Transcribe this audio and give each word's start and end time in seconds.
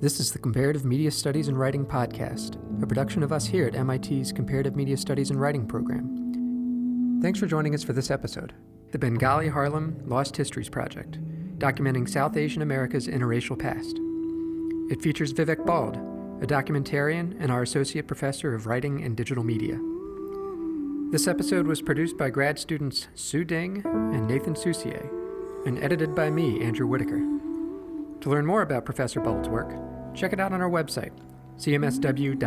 This 0.00 0.20
is 0.20 0.32
the 0.32 0.38
Comparative 0.38 0.84
Media 0.84 1.10
Studies 1.10 1.48
and 1.48 1.58
Writing 1.58 1.86
Podcast, 1.86 2.56
a 2.82 2.86
production 2.86 3.22
of 3.22 3.32
us 3.32 3.46
here 3.46 3.66
at 3.66 3.86
MIT's 3.86 4.32
Comparative 4.32 4.76
Media 4.76 4.96
Studies 4.96 5.30
and 5.30 5.40
Writing 5.40 5.66
program. 5.66 7.20
Thanks 7.22 7.38
for 7.38 7.46
joining 7.46 7.74
us 7.74 7.84
for 7.84 7.92
this 7.94 8.10
episode 8.10 8.52
The 8.90 8.98
Bengali 8.98 9.48
Harlem 9.48 10.02
Lost 10.04 10.36
Histories 10.36 10.68
Project, 10.68 11.18
documenting 11.58 12.08
South 12.08 12.36
Asian 12.36 12.60
America's 12.60 13.06
interracial 13.06 13.58
past. 13.58 13.98
It 14.90 15.00
features 15.00 15.32
Vivek 15.32 15.64
Bald, 15.64 15.96
a 16.42 16.46
documentarian 16.46 17.36
and 17.40 17.50
our 17.50 17.62
Associate 17.62 18.06
Professor 18.06 18.54
of 18.54 18.66
Writing 18.66 19.02
and 19.02 19.16
Digital 19.16 19.44
Media. 19.44 19.80
This 21.12 21.28
episode 21.28 21.66
was 21.66 21.80
produced 21.80 22.18
by 22.18 22.28
grad 22.28 22.58
students 22.58 23.06
Sue 23.14 23.44
Ding 23.44 23.80
and 23.86 24.26
Nathan 24.26 24.54
Soucier, 24.54 25.08
and 25.64 25.78
edited 25.82 26.14
by 26.14 26.28
me, 26.30 26.60
Andrew 26.62 26.86
Whitacre. 26.86 27.33
To 28.24 28.30
learn 28.30 28.46
more 28.46 28.62
about 28.62 28.86
Professor 28.86 29.20
Bald's 29.20 29.50
work, 29.50 29.76
check 30.14 30.32
it 30.32 30.40
out 30.40 30.54
on 30.54 30.62
our 30.62 30.70
website, 30.70 31.12
cmsw.mit.edu, 31.58 32.40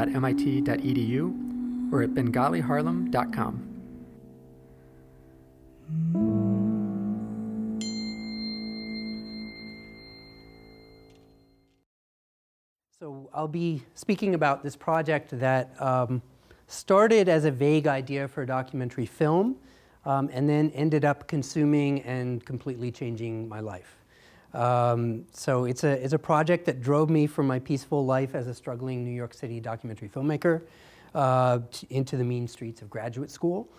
or 1.94 2.02
at 2.02 2.10
bengaliharlem.com. 2.16 3.64
So 13.00 13.30
I'll 13.32 13.48
be 13.48 13.84
speaking 13.94 14.34
about 14.34 14.64
this 14.64 14.76
project 14.76 15.40
that 15.40 15.80
um, 15.80 16.23
started 16.66 17.30
as 17.30 17.46
a 17.46 17.52
vague 17.52 17.86
idea 17.86 18.28
for 18.28 18.42
a 18.42 18.48
documentary 18.48 19.06
film 19.06 19.58
um, 20.06 20.28
and 20.34 20.50
then 20.50 20.72
ended 20.72 21.06
up 21.06 21.28
consuming 21.28 22.02
and 22.02 22.44
completely 22.44 22.92
changing 22.92 23.48
my 23.48 23.59
life. 23.59 24.07
Um, 24.54 25.26
so 25.34 25.66
it's 25.66 25.84
a, 25.84 25.92
it's 26.04 26.14
a 26.14 26.20
project 26.20 26.66
that 26.66 26.82
drove 26.82 27.10
me 27.10 27.28
from 27.28 27.48
my 27.48 27.60
peaceful 27.60 28.06
life 28.06 28.34
as 28.34 28.48
a 28.48 28.54
struggling 28.54 29.04
New 29.04 29.12
York 29.12 29.34
City 29.34 29.59
documentary 29.59 30.09
filmmaker 30.09 30.64
uh, 31.14 31.59
into 31.90 32.17
the 32.17 32.23
mean 32.23 32.48
streets 32.48 32.81
of 32.81 32.90
graduate 32.90 33.31
school. 33.31 33.70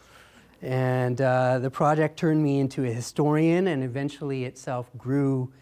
And 0.60 1.20
uh, 1.20 1.60
the 1.60 1.70
project 1.70 2.18
turned 2.18 2.42
me 2.42 2.58
into 2.58 2.84
a 2.84 2.90
historian 2.90 3.68
and 3.68 3.84
eventually 3.84 4.44
itself 4.44 4.90
grew 4.98 5.52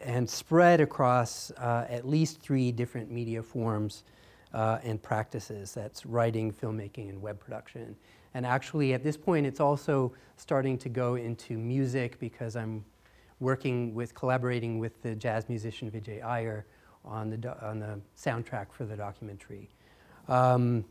and 0.00 0.28
spread 0.28 0.80
across 0.80 1.50
uh, 1.52 1.86
at 1.88 2.06
least 2.06 2.40
three 2.40 2.72
different 2.72 3.10
media 3.10 3.42
forms 3.42 4.04
uh, 4.52 4.78
and 4.82 5.00
practices 5.00 5.72
that's 5.72 6.04
writing, 6.04 6.52
filmmaking, 6.52 7.08
and 7.08 7.22
web 7.22 7.38
production. 7.38 7.94
And 8.34 8.46
actually, 8.46 8.94
at 8.94 9.02
this 9.02 9.16
point, 9.16 9.46
it's 9.46 9.60
also 9.60 10.12
starting 10.36 10.78
to 10.78 10.88
go 10.88 11.16
into 11.16 11.58
music 11.58 12.18
because 12.18 12.56
I'm 12.56 12.84
working 13.40 13.94
with, 13.94 14.14
collaborating 14.14 14.78
with 14.78 15.02
the 15.02 15.14
jazz 15.14 15.48
musician 15.48 15.90
Vijay 15.90 16.22
Iyer 16.22 16.66
on 17.04 17.30
the, 17.30 17.66
on 17.66 17.80
the 17.80 17.98
soundtrack 18.16 18.72
for 18.72 18.84
the 18.84 18.96
documentary. 18.96 19.68
Um, 20.28 20.84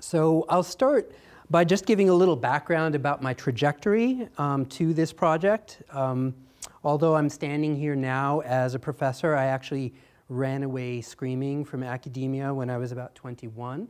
so 0.00 0.44
I'll 0.48 0.62
start 0.62 1.12
by 1.50 1.64
just 1.64 1.86
giving 1.86 2.08
a 2.08 2.14
little 2.14 2.36
background 2.36 2.94
about 2.94 3.22
my 3.22 3.34
trajectory 3.34 4.28
um, 4.38 4.66
to 4.66 4.92
this 4.94 5.12
project. 5.12 5.82
Um, 5.90 6.34
although 6.82 7.16
I'm 7.16 7.28
standing 7.28 7.76
here 7.76 7.94
now 7.94 8.40
as 8.40 8.74
a 8.74 8.78
professor, 8.78 9.34
I 9.34 9.46
actually 9.46 9.94
ran 10.28 10.62
away 10.62 11.00
screaming 11.00 11.64
from 11.64 11.82
academia 11.82 12.52
when 12.52 12.70
I 12.70 12.78
was 12.78 12.92
about 12.92 13.14
21. 13.14 13.88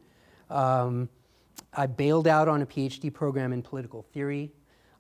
Um, 0.51 1.09
I 1.73 1.87
bailed 1.87 2.27
out 2.27 2.49
on 2.49 2.63
a 2.63 2.67
PhD 2.67 3.13
program 3.13 3.53
in 3.53 3.63
political 3.63 4.03
theory 4.03 4.53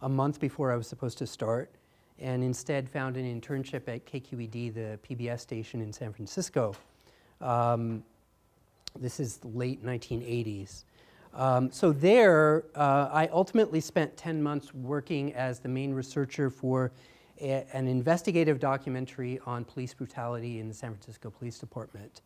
a 0.02 0.08
month 0.08 0.40
before 0.40 0.70
I 0.72 0.76
was 0.76 0.86
supposed 0.86 1.18
to 1.18 1.26
start, 1.26 1.74
and 2.18 2.42
instead 2.42 2.88
found 2.88 3.16
an 3.16 3.40
internship 3.40 3.88
at 3.88 4.06
KQED, 4.06 4.74
the 4.74 4.98
PBS 5.08 5.40
station 5.40 5.80
in 5.80 5.92
San 5.92 6.12
Francisco. 6.12 6.74
Um, 7.40 8.04
this 8.98 9.18
is 9.18 9.40
late 9.44 9.84
1980s. 9.84 10.84
Um, 11.34 11.70
so 11.72 11.90
there, 11.90 12.64
uh, 12.76 13.08
I 13.12 13.28
ultimately 13.32 13.80
spent 13.80 14.16
10 14.16 14.40
months 14.40 14.72
working 14.72 15.34
as 15.34 15.58
the 15.58 15.68
main 15.68 15.92
researcher 15.92 16.48
for 16.48 16.92
a, 17.40 17.66
an 17.72 17.88
investigative 17.88 18.60
documentary 18.60 19.40
on 19.44 19.64
police 19.64 19.92
brutality 19.92 20.60
in 20.60 20.68
the 20.68 20.74
San 20.74 20.90
Francisco 20.90 21.30
Police 21.30 21.58
Department. 21.58 22.22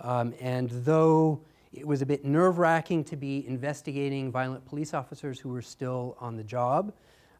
Um, 0.00 0.34
and 0.40 0.68
though 0.70 1.40
it 1.72 1.86
was 1.86 2.02
a 2.02 2.06
bit 2.06 2.24
nerve 2.24 2.58
wracking 2.58 3.02
to 3.04 3.16
be 3.16 3.46
investigating 3.46 4.30
violent 4.30 4.64
police 4.66 4.92
officers 4.92 5.40
who 5.40 5.48
were 5.48 5.62
still 5.62 6.16
on 6.20 6.36
the 6.36 6.44
job. 6.44 6.92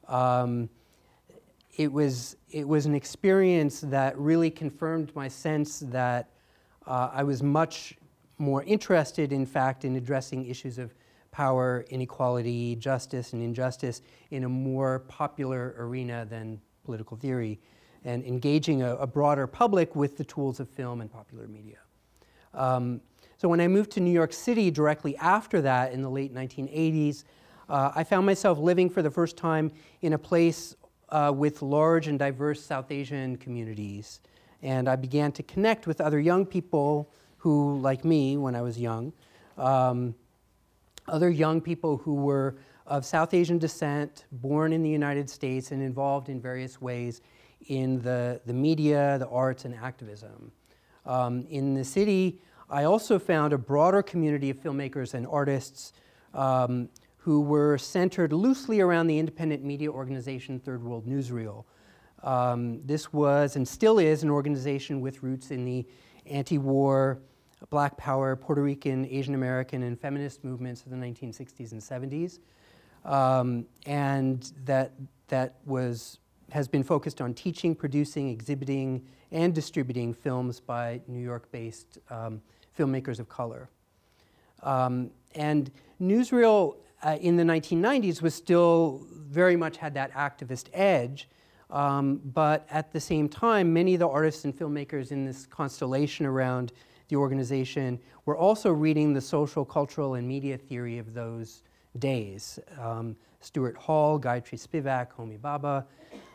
Um, 0.08 0.70
it, 1.76 1.90
was, 1.90 2.36
it 2.50 2.66
was 2.66 2.86
an 2.86 2.94
experience 2.94 3.80
that 3.80 4.18
really 4.18 4.50
confirmed 4.50 5.14
my 5.14 5.28
sense 5.28 5.80
that 5.86 6.30
uh, 6.86 7.10
I 7.12 7.22
was 7.22 7.42
much 7.42 7.94
more 8.38 8.62
interested, 8.64 9.32
in 9.32 9.46
fact, 9.46 9.84
in 9.84 9.96
addressing 9.96 10.46
issues 10.46 10.78
of 10.78 10.94
power, 11.30 11.86
inequality, 11.88 12.76
justice, 12.76 13.32
and 13.32 13.42
injustice 13.42 14.02
in 14.30 14.44
a 14.44 14.48
more 14.48 15.00
popular 15.00 15.74
arena 15.78 16.26
than 16.28 16.60
political 16.84 17.16
theory, 17.16 17.58
and 18.04 18.24
engaging 18.24 18.82
a, 18.82 18.96
a 18.96 19.06
broader 19.06 19.46
public 19.46 19.96
with 19.96 20.18
the 20.18 20.24
tools 20.24 20.60
of 20.60 20.68
film 20.68 21.00
and 21.00 21.10
popular 21.10 21.46
media. 21.46 21.78
Um, 22.52 23.00
so 23.38 23.48
when 23.48 23.60
I 23.60 23.68
moved 23.68 23.90
to 23.92 24.00
New 24.00 24.10
York 24.10 24.32
City 24.32 24.70
directly 24.70 25.16
after 25.16 25.62
that 25.62 25.92
in 25.92 26.02
the 26.02 26.10
late 26.10 26.34
1980s, 26.34 27.24
uh, 27.68 27.92
I 27.94 28.04
found 28.04 28.26
myself 28.26 28.58
living 28.58 28.90
for 28.90 29.02
the 29.02 29.10
first 29.10 29.36
time 29.36 29.72
in 30.02 30.12
a 30.12 30.18
place 30.18 30.76
uh, 31.12 31.30
with 31.34 31.62
large 31.62 32.08
and 32.08 32.18
diverse 32.18 32.60
South 32.60 32.90
Asian 32.90 33.36
communities. 33.36 34.20
And 34.62 34.88
I 34.88 34.96
began 34.96 35.30
to 35.32 35.42
connect 35.42 35.86
with 35.86 36.00
other 36.00 36.18
young 36.18 36.46
people 36.46 37.10
who, 37.36 37.78
like 37.80 38.04
me 38.04 38.36
when 38.36 38.56
I 38.56 38.62
was 38.62 38.80
young, 38.80 39.12
um, 39.58 40.14
other 41.06 41.28
young 41.28 41.60
people 41.60 41.98
who 41.98 42.14
were 42.14 42.56
of 42.86 43.04
South 43.04 43.34
Asian 43.34 43.58
descent, 43.58 44.24
born 44.32 44.72
in 44.72 44.82
the 44.82 44.88
United 44.88 45.28
States, 45.28 45.70
and 45.70 45.82
involved 45.82 46.28
in 46.28 46.40
various 46.40 46.80
ways 46.80 47.20
in 47.68 48.00
the, 48.00 48.40
the 48.46 48.52
media, 48.52 49.18
the 49.18 49.28
arts, 49.28 49.64
and 49.64 49.74
activism. 49.74 50.50
Um, 51.04 51.46
in 51.50 51.74
the 51.74 51.84
city, 51.84 52.40
I 52.70 52.84
also 52.84 53.18
found 53.18 53.52
a 53.52 53.58
broader 53.58 54.02
community 54.02 54.50
of 54.50 54.56
filmmakers 54.56 55.14
and 55.14 55.26
artists 55.26 55.92
um, 56.32 56.88
who 57.22 57.40
were 57.40 57.78
centered 57.78 58.32
loosely 58.32 58.80
around 58.80 59.06
the 59.06 59.16
independent 59.16 59.62
media 59.62 59.88
organization 59.88 60.58
Third 60.58 60.82
World 60.82 61.06
Newsreel. 61.06 61.64
Um, 62.24 62.84
this 62.84 63.12
was 63.12 63.54
and 63.54 63.66
still 63.66 64.00
is 64.00 64.24
an 64.24 64.30
organization 64.30 65.00
with 65.00 65.22
roots 65.22 65.52
in 65.52 65.64
the 65.64 65.86
anti 66.26 66.58
war, 66.58 67.20
Black 67.70 67.96
Power, 67.96 68.34
Puerto 68.34 68.60
Rican, 68.60 69.06
Asian 69.08 69.34
American, 69.34 69.84
and 69.84 70.00
feminist 70.00 70.42
movements 70.42 70.82
of 70.82 70.90
the 70.90 70.96
1960s 70.96 71.70
and 71.70 71.80
70s. 71.80 72.40
Um, 73.04 73.66
and 73.86 74.52
that, 74.64 74.90
that 75.28 75.54
was, 75.64 76.18
has 76.50 76.66
been 76.66 76.82
focused 76.82 77.20
on 77.20 77.34
teaching, 77.34 77.76
producing, 77.76 78.30
exhibiting, 78.30 79.06
and 79.30 79.54
distributing 79.54 80.12
films 80.12 80.58
by 80.58 81.00
New 81.06 81.22
York 81.22 81.52
based 81.52 81.98
um, 82.10 82.42
filmmakers 82.76 83.20
of 83.20 83.28
color. 83.28 83.70
Um, 84.64 85.10
and 85.36 85.70
newsreel 86.00 86.76
uh, 87.02 87.18
in 87.20 87.36
the 87.36 87.42
1990s 87.42 88.22
was 88.22 88.34
still 88.34 89.06
very 89.10 89.56
much 89.56 89.76
had 89.76 89.94
that 89.94 90.12
activist 90.12 90.66
edge. 90.72 91.28
Um, 91.70 92.20
but 92.34 92.66
at 92.70 92.92
the 92.92 93.00
same 93.00 93.28
time, 93.28 93.72
many 93.72 93.94
of 93.94 94.00
the 94.00 94.08
artists 94.08 94.44
and 94.44 94.56
filmmakers 94.56 95.10
in 95.10 95.24
this 95.24 95.46
constellation 95.46 96.26
around 96.26 96.72
the 97.08 97.16
organization 97.16 97.98
were 98.26 98.36
also 98.36 98.70
reading 98.70 99.14
the 99.14 99.20
social, 99.20 99.64
cultural, 99.64 100.14
and 100.14 100.28
media 100.28 100.58
theory 100.58 100.98
of 100.98 101.14
those 101.14 101.62
days. 101.98 102.58
Um, 102.78 103.16
Stuart 103.40 103.76
Hall, 103.76 104.20
Gayatri 104.20 104.60
Spivak, 104.60 105.08
Homi 105.18 105.38
Bhabha, 105.38 105.84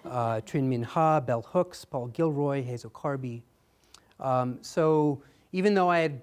uh, 0.05 0.41
Trinh 0.41 0.69
Minh 0.69 0.83
Ha, 0.83 1.19
Bell 1.19 1.41
Hooks, 1.41 1.85
Paul 1.85 2.07
Gilroy, 2.07 2.63
Hazel 2.63 2.89
Carby. 2.89 3.41
Um, 4.19 4.57
so 4.61 5.21
even 5.51 5.73
though 5.73 5.89
I 5.89 5.99
had 5.99 6.21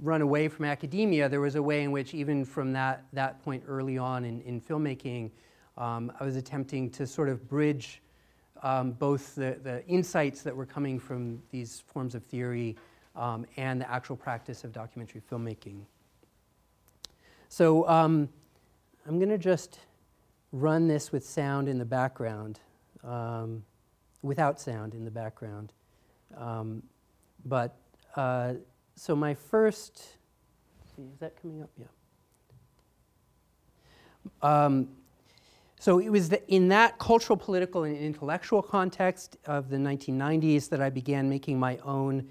run 0.00 0.22
away 0.22 0.48
from 0.48 0.64
academia, 0.64 1.28
there 1.28 1.40
was 1.40 1.54
a 1.54 1.62
way 1.62 1.82
in 1.82 1.92
which, 1.92 2.14
even 2.14 2.44
from 2.44 2.72
that, 2.72 3.04
that 3.12 3.42
point 3.44 3.62
early 3.66 3.98
on 3.98 4.24
in, 4.24 4.40
in 4.42 4.60
filmmaking, 4.60 5.30
um, 5.76 6.12
I 6.18 6.24
was 6.24 6.36
attempting 6.36 6.90
to 6.90 7.06
sort 7.06 7.28
of 7.28 7.48
bridge 7.48 8.02
um, 8.62 8.92
both 8.92 9.34
the, 9.34 9.58
the 9.62 9.86
insights 9.86 10.42
that 10.42 10.54
were 10.54 10.66
coming 10.66 10.98
from 10.98 11.42
these 11.50 11.82
forms 11.86 12.14
of 12.14 12.24
theory 12.24 12.76
um, 13.14 13.46
and 13.56 13.80
the 13.80 13.90
actual 13.90 14.16
practice 14.16 14.64
of 14.64 14.72
documentary 14.72 15.22
filmmaking. 15.30 15.82
So 17.48 17.88
um, 17.88 18.28
I'm 19.06 19.18
going 19.18 19.30
to 19.30 19.38
just 19.38 19.78
run 20.52 20.88
this 20.88 21.12
with 21.12 21.24
sound 21.24 21.68
in 21.68 21.78
the 21.78 21.84
background, 21.84 22.60
um, 23.04 23.62
without 24.22 24.60
sound 24.60 24.94
in 24.94 25.04
the 25.04 25.10
background. 25.10 25.72
Um, 26.36 26.82
but 27.44 27.76
uh, 28.16 28.54
so 28.96 29.14
my 29.14 29.34
first, 29.34 29.98
see, 30.96 31.02
is 31.02 31.18
that 31.20 31.40
coming 31.40 31.62
up? 31.62 31.70
Yeah. 31.78 31.86
Um, 34.42 34.88
so 35.78 35.98
it 35.98 36.08
was 36.08 36.30
the, 36.30 36.46
in 36.52 36.68
that 36.68 36.98
cultural, 36.98 37.36
political, 37.36 37.84
and 37.84 37.96
intellectual 37.96 38.62
context 38.62 39.36
of 39.46 39.68
the 39.68 39.76
1990s 39.76 40.68
that 40.70 40.80
I 40.80 40.90
began 40.90 41.28
making 41.28 41.60
my 41.60 41.78
own 41.84 42.26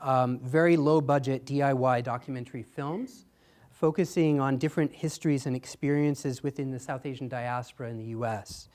um, 0.00 0.38
very 0.38 0.76
low 0.76 1.00
budget 1.00 1.44
DIY 1.44 2.04
documentary 2.04 2.62
films 2.62 3.26
focusing 3.74 4.40
on 4.40 4.56
different 4.56 4.92
histories 4.94 5.46
and 5.46 5.56
experiences 5.56 6.42
within 6.42 6.70
the 6.70 6.78
South 6.78 7.04
Asian 7.04 7.28
diaspora 7.28 7.90
in 7.90 7.98
the 7.98 8.16
US 8.16 8.68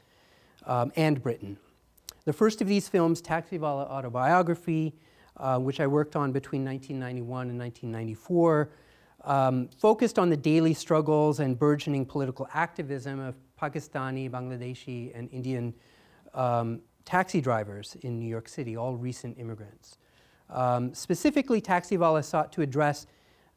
um, 0.65 0.91
and 0.95 1.23
Britain. 1.23 1.57
The 2.25 2.33
first 2.33 2.61
of 2.61 2.67
these 2.67 2.89
films, 2.89 3.21
Taxiwala 3.21 3.89
Autobiography, 3.89 4.93
uh, 5.39 5.57
which 5.57 5.79
I 5.79 5.87
worked 5.87 6.15
on 6.15 6.31
between 6.31 6.65
1991 6.65 7.49
and 7.49 7.59
1994, 7.59 8.69
um, 9.25 9.67
focused 9.79 10.19
on 10.19 10.29
the 10.29 10.37
daily 10.37 10.73
struggles 10.73 11.39
and 11.39 11.57
burgeoning 11.57 12.05
political 12.05 12.47
activism 12.53 13.19
of 13.19 13.35
Pakistani, 13.59 14.29
Bangladeshi, 14.29 15.11
and 15.17 15.29
Indian 15.31 15.73
um, 16.33 16.81
taxi 17.05 17.41
drivers 17.41 17.97
in 18.01 18.19
New 18.19 18.27
York 18.27 18.47
City, 18.47 18.77
all 18.77 18.95
recent 18.95 19.37
immigrants. 19.39 19.97
Um, 20.49 20.93
specifically, 20.93 21.61
Taxiwala 21.61 22.23
sought 22.23 22.51
to 22.53 22.61
address 22.61 23.07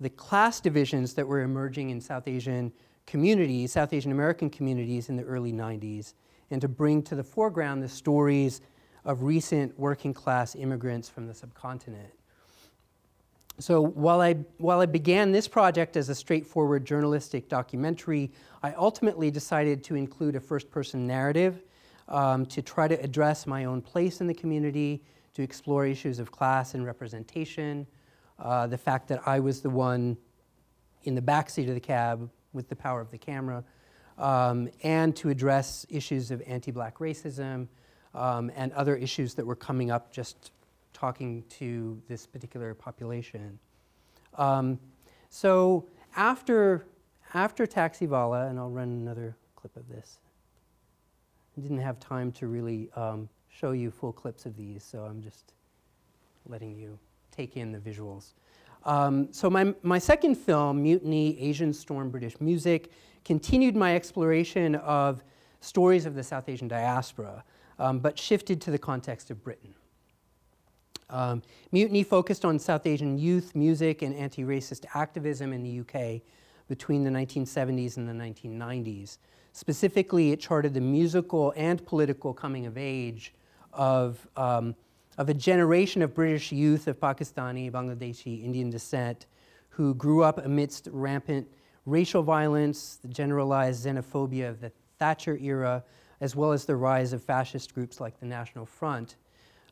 the 0.01 0.11
class 0.11 0.61
divisions 0.61 1.15
that 1.15 1.27
were 1.27 1.41
emerging 1.41 1.91
in 1.91 2.01
South 2.01 2.27
Asian 2.27 2.73
communities, 3.07 3.73
South 3.73 3.93
Asian 3.93 4.13
American 4.13 4.51
communities 4.51 5.09
in 5.09 5.17
the 5.17 5.23
early 5.23 5.53
90s, 5.53 6.15
and 6.51 6.61
to 6.61 6.69
bring 6.69 7.03
to 7.03 7.15
the 7.15 7.25
foreground 7.25 7.83
the 7.83 7.89
stories 7.89 8.61
of 9.05 9.23
recent 9.23 9.79
working 9.79 10.15
class 10.15 10.55
immigrants 10.55 11.09
from 11.09 11.27
the 11.27 11.35
subcontinent. 11.35 12.13
So 13.59 13.81
while 13.81 14.21
I, 14.21 14.35
while 14.59 14.81
I 14.81 14.87
began 14.87 15.31
this 15.31 15.47
project 15.47 15.97
as 15.97 16.09
a 16.09 16.15
straightforward 16.15 16.85
journalistic 16.85 17.49
documentary, 17.49 18.33
I 18.63 18.73
ultimately 18.73 19.31
decided 19.31 19.85
to 19.85 19.95
include 19.95 20.37
a 20.37 20.41
first 20.41 20.71
person 20.71 21.07
narrative 21.07 21.63
um, 22.09 22.47
to 22.47 22.63
try 22.63 22.89
to 22.89 22.95
address 23.03 23.47
my 23.47 23.65
own 23.65 23.83
place 23.83 24.21
in 24.21 24.27
the 24.27 24.35
community, 24.35 25.03
to 25.35 25.43
explore 25.43 25.87
issues 25.87 26.19
of 26.19 26.33
class 26.33 26.75
and 26.75 26.85
representation, 26.85 27.87
uh, 28.39 28.67
the 28.67 28.79
fact 28.79 29.09
that 29.09 29.27
I 29.27 29.39
was 29.41 29.61
the 29.61 29.71
one 29.71 30.17
in 31.05 31.15
the 31.15 31.23
backseat 31.23 31.69
of 31.69 31.75
the 31.75 31.81
cab 31.81 32.31
with 32.53 32.69
the 32.69 32.77
power 32.77 33.01
of 33.01 33.11
the 33.11 33.19
camera, 33.19 33.65
um, 34.19 34.69
and 34.83 35.15
to 35.17 35.29
address 35.29 35.87
issues 35.89 36.31
of 36.31 36.43
anti 36.47 36.71
black 36.71 36.99
racism 36.99 37.69
um, 38.15 38.51
and 38.55 38.73
other 38.73 38.97
issues 38.97 39.35
that 39.35 39.47
were 39.47 39.57
coming 39.57 39.91
up 39.91 40.13
just 40.13 40.53
talking 40.93 41.43
to 41.49 42.01
this 42.09 42.27
particular 42.27 42.75
population. 42.75 43.59
Um, 44.39 44.79
so 45.31 45.89
after, 46.17 46.87
after 47.35 47.67
Taxiwala, 47.67 48.51
and 48.51 48.59
I'll 48.59 48.71
run 48.71 48.89
another 48.89 49.37
clip 49.57 49.77
of 49.77 49.89
this. 49.89 50.19
I 51.57 51.61
didn't 51.61 51.79
have 51.79 51.99
time 52.01 52.33
to 52.33 52.47
really 52.47 52.91
um, 52.97 53.29
show 53.49 53.73
you 53.73 53.91
full 53.91 54.13
clips 54.13 54.47
of 54.47 54.57
these, 54.57 54.83
so 54.83 55.03
I'm 55.03 55.23
just 55.23 55.53
letting 56.47 56.77
you 56.77 56.99
take 57.31 57.57
in 57.57 57.73
the 57.73 57.79
visuals. 57.79 58.33
Um, 58.85 59.29
so 59.33 59.49
my, 59.49 59.75
my 59.83 59.99
second 59.99 60.35
film, 60.35 60.83
Mutiny, 60.83 61.41
Asian 61.41 61.73
Storm, 61.73 62.11
British 62.11 62.41
Music, 62.41 62.91
continued 63.25 63.77
my 63.77 63.95
exploration 63.95 64.75
of 64.77 65.23
stories 65.61 66.07
of 66.07 66.15
the 66.15 66.23
South 66.23 66.49
Asian 66.49 66.69
diaspora, 66.69 67.45
um, 67.79 67.99
but 67.99 68.19
shifted 68.19 68.61
to 68.63 68.71
the 68.71 68.79
context 68.79 69.31
of 69.31 69.43
Britain. 69.43 69.75
Um, 71.11 71.43
Mutiny 71.73 72.03
focused 72.03 72.45
on 72.45 72.59
South 72.59 72.87
Asian 72.87 73.19
youth, 73.19 73.55
music, 73.55 74.03
and 74.03 74.15
anti 74.15 74.43
racist 74.45 74.85
activism 74.95 75.53
in 75.53 75.63
the 75.63 75.81
UK 75.81 76.23
between 76.69 77.05
the 77.05 77.11
1970s 77.11 77.99
and 77.99 78.09
the 78.09 78.13
1990s. 78.13 79.19
Specifically, 79.53 80.33
it 80.33 80.41
charted 80.41 80.73
the 80.73 80.81
musical 80.81 81.53
and 81.57 81.85
political 81.85 82.33
coming 82.33 82.65
of 82.65 82.79
age 82.79 83.35
of, 83.75 84.27
um, 84.37 84.75
of 85.19 85.29
a 85.29 85.35
generation 85.35 86.01
of 86.01 86.15
British 86.15 86.51
youth 86.51 86.89
of 86.89 86.99
Pakistani, 86.99 87.71
Bangladeshi, 87.71 88.43
Indian 88.43 88.71
descent 88.71 89.27
who 89.69 89.95
grew 89.95 90.23
up 90.23 90.45
amidst 90.45 90.89
rampant 90.93 91.47
racial 91.87 92.23
violence, 92.23 92.97
the 92.97 93.09
generalized 93.09 93.85
xenophobia 93.85 94.49
of 94.49 94.61
the 94.61 94.71
Thatcher 94.99 95.37
era, 95.39 95.83
as 96.23 96.37
well 96.37 96.53
as 96.53 96.65
the 96.65 96.77
rise 96.77 97.13
of 97.13 97.21
fascist 97.21 97.75
groups 97.75 98.01
like 98.01 98.19
the 98.21 98.27
National 98.27 98.65
Front, 98.65 99.17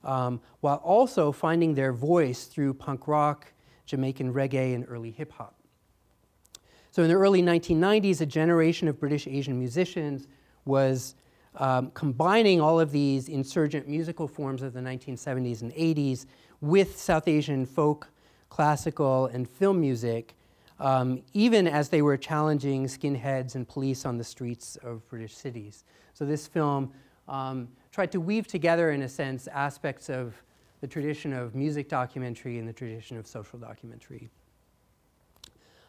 um, 0.03 0.41
while 0.61 0.79
also 0.79 1.31
finding 1.31 1.75
their 1.75 1.93
voice 1.93 2.47
through 2.47 2.75
punk 2.75 3.07
rock, 3.07 3.47
Jamaican 3.87 4.35
reggae, 4.35 4.75
and 4.75 4.85
early 4.89 5.13
hip 5.13 5.31
hop. 5.31 5.55
So 6.91 7.05
in 7.05 7.09
the 7.09 7.15
early 7.15 7.41
1990s, 7.41 8.21
a 8.21 8.27
generation 8.27 8.89
of 8.89 8.99
British 8.99 9.29
Asian 9.29 9.61
musicians 9.61 10.27
was 10.65 11.15
um, 11.55 11.93
combining 11.93 12.61
all 12.61 12.81
of 12.81 12.91
these 12.91 13.29
insurgent 13.29 13.87
musical 13.87 14.27
forms 14.27 14.63
of 14.63 14.73
the 14.73 14.81
1970s 14.81 15.63
and 15.63 15.73
80s 15.73 16.27
with 16.61 16.99
South 16.99 17.29
Asian 17.29 17.65
folk, 17.65 18.11
classical, 18.49 19.27
and 19.27 19.49
film 19.49 19.81
music, 19.81 20.35
um, 20.81 21.23
even 21.33 21.69
as 21.69 21.91
they 21.91 22.03
were 22.03 22.17
challenging 22.17 22.87
skinheads 22.87 23.55
and 23.55 23.69
police 23.69 24.05
on 24.05 24.19
the 24.19 24.25
streets 24.25 24.75
of 24.83 25.07
British 25.09 25.37
cities. 25.37 25.85
So 26.21 26.27
this 26.27 26.47
film 26.47 26.93
um, 27.29 27.67
tried 27.93 28.13
to 28.13 28.21
weave 28.21 28.47
together, 28.47 28.91
in 28.91 29.01
a 29.01 29.09
sense, 29.09 29.47
aspects 29.47 30.11
of 30.11 30.35
the 30.83 30.87
tradition 30.87 31.33
of 31.33 31.55
music 31.55 31.89
documentary 31.89 32.59
and 32.59 32.69
the 32.69 32.75
tradition 32.75 33.17
of 33.17 33.27
social 33.27 33.59
documentary. 33.59 34.29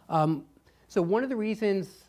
Um, 0.08 0.46
so, 0.88 1.02
one 1.02 1.24
of 1.24 1.30
the 1.30 1.36
reasons 1.36 2.06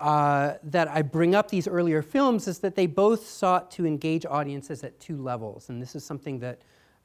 uh, 0.00 0.56
that 0.64 0.86
I 0.88 1.00
bring 1.00 1.34
up 1.34 1.48
these 1.48 1.66
earlier 1.66 2.02
films 2.02 2.46
is 2.46 2.58
that 2.58 2.74
they 2.74 2.86
both 2.86 3.26
sought 3.26 3.70
to 3.70 3.86
engage 3.86 4.26
audiences 4.26 4.84
at 4.84 5.00
two 5.00 5.16
levels, 5.16 5.70
and 5.70 5.80
this 5.80 5.96
is 5.96 6.04
something 6.04 6.40
that 6.40 6.60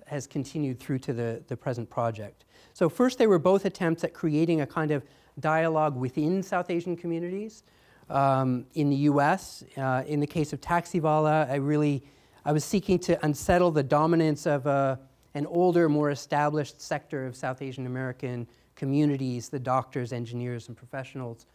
has 0.06 0.28
continued 0.28 0.82
through 0.82 1.00
to 1.00 1.14
the, 1.14 1.42
the 1.48 1.56
present 1.56 1.90
project. 1.90 2.44
So, 2.74 2.90
first, 2.90 3.18
they 3.20 3.28
were 3.28 3.40
both 3.40 3.64
attempts 3.64 4.04
at 4.04 4.14
creating 4.14 4.60
a 4.60 4.68
kind 4.68 4.92
of 4.92 5.06
dialogue 5.40 5.96
within 5.96 6.44
South 6.44 6.70
Asian 6.70 6.98
communities. 6.98 7.64
Um, 8.10 8.66
in 8.74 8.90
the 8.90 8.96
US, 8.96 9.64
uh, 9.76 10.04
in 10.08 10.20
the 10.20 10.28
case 10.28 10.54
of 10.54 10.62
Taxiwala, 10.62 11.50
I 11.50 11.56
really 11.56 12.04
I 12.46 12.54
was 12.54 12.64
seeking 12.64 12.98
to 13.00 13.26
unsettle 13.26 13.72
the 13.72 13.84
dominance 13.84 14.46
of 14.46 14.66
a, 14.66 14.70
uh, 14.70 14.96
an 15.34 15.46
older, 15.46 15.90
more 15.90 16.10
established 16.10 16.82
sector 16.82 17.28
of 17.28 17.36
South 17.36 17.62
Asian 17.62 17.86
American 17.86 18.48
communities, 18.76 19.50
the 19.50 19.60
doctors, 19.60 20.14
engineers, 20.14 20.70
and 20.70 20.78
professionals 20.78 21.46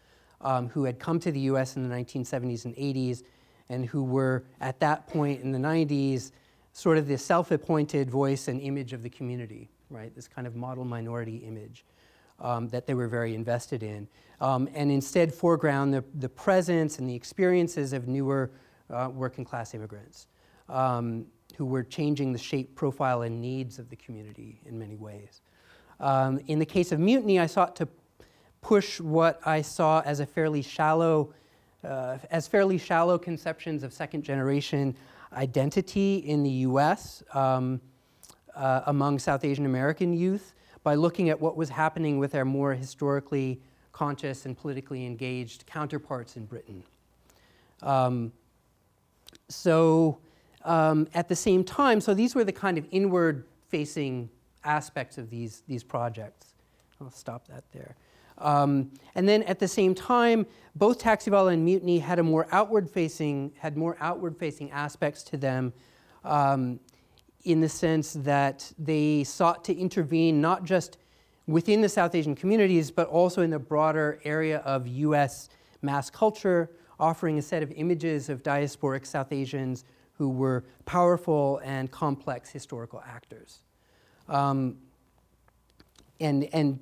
um, 0.43 0.69
who 0.69 0.84
had 0.84 0.99
come 0.99 1.19
to 1.20 1.32
the 1.32 1.40
US 1.40 1.76
in 1.76 1.88
the 1.88 1.94
1970s 1.94 2.66
and 2.66 2.76
80s 2.76 3.22
and 3.70 3.87
who 3.87 4.04
were 4.04 4.44
at 4.60 4.78
that 4.81 5.06
point 5.06 5.40
in 5.40 5.50
the 5.50 5.58
90s 5.58 6.32
sort 6.72 6.99
of 6.99 7.06
the 7.06 7.16
self 7.16 7.50
appointed 7.50 8.10
voice 8.10 8.49
and 8.49 8.60
image 8.60 8.93
of 8.93 9.02
the 9.02 9.10
community, 9.10 9.70
right? 9.88 10.14
This 10.14 10.28
kind 10.28 10.46
of 10.46 10.56
model 10.56 10.84
minority 10.84 11.37
image. 11.37 11.85
Um, 12.42 12.68
that 12.70 12.88
they 12.88 12.94
were 12.94 13.06
very 13.06 13.37
invested 13.37 13.84
in, 13.84 14.08
um, 14.40 14.68
and 14.75 14.90
instead 14.90 15.32
foreground 15.32 15.94
the, 15.94 16.02
the 16.18 16.28
presence 16.28 16.99
and 16.99 17.08
the 17.08 17.14
experiences 17.14 17.92
of 17.92 18.08
newer 18.08 18.50
uh, 18.90 19.08
working 19.14 19.44
class 19.44 19.75
immigrants 19.75 20.26
um, 20.68 21.26
who 21.56 21.64
were 21.64 21.82
changing 21.82 22.32
the 22.32 22.38
shape, 22.38 22.75
profile, 22.75 23.22
and 23.22 23.40
needs 23.40 23.78
of 23.78 23.88
the 23.90 23.96
community 23.96 24.61
in 24.66 24.78
many 24.78 24.96
ways. 24.96 25.40
Um, 26.00 26.40
in 26.46 26.58
the 26.58 26.66
case 26.66 26.92
of 26.92 26.99
mutiny, 26.99 27.38
I 27.38 27.46
sought 27.46 27.76
to 27.76 27.88
push 28.61 29.00
what 29.00 29.40
I 29.46 29.62
saw 29.62 30.02
as 30.04 30.20
a 30.20 30.26
fairly 30.26 30.62
shallow, 30.62 31.32
uh, 31.84 32.18
as 32.30 32.49
fairly 32.49 32.78
shallow 32.78 33.18
conceptions 33.18 33.82
of 33.82 33.92
second 33.92 34.22
generation 34.22 34.96
identity 35.32 36.16
in 36.16 36.42
the 36.42 36.50
U.S. 36.50 37.22
Um, 37.34 37.80
uh, 38.54 38.82
among 38.87 39.18
South 39.18 39.44
Asian 39.44 39.66
American 39.66 40.12
youth 40.12 40.54
by 40.82 40.94
looking 40.94 41.28
at 41.28 41.40
what 41.40 41.56
was 41.56 41.68
happening 41.68 42.18
with 42.18 42.34
our 42.34 42.44
more 42.44 42.74
historically 42.74 43.60
conscious 43.92 44.46
and 44.46 44.56
politically 44.56 45.06
engaged 45.06 45.66
counterparts 45.66 46.36
in 46.36 46.44
Britain. 46.44 46.82
Um, 47.82 48.32
so 49.48 50.18
um, 50.64 51.08
at 51.14 51.28
the 51.28 51.36
same 51.36 51.64
time, 51.64 52.00
so 52.00 52.14
these 52.14 52.34
were 52.34 52.44
the 52.44 52.52
kind 52.52 52.78
of 52.78 52.86
inward 52.90 53.44
facing 53.68 54.28
aspects 54.64 55.18
of 55.18 55.30
these, 55.30 55.62
these 55.68 55.82
projects. 55.82 56.54
I'll 57.00 57.10
stop 57.10 57.48
that 57.48 57.64
there. 57.72 57.96
Um, 58.38 58.90
and 59.14 59.28
then 59.28 59.42
at 59.44 59.58
the 59.58 59.68
same 59.68 59.94
time, 59.94 60.46
both 60.74 61.00
Taxiwala 61.00 61.52
and 61.52 61.64
Mutiny 61.64 61.98
had 61.98 62.18
a 62.18 62.22
more 62.22 62.46
outward 62.50 62.88
facing, 62.90 63.52
had 63.58 63.76
more 63.76 63.96
outward 64.00 64.36
facing 64.36 64.70
aspects 64.70 65.22
to 65.24 65.36
them 65.36 65.72
um, 66.24 66.80
in 67.44 67.61
the 67.61 67.68
sense 67.68 68.12
that 68.12 68.72
they 68.78 69.25
sought 69.25 69.64
to 69.64 69.75
intervene 69.75 70.40
not 70.40 70.64
just 70.64 70.99
within 71.46 71.80
the 71.80 71.88
South 71.88 72.14
Asian 72.14 72.34
communities, 72.34 72.90
but 72.90 73.08
also 73.08 73.42
in 73.42 73.50
the 73.50 73.58
broader 73.58 74.20
area 74.25 74.58
of 74.58 74.87
US 74.87 75.49
mass 75.82 76.08
culture, 76.08 76.70
offering 77.00 77.38
a 77.38 77.42
set 77.42 77.62
of 77.62 77.72
images 77.72 78.28
of 78.28 78.42
diasporic 78.42 79.04
South 79.04 79.32
Asians 79.32 79.84
who 80.18 80.28
were 80.28 80.64
powerful 80.84 81.61
and 81.64 81.90
complex 81.90 82.50
historical 82.50 83.02
actors. 83.06 83.61
Um, 84.28 84.78
and, 86.20 86.49
and 86.52 86.78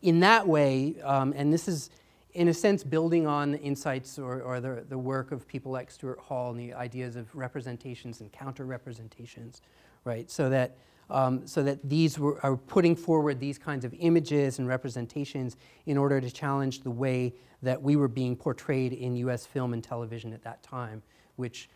in 0.00 0.18
that 0.20 0.48
way, 0.48 0.96
um, 1.04 1.32
and 1.36 1.52
this 1.52 1.68
is 1.68 1.90
in 2.34 2.48
a 2.48 2.54
sense 2.54 2.82
building 2.82 3.26
on 3.26 3.52
the 3.52 3.60
insights 3.60 4.18
or, 4.18 4.40
or 4.40 4.60
the, 4.60 4.84
the 4.88 4.98
work 4.98 5.32
of 5.32 5.46
people 5.46 5.70
like 5.70 5.90
Stuart 5.90 6.18
Hall 6.18 6.50
and 6.50 6.58
the 6.58 6.74
ideas 6.74 7.14
of 7.14 7.34
representations 7.36 8.20
and 8.20 8.32
counter 8.32 8.64
representations, 8.64 9.60
right? 10.04 10.30
So 10.30 10.48
that 10.50 10.76
Um, 11.10 11.46
so 11.46 11.62
that 11.64 11.78
these 11.84 12.18
were, 12.18 12.40
are 12.42 12.56
putting 12.56 12.96
forward 12.96 13.38
these 13.38 13.58
kinds 13.58 13.84
of 13.84 13.92
images 13.98 14.58
and 14.58 14.66
representations 14.66 15.56
in 15.84 15.98
order 15.98 16.20
to 16.22 16.30
challenge 16.30 16.80
the 16.80 16.90
way 16.90 17.34
that 17.62 17.82
we 17.82 17.96
were 17.96 18.08
being 18.08 18.34
portrayed 18.34 18.92
in 18.94 19.16
US 19.16 19.44
film 19.44 19.74
and 19.74 19.84
television 19.84 20.32
at 20.32 20.42
that 20.42 20.62
time, 20.62 21.02
which 21.36 21.68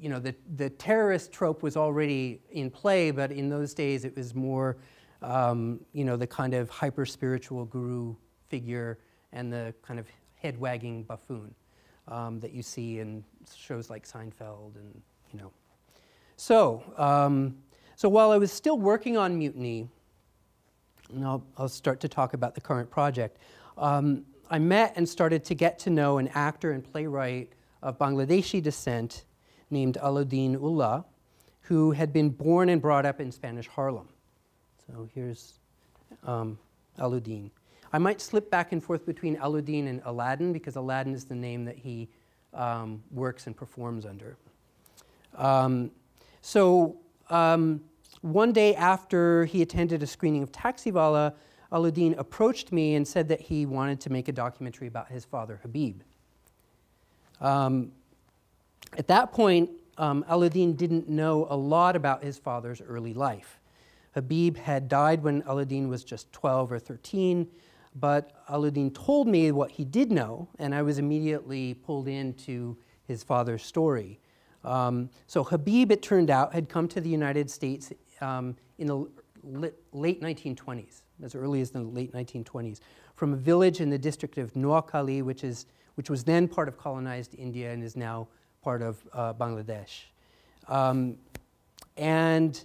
you 0.00 0.08
know, 0.08 0.18
the, 0.18 0.34
the 0.56 0.70
terrorist 0.70 1.32
trope 1.32 1.62
was 1.62 1.76
already 1.76 2.40
in 2.50 2.70
play, 2.70 3.10
but 3.10 3.30
in 3.30 3.48
those 3.48 3.74
days 3.74 4.04
it 4.04 4.14
was 4.16 4.34
more, 4.34 4.76
um, 5.22 5.80
you 5.92 6.04
know, 6.04 6.16
the 6.16 6.26
kind 6.26 6.54
of 6.54 6.70
hyper 6.70 7.06
spiritual 7.06 7.64
guru 7.66 8.14
figure 8.48 8.98
and 9.32 9.52
the 9.52 9.74
kind 9.82 9.98
of 9.98 10.06
head 10.34 10.58
wagging 10.58 11.02
buffoon 11.02 11.54
um, 12.08 12.40
that 12.40 12.52
you 12.52 12.62
see 12.62 13.00
in 13.00 13.24
shows 13.54 13.90
like 13.90 14.06
Seinfeld 14.06 14.76
and, 14.76 15.02
you 15.32 15.40
know. 15.40 15.50
So, 16.36 16.82
um, 16.96 17.56
so 17.96 18.08
while 18.08 18.30
I 18.30 18.38
was 18.38 18.52
still 18.52 18.78
working 18.78 19.16
on 19.16 19.38
Mutiny, 19.38 19.88
and 21.12 21.24
I'll, 21.24 21.44
I'll 21.56 21.68
start 21.68 22.00
to 22.00 22.08
talk 22.08 22.34
about 22.34 22.54
the 22.54 22.60
current 22.60 22.90
project, 22.90 23.38
um, 23.78 24.24
I 24.50 24.58
met 24.58 24.92
and 24.96 25.08
started 25.08 25.44
to 25.46 25.54
get 25.54 25.78
to 25.80 25.90
know 25.90 26.18
an 26.18 26.28
actor 26.34 26.72
and 26.72 26.84
playwright 26.84 27.52
of 27.82 27.98
Bangladeshi 27.98 28.62
descent 28.62 29.24
named 29.70 29.98
Alauddin 30.02 30.54
Ullah, 30.54 31.04
who 31.62 31.90
had 31.90 32.12
been 32.12 32.30
born 32.30 32.68
and 32.68 32.80
brought 32.80 33.04
up 33.06 33.20
in 33.20 33.32
Spanish 33.32 33.66
Harlem. 33.66 34.08
So 34.86 35.08
here's 35.14 35.58
um. 36.24 36.58
I 36.98 37.98
might 37.98 38.20
slip 38.22 38.50
back 38.50 38.72
and 38.72 38.82
forth 38.82 39.04
between 39.04 39.36
Alauddin 39.36 39.88
and 39.88 40.00
Aladdin 40.06 40.52
because 40.52 40.76
Aladdin 40.76 41.12
is 41.12 41.24
the 41.24 41.34
name 41.34 41.66
that 41.66 41.76
he 41.76 42.08
um, 42.54 43.02
works 43.10 43.46
and 43.46 43.54
performs 43.54 44.06
under. 44.06 44.36
Um, 45.34 45.90
so 46.46 46.96
um, 47.28 47.80
one 48.20 48.52
day 48.52 48.76
after 48.76 49.46
he 49.46 49.62
attended 49.62 50.04
a 50.04 50.06
screening 50.06 50.44
of 50.44 50.52
Taxiwala, 50.52 51.34
Alauddin 51.72 52.16
approached 52.18 52.70
me 52.70 52.94
and 52.94 53.06
said 53.06 53.26
that 53.30 53.40
he 53.40 53.66
wanted 53.66 54.00
to 54.02 54.10
make 54.10 54.28
a 54.28 54.32
documentary 54.32 54.86
about 54.86 55.08
his 55.08 55.24
father, 55.24 55.58
Habib. 55.62 56.02
Um, 57.40 57.90
at 58.96 59.08
that 59.08 59.32
point, 59.32 59.70
um, 59.98 60.24
Alauddin 60.30 60.76
didn't 60.76 61.08
know 61.08 61.48
a 61.50 61.56
lot 61.56 61.96
about 61.96 62.22
his 62.22 62.38
father's 62.38 62.80
early 62.80 63.12
life. 63.12 63.58
Habib 64.14 64.56
had 64.56 64.88
died 64.88 65.24
when 65.24 65.42
Alauddin 65.42 65.88
was 65.88 66.04
just 66.04 66.32
12 66.32 66.70
or 66.70 66.78
13, 66.78 67.48
but 67.96 68.46
Alauddin 68.48 68.94
told 68.94 69.26
me 69.26 69.50
what 69.50 69.72
he 69.72 69.84
did 69.84 70.12
know, 70.12 70.46
and 70.60 70.76
I 70.76 70.82
was 70.82 70.98
immediately 70.98 71.74
pulled 71.74 72.06
into 72.06 72.76
his 73.02 73.24
father's 73.24 73.64
story. 73.64 74.20
Um, 74.66 75.08
so 75.26 75.44
Habib, 75.44 75.92
it 75.92 76.02
turned 76.02 76.30
out, 76.30 76.52
had 76.52 76.68
come 76.68 76.88
to 76.88 77.00
the 77.00 77.08
United 77.08 77.50
States 77.50 77.92
um, 78.20 78.56
in 78.78 78.88
the 78.88 79.06
late 79.92 80.20
1920s, 80.20 81.02
as 81.22 81.34
early 81.34 81.60
as 81.60 81.70
the 81.70 81.80
late 81.80 82.12
1920s, 82.12 82.80
from 83.14 83.32
a 83.32 83.36
village 83.36 83.80
in 83.80 83.88
the 83.88 83.98
district 83.98 84.36
of 84.38 84.52
Noakhali, 84.54 85.22
which, 85.22 85.44
is, 85.44 85.66
which 85.94 86.10
was 86.10 86.24
then 86.24 86.48
part 86.48 86.68
of 86.68 86.76
colonized 86.76 87.34
India 87.38 87.72
and 87.72 87.82
is 87.82 87.96
now 87.96 88.28
part 88.62 88.82
of 88.82 88.98
uh, 89.12 89.32
Bangladesh. 89.32 90.06
Um, 90.68 91.16
and 91.96 92.62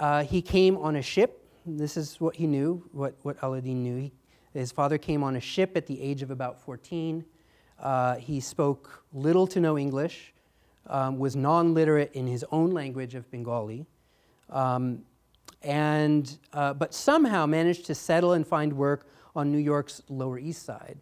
uh, 0.00 0.24
he 0.24 0.40
came 0.42 0.76
on 0.78 0.96
a 0.96 1.02
ship. 1.02 1.46
This 1.66 1.96
is 1.96 2.20
what 2.20 2.34
he 2.34 2.46
knew, 2.46 2.88
what, 2.92 3.14
what 3.22 3.38
Alauddin 3.40 3.76
knew. 3.76 3.96
He, 3.98 4.12
his 4.54 4.72
father 4.72 4.98
came 4.98 5.22
on 5.22 5.36
a 5.36 5.40
ship 5.40 5.76
at 5.76 5.86
the 5.86 6.00
age 6.00 6.22
of 6.22 6.30
about 6.30 6.60
14. 6.60 7.24
Uh, 7.78 8.16
he 8.16 8.40
spoke 8.40 9.04
little 9.12 9.46
to 9.46 9.60
no 9.60 9.78
English, 9.78 10.32
um, 10.86 11.18
was 11.18 11.36
non 11.36 11.74
literate 11.74 12.12
in 12.12 12.26
his 12.26 12.44
own 12.50 12.70
language 12.70 13.14
of 13.14 13.30
Bengali, 13.30 13.86
um, 14.50 15.02
and, 15.62 16.38
uh, 16.52 16.74
but 16.74 16.92
somehow 16.92 17.46
managed 17.46 17.86
to 17.86 17.94
settle 17.94 18.32
and 18.32 18.46
find 18.46 18.72
work 18.72 19.06
on 19.34 19.50
New 19.50 19.58
York's 19.58 20.02
Lower 20.08 20.38
East 20.38 20.64
Side. 20.64 20.98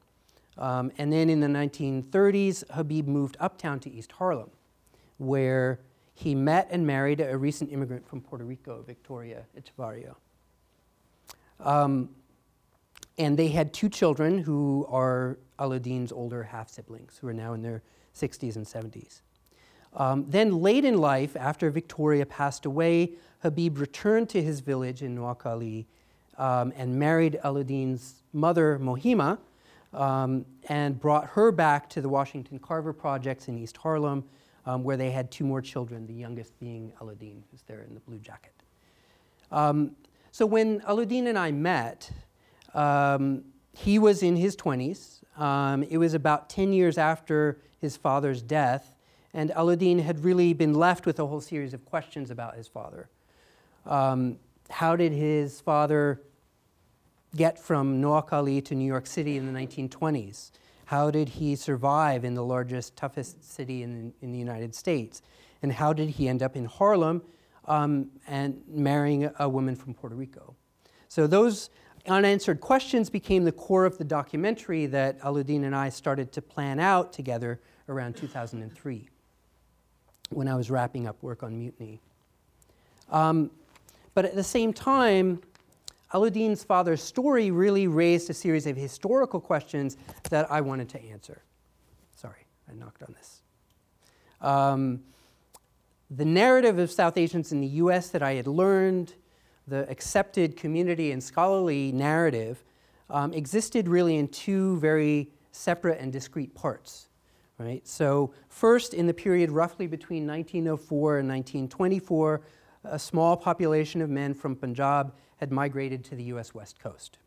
Um, 0.59 0.93
and 0.99 1.13
then 1.13 1.31
in 1.31 1.41
the 1.41 1.47
1930s, 1.47 2.71
Habib 2.71 3.09
moved 3.09 3.37
uptown 3.41 3.81
to 3.81 3.91
East 3.91 4.13
Harlem, 4.13 4.51
where 5.19 5.81
he 6.15 6.35
met 6.35 6.69
and 6.71 6.87
married 6.87 7.21
a 7.21 7.37
recent 7.37 7.73
immigrant 7.73 8.07
from 8.07 8.21
Puerto 8.21 8.45
Rico, 8.45 8.83
Victoria 8.87 9.45
Echevarria. 9.59 10.15
Um, 11.59 12.11
and 13.17 13.39
they 13.39 13.49
had 13.49 13.73
two 13.73 13.89
children 13.89 14.39
who 14.39 14.87
are 14.91 15.39
Alauddin's 15.59 16.13
older 16.13 16.43
half 16.43 16.69
siblings, 16.69 17.19
who 17.19 17.29
are 17.29 17.35
now 17.35 17.55
in 17.55 17.63
their 17.63 17.83
60s 18.15 18.57
and 18.57 18.67
70s. 18.67 19.21
Um, 19.95 20.27
then, 20.29 20.61
late 20.61 20.85
in 20.85 20.99
life, 20.99 21.37
after 21.37 21.71
Victoria 21.71 22.25
passed 22.25 22.65
away, 22.65 23.13
Habib 23.41 23.79
returned 23.79 24.29
to 24.31 24.43
his 24.43 24.61
village 24.61 25.03
in 25.03 25.17
Noakhali 25.17 25.87
um, 26.39 26.73
and 26.77 26.99
married 26.99 27.39
Alauddin's 27.45 28.23
mother, 28.33 28.79
Mohima, 28.79 29.39
um, 29.93 30.45
and 30.69 30.99
brought 31.01 31.27
her 31.31 31.51
back 31.51 31.89
to 31.91 32.01
the 32.01 32.09
Washington 32.09 32.59
Carver 32.59 32.93
projects 32.93 33.49
in 33.49 33.59
East 33.59 33.77
Harlem, 33.77 34.25
um, 34.67 34.85
where 34.85 34.97
they 34.97 35.11
had 35.11 35.31
two 35.31 35.45
more 35.45 35.61
children, 35.61 36.07
the 36.07 36.15
youngest 36.15 36.59
being 36.61 36.93
Alauddin, 37.01 37.43
who's 37.51 37.63
there 37.67 37.83
in 37.83 37.95
the 37.95 38.01
blue 38.01 38.19
jacket. 38.19 38.53
Um, 39.51 39.97
so 40.31 40.47
when 40.47 40.81
Alauddin 40.81 41.27
and 41.27 41.39
I 41.39 41.51
met, 41.51 42.11
um, 42.75 43.45
he 43.73 43.99
was 43.99 44.23
in 44.23 44.37
his 44.37 44.57
20s. 44.57 45.21
Um, 45.41 45.83
it 45.85 45.99
was 45.99 46.15
about 46.15 46.49
10 46.49 46.73
years 46.73 46.99
after 46.99 47.59
his 47.81 47.97
father's 47.97 48.43
death, 48.43 48.95
and 49.33 49.51
Alauddin 49.51 50.03
had 50.03 50.25
really 50.25 50.53
been 50.53 50.75
left 50.75 51.07
with 51.07 51.19
a 51.21 51.27
whole 51.27 51.41
series 51.41 51.73
of 51.73 51.85
questions 51.85 52.31
about 52.31 52.57
his 52.57 52.67
father. 52.67 53.09
Um, 53.87 54.39
how 54.71 54.97
did 54.97 55.13
his 55.13 55.61
father 55.61 56.21
get 57.37 57.59
from 57.59 58.01
Noakhali 58.01 58.65
to 58.65 58.75
New 58.75 58.87
York 58.87 59.07
City 59.07 59.37
in 59.37 59.53
the 59.53 59.59
1920s? 59.59 60.51
How 60.87 61.11
did 61.11 61.29
he 61.29 61.55
survive 61.55 62.25
in 62.25 62.35
the 62.35 62.45
largest, 62.45 62.97
toughest 62.97 63.45
city 63.45 63.83
in, 63.85 64.13
in 64.21 64.33
the 64.33 64.39
United 64.39 64.75
States? 64.75 65.23
And 65.63 65.73
how 65.73 65.93
did 65.93 66.11
he 66.11 66.29
end 66.29 66.43
up 66.43 66.57
in 66.57 66.65
Harlem 66.65 67.23
um, 67.67 68.11
and 68.27 68.61
marrying 68.67 69.31
a 69.39 69.49
woman 69.49 69.77
from 69.77 69.95
Puerto 69.95 70.17
Rico? 70.17 70.57
So 71.09 71.27
those 71.27 71.71
unanswered 72.09 72.61
questions 72.61 73.11
became 73.11 73.45
the 73.45 73.53
core 73.53 73.85
of 73.85 73.99
the 73.99 74.05
documentary 74.05 74.87
that 74.87 75.21
Alauddin 75.21 75.65
and 75.65 75.77
I 75.77 75.91
started 75.91 76.33
to 76.33 76.43
plan 76.43 76.81
out 76.81 77.13
together 77.13 77.61
around 77.89 78.17
2003 78.17 79.09
when 80.31 80.49
I 80.49 80.55
was 80.55 80.71
wrapping 80.71 81.07
up 81.07 81.23
work 81.23 81.43
on 81.43 81.59
mutiny. 81.59 82.01
Um, 83.11 83.51
but 84.15 84.25
at 84.25 84.35
the 84.35 84.45
same 84.45 84.73
time, 84.73 85.41
Alauddin's 86.13 86.65
father's 86.65 87.03
story 87.03 87.51
really 87.51 87.87
raised 87.87 88.31
a 88.31 88.35
series 88.35 88.67
of 88.67 88.77
historical 88.77 89.41
questions 89.41 89.97
that 90.31 90.51
I 90.51 90.61
wanted 90.61 90.89
to 90.91 91.05
answer. 91.05 91.43
Sorry, 92.17 92.47
I 92.69 92.75
knocked 92.75 93.03
on 93.03 93.15
this. 93.17 93.43
Um, 94.41 95.01
the 96.11 96.25
narrative 96.25 96.79
of 96.79 96.91
South 96.91 97.17
Asians 97.17 97.53
in 97.53 97.61
the 97.61 97.69
US 97.69 98.09
that 98.11 98.23
I 98.23 98.35
had 98.35 98.49
learned, 98.49 99.15
the 99.69 99.89
accepted 99.89 100.57
community 100.57 101.13
and 101.13 101.23
scholarly 101.23 101.93
narrative, 101.93 102.65
um, 103.09 103.33
existed 103.33 103.87
really 103.89 104.17
in 104.17 104.27
two 104.29 104.79
very 104.79 105.31
separate 105.53 106.01
and 106.01 106.13
discrete 106.13 106.55
parts. 106.55 107.10
Right? 107.61 107.87
So, 107.87 108.33
first, 108.49 108.95
in 108.95 109.07
the 109.07 109.13
period 109.13 109.51
roughly 109.51 109.87
between 109.87 110.27
1904 110.27 111.19
and 111.19 111.29
1924, 111.29 112.41
a 112.85 112.99
small 112.99 113.37
population 113.37 114.01
of 114.01 114.09
men 114.09 114.33
from 114.33 114.57
Punjab 114.57 115.13
had 115.37 115.53
migrated 115.53 116.03
to 116.05 116.17
the 116.17 116.23
US 116.25 116.55
West 116.55 116.81
Coast, 116.81 117.19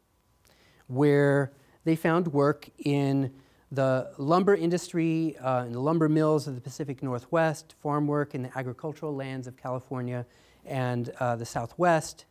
where 0.87 1.53
they 1.83 1.95
found 1.95 2.29
work 2.29 2.67
in 2.79 3.31
the 3.71 4.11
lumber 4.17 4.55
industry, 4.55 5.37
uh, 5.37 5.65
in 5.65 5.71
the 5.71 5.79
lumber 5.79 6.09
mills 6.09 6.47
of 6.47 6.55
the 6.55 6.61
Pacific 6.61 7.03
Northwest, 7.03 7.75
farm 7.79 8.07
work 8.07 8.33
in 8.33 8.41
the 8.41 8.57
agricultural 8.57 9.15
lands 9.15 9.45
of 9.45 9.55
California 9.55 10.25
and 10.65 11.11
uh, 11.19 11.35
the 11.35 11.45
Southwest. 11.45 12.25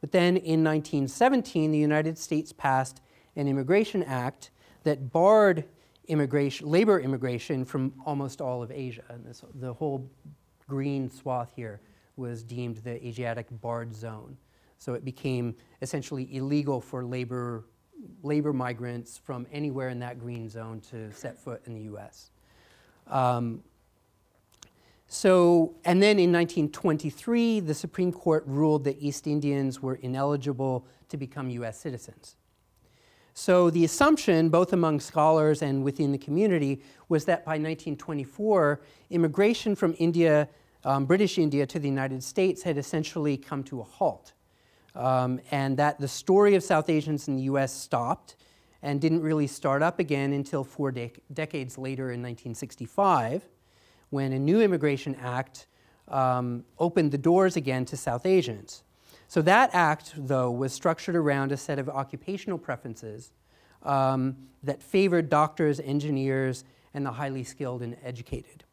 But 0.00 0.12
then 0.12 0.38
in 0.38 0.64
1917, 0.64 1.72
the 1.72 1.78
United 1.78 2.16
States 2.16 2.54
passed 2.54 3.02
an 3.36 3.48
Immigration 3.48 4.02
Act 4.02 4.50
that 4.84 5.12
barred 5.12 5.64
immigration, 6.08 6.68
labor 6.68 7.00
immigration 7.00 7.64
from 7.64 7.92
almost 8.04 8.40
all 8.40 8.62
of 8.62 8.70
Asia. 8.70 9.04
And 9.08 9.24
this, 9.24 9.44
the 9.54 9.72
whole 9.72 10.08
green 10.68 11.10
swath 11.10 11.52
here 11.54 11.80
was 12.16 12.42
deemed 12.42 12.78
the 12.78 13.04
Asiatic 13.06 13.46
barred 13.60 13.94
zone. 13.94 14.36
So 14.78 14.94
it 14.94 15.04
became 15.04 15.54
essentially 15.82 16.34
illegal 16.34 16.80
for 16.80 17.04
labor, 17.04 17.64
labor 18.22 18.52
migrants 18.52 19.18
from 19.18 19.46
anywhere 19.52 19.88
in 19.88 19.98
that 20.00 20.18
green 20.18 20.48
zone 20.48 20.80
to 20.90 21.12
set 21.12 21.38
foot 21.38 21.62
in 21.66 21.74
the 21.74 21.94
US. 21.94 22.30
Um, 23.06 23.62
so, 25.06 25.74
and 25.84 26.02
then 26.02 26.18
in 26.18 26.32
1923, 26.32 27.60
the 27.60 27.74
Supreme 27.74 28.12
Court 28.12 28.42
ruled 28.46 28.84
that 28.84 28.96
East 28.98 29.26
Indians 29.26 29.80
were 29.80 29.96
ineligible 29.96 30.86
to 31.08 31.16
become 31.16 31.50
US 31.50 31.78
citizens. 31.78 32.36
So, 33.36 33.68
the 33.68 33.84
assumption, 33.84 34.48
both 34.48 34.72
among 34.72 35.00
scholars 35.00 35.60
and 35.60 35.82
within 35.82 36.12
the 36.12 36.18
community, 36.18 36.80
was 37.08 37.24
that 37.24 37.44
by 37.44 37.52
1924, 37.52 38.80
immigration 39.10 39.74
from 39.74 39.94
India 39.98 40.48
um, 40.84 41.06
British 41.06 41.38
India 41.38 41.66
to 41.66 41.78
the 41.78 41.88
United 41.88 42.22
States 42.22 42.62
had 42.62 42.76
essentially 42.76 43.36
come 43.36 43.62
to 43.64 43.80
a 43.80 43.84
halt, 43.84 44.32
um, 44.94 45.40
and 45.50 45.76
that 45.78 45.98
the 45.98 46.08
story 46.08 46.54
of 46.54 46.62
South 46.62 46.88
Asians 46.88 47.26
in 47.26 47.36
the 47.36 47.42
US 47.42 47.72
stopped 47.72 48.36
and 48.82 49.00
didn't 49.00 49.22
really 49.22 49.46
start 49.46 49.82
up 49.82 49.98
again 49.98 50.34
until 50.34 50.62
four 50.62 50.92
dec- 50.92 51.18
decades 51.32 51.78
later 51.78 52.04
in 52.04 52.20
1965, 52.20 53.48
when 54.10 54.32
a 54.32 54.38
new 54.38 54.60
Immigration 54.60 55.14
Act 55.16 55.66
um, 56.08 56.64
opened 56.78 57.12
the 57.12 57.18
doors 57.18 57.56
again 57.56 57.86
to 57.86 57.96
South 57.96 58.26
Asians. 58.26 58.82
So 59.28 59.42
that 59.42 59.70
act, 59.72 60.12
though, 60.16 60.50
was 60.50 60.72
structured 60.72 61.16
around 61.16 61.52
a 61.52 61.56
set 61.56 61.78
of 61.78 61.88
occupational 61.88 62.58
preferences 62.58 63.32
um, 63.82 64.36
that 64.62 64.82
favored 64.82 65.28
doctors, 65.28 65.80
engineers, 65.80 66.64
and 66.94 67.04
the 67.04 67.12
highly 67.12 67.44
skilled 67.44 67.82
and 67.82 67.96
educated. 68.04 68.64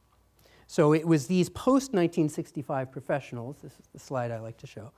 So 0.68 0.94
it 0.94 1.06
was 1.06 1.28
these 1.28 1.50
post 1.50 1.92
1965 1.92 2.92
professionals, 2.92 3.58
this 3.62 3.74
is 3.74 3.88
the 3.92 4.00
slide 4.00 4.32
I 4.32 4.40
like 4.40 4.58
to 4.60 4.68
show, 4.68 4.92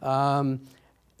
um, 0.00 0.60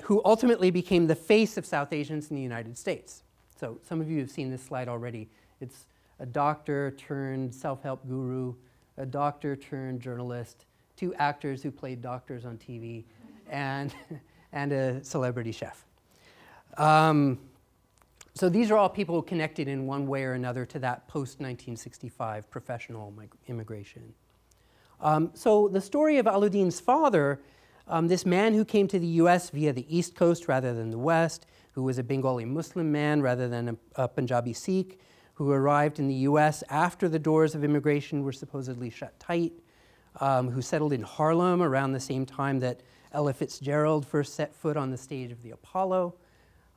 who 0.04 0.22
ultimately 0.24 0.70
became 0.70 1.06
the 1.06 1.14
face 1.14 1.58
of 1.58 1.66
South 1.66 1.92
Asians 1.92 2.30
in 2.30 2.36
the 2.36 2.42
United 2.42 2.78
States. 2.78 3.24
So 3.58 3.78
some 3.86 4.00
of 4.00 4.08
you 4.08 4.20
have 4.20 4.30
seen 4.30 4.50
this 4.50 4.62
slide 4.62 4.88
already. 4.88 5.28
It's 5.60 5.84
a 6.18 6.24
doctor 6.24 6.92
turned 6.92 7.54
self 7.54 7.82
help 7.82 8.06
guru, 8.08 8.54
a 8.96 9.04
doctor 9.04 9.54
turned 9.54 10.00
journalist, 10.00 10.64
two 10.96 11.14
actors 11.16 11.62
who 11.62 11.70
played 11.70 12.00
doctors 12.00 12.46
on 12.46 12.56
TV, 12.56 13.04
and, 13.50 13.94
and 14.52 14.72
a 14.72 15.04
celebrity 15.04 15.52
chef. 15.52 15.84
Um, 16.76 17.38
so 18.34 18.48
these 18.48 18.70
are 18.70 18.76
all 18.76 18.88
people 18.88 19.20
connected 19.22 19.68
in 19.68 19.86
one 19.86 20.06
way 20.06 20.24
or 20.24 20.32
another 20.32 20.64
to 20.66 20.78
that 20.78 21.08
post 21.08 21.40
1965 21.40 22.50
professional 22.50 23.10
mig- 23.10 23.34
immigration. 23.48 24.14
Um, 25.00 25.30
so 25.34 25.68
the 25.68 25.80
story 25.80 26.18
of 26.18 26.26
Alauddin's 26.26 26.80
father, 26.80 27.40
um, 27.88 28.08
this 28.08 28.24
man 28.24 28.54
who 28.54 28.64
came 28.64 28.86
to 28.88 28.98
the 28.98 29.06
US 29.06 29.50
via 29.50 29.72
the 29.72 29.84
East 29.94 30.14
Coast 30.14 30.46
rather 30.46 30.72
than 30.72 30.90
the 30.90 30.98
West, 30.98 31.46
who 31.72 31.82
was 31.82 31.98
a 31.98 32.02
Bengali 32.02 32.44
Muslim 32.44 32.92
man 32.92 33.20
rather 33.20 33.48
than 33.48 33.68
a, 33.70 33.76
a 33.96 34.08
Punjabi 34.08 34.52
Sikh, 34.52 35.00
who 35.34 35.50
arrived 35.50 35.98
in 35.98 36.06
the 36.06 36.14
US 36.14 36.62
after 36.68 37.08
the 37.08 37.18
doors 37.18 37.54
of 37.54 37.64
immigration 37.64 38.22
were 38.22 38.32
supposedly 38.32 38.90
shut 38.90 39.18
tight, 39.18 39.52
um, 40.20 40.50
who 40.50 40.60
settled 40.60 40.92
in 40.92 41.02
Harlem 41.02 41.62
around 41.62 41.92
the 41.92 42.00
same 42.00 42.26
time 42.26 42.60
that 42.60 42.82
Ella 43.12 43.32
Fitzgerald 43.32 44.06
first 44.06 44.34
set 44.34 44.54
foot 44.54 44.76
on 44.76 44.90
the 44.90 44.96
stage 44.96 45.32
of 45.32 45.42
the 45.42 45.50
Apollo, 45.50 46.14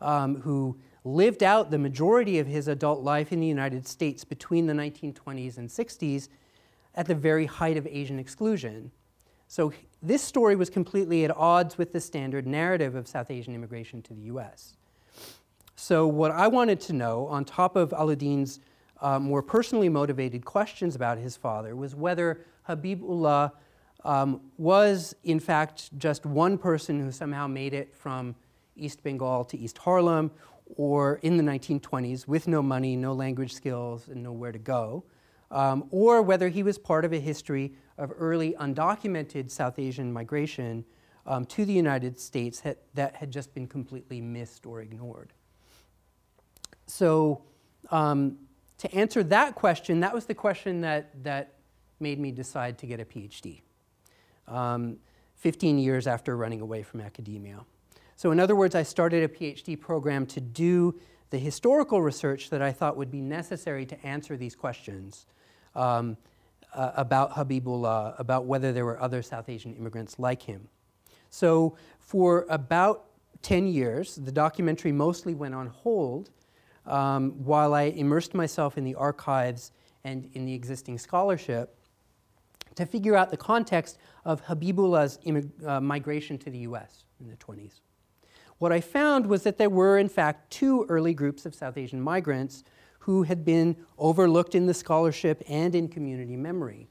um, 0.01 0.41
who 0.41 0.77
lived 1.03 1.43
out 1.43 1.71
the 1.71 1.77
majority 1.77 2.39
of 2.39 2.47
his 2.47 2.67
adult 2.67 3.01
life 3.01 3.31
in 3.31 3.39
the 3.39 3.47
United 3.47 3.87
States 3.87 4.23
between 4.23 4.67
the 4.67 4.73
1920s 4.73 5.57
and 5.57 5.69
60s 5.69 6.29
at 6.95 7.07
the 7.07 7.15
very 7.15 7.45
height 7.45 7.77
of 7.77 7.87
Asian 7.87 8.19
exclusion. 8.19 8.91
So 9.47 9.73
this 10.01 10.21
story 10.21 10.55
was 10.55 10.69
completely 10.69 11.25
at 11.25 11.35
odds 11.35 11.77
with 11.77 11.91
the 11.91 11.99
standard 11.99 12.47
narrative 12.47 12.95
of 12.95 13.07
South 13.07 13.29
Asian 13.29 13.53
immigration 13.53 14.01
to 14.03 14.13
the 14.13 14.21
US. 14.23 14.75
So, 15.75 16.07
what 16.07 16.31
I 16.31 16.47
wanted 16.47 16.79
to 16.81 16.93
know, 16.93 17.27
on 17.27 17.45
top 17.45 17.75
of 17.75 17.89
Alauddin's 17.89 18.59
uh, 19.01 19.19
more 19.19 19.41
personally 19.41 19.89
motivated 19.89 20.45
questions 20.45 20.95
about 20.95 21.17
his 21.17 21.35
father, 21.35 21.75
was 21.75 21.95
whether 21.95 22.45
Habibullah 22.69 23.51
um, 24.05 24.41
was, 24.57 25.15
in 25.23 25.39
fact, 25.39 25.97
just 25.97 26.25
one 26.25 26.57
person 26.57 26.99
who 26.99 27.11
somehow 27.11 27.47
made 27.47 27.73
it 27.73 27.95
from 27.95 28.35
East 28.75 29.03
Bengal 29.03 29.45
to 29.45 29.57
East 29.57 29.77
Harlem, 29.77 30.31
or 30.75 31.19
in 31.21 31.37
the 31.37 31.43
1920s 31.43 32.27
with 32.27 32.47
no 32.47 32.61
money, 32.61 32.95
no 32.95 33.13
language 33.13 33.53
skills, 33.53 34.07
and 34.07 34.23
nowhere 34.23 34.51
to 34.51 34.59
go, 34.59 35.03
um, 35.51 35.87
or 35.91 36.21
whether 36.21 36.49
he 36.49 36.63
was 36.63 36.77
part 36.77 37.05
of 37.05 37.13
a 37.13 37.19
history 37.19 37.73
of 37.97 38.11
early 38.17 38.53
undocumented 38.59 39.51
South 39.51 39.77
Asian 39.77 40.11
migration 40.11 40.83
um, 41.25 41.45
to 41.45 41.63
the 41.63 41.73
United 41.73 42.19
States 42.19 42.61
ha- 42.61 42.73
that 42.93 43.15
had 43.15 43.31
just 43.31 43.53
been 43.53 43.67
completely 43.67 44.19
missed 44.19 44.65
or 44.65 44.81
ignored. 44.81 45.31
So, 46.87 47.43
um, 47.91 48.37
to 48.79 48.93
answer 48.93 49.23
that 49.23 49.55
question, 49.55 50.01
that 50.01 50.13
was 50.13 50.25
the 50.25 50.33
question 50.33 50.81
that, 50.81 51.23
that 51.23 51.53
made 51.99 52.19
me 52.19 52.31
decide 52.31 52.77
to 52.79 52.85
get 52.85 52.99
a 52.99 53.05
PhD 53.05 53.61
um, 54.47 54.97
15 55.35 55.77
years 55.77 56.07
after 56.07 56.37
running 56.37 56.61
away 56.61 56.83
from 56.83 57.01
academia. 57.01 57.59
So, 58.15 58.31
in 58.31 58.39
other 58.39 58.55
words, 58.55 58.75
I 58.75 58.83
started 58.83 59.23
a 59.23 59.27
PhD 59.27 59.79
program 59.79 60.25
to 60.27 60.41
do 60.41 60.99
the 61.31 61.37
historical 61.39 62.01
research 62.01 62.49
that 62.51 62.61
I 62.61 62.71
thought 62.71 62.95
would 62.95 63.11
be 63.11 63.21
necessary 63.21 63.85
to 63.87 64.05
answer 64.05 64.37
these 64.37 64.55
questions 64.55 65.25
um, 65.75 66.15
uh, 66.73 66.91
about 66.95 67.33
Habibullah, 67.33 68.19
about 68.19 68.45
whether 68.45 68.71
there 68.71 68.85
were 68.85 69.01
other 69.01 69.21
South 69.21 69.49
Asian 69.49 69.73
immigrants 69.73 70.19
like 70.19 70.43
him. 70.43 70.67
So, 71.29 71.75
for 71.99 72.45
about 72.49 73.05
10 73.41 73.67
years, 73.67 74.15
the 74.15 74.31
documentary 74.31 74.91
mostly 74.91 75.33
went 75.33 75.55
on 75.55 75.67
hold 75.67 76.29
um, 76.85 77.31
while 77.43 77.73
I 77.73 77.83
immersed 77.83 78.33
myself 78.33 78.77
in 78.77 78.83
the 78.83 78.95
archives 78.95 79.71
and 80.03 80.29
in 80.33 80.45
the 80.45 80.53
existing 80.53 80.97
scholarship 80.97 81.77
to 82.75 82.85
figure 82.85 83.15
out 83.15 83.31
the 83.31 83.37
context 83.37 83.97
of 84.25 84.45
Habibullah's 84.45 85.19
immig- 85.25 85.65
uh, 85.65 85.81
migration 85.81 86.37
to 86.39 86.49
the 86.49 86.59
US 86.59 87.05
in 87.19 87.29
the 87.29 87.35
20s. 87.37 87.81
What 88.57 88.71
I 88.71 88.81
found 88.81 89.27
was 89.27 89.43
that 89.43 89.57
there 89.57 89.69
were, 89.69 89.97
in 89.97 90.09
fact, 90.09 90.51
two 90.51 90.85
early 90.89 91.13
groups 91.13 91.45
of 91.45 91.53
South 91.53 91.77
Asian 91.77 92.01
migrants 92.01 92.63
who 92.99 93.23
had 93.23 93.43
been 93.43 93.75
overlooked 93.97 94.55
in 94.55 94.65
the 94.65 94.73
scholarship 94.73 95.43
and 95.49 95.75
in 95.75 95.89
community 95.89 96.37
memory. 96.37 96.87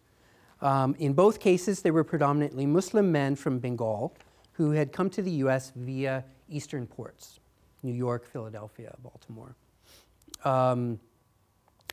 Um, 0.61 0.95
in 0.99 1.14
both 1.14 1.40
cases, 1.40 1.83
they 1.83 1.90
were 1.90 2.05
predominantly 2.05 2.66
Muslim 2.66 3.11
men 3.11 3.35
from 3.37 3.59
Bengal 3.59 4.14
who 4.53 4.73
had 4.73 4.92
come 4.92 5.09
to 5.11 5.23
the 5.23 5.31
US 5.47 5.73
via 5.75 6.25
eastern 6.49 6.87
ports 6.87 7.40
New 7.83 7.95
York, 7.95 8.27
Philadelphia, 8.27 8.95
Baltimore. 9.03 9.57
Um, 10.45 11.01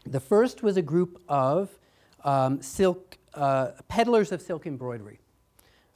the 0.05 0.19
first 0.19 0.61
was 0.61 0.77
a 0.77 0.81
group 0.81 1.21
of 1.27 1.79
um, 2.23 2.61
silk 2.61 3.17
uh, 3.33 3.71
peddlers 3.87 4.31
of 4.31 4.41
silk 4.41 4.65
embroidery 4.65 5.19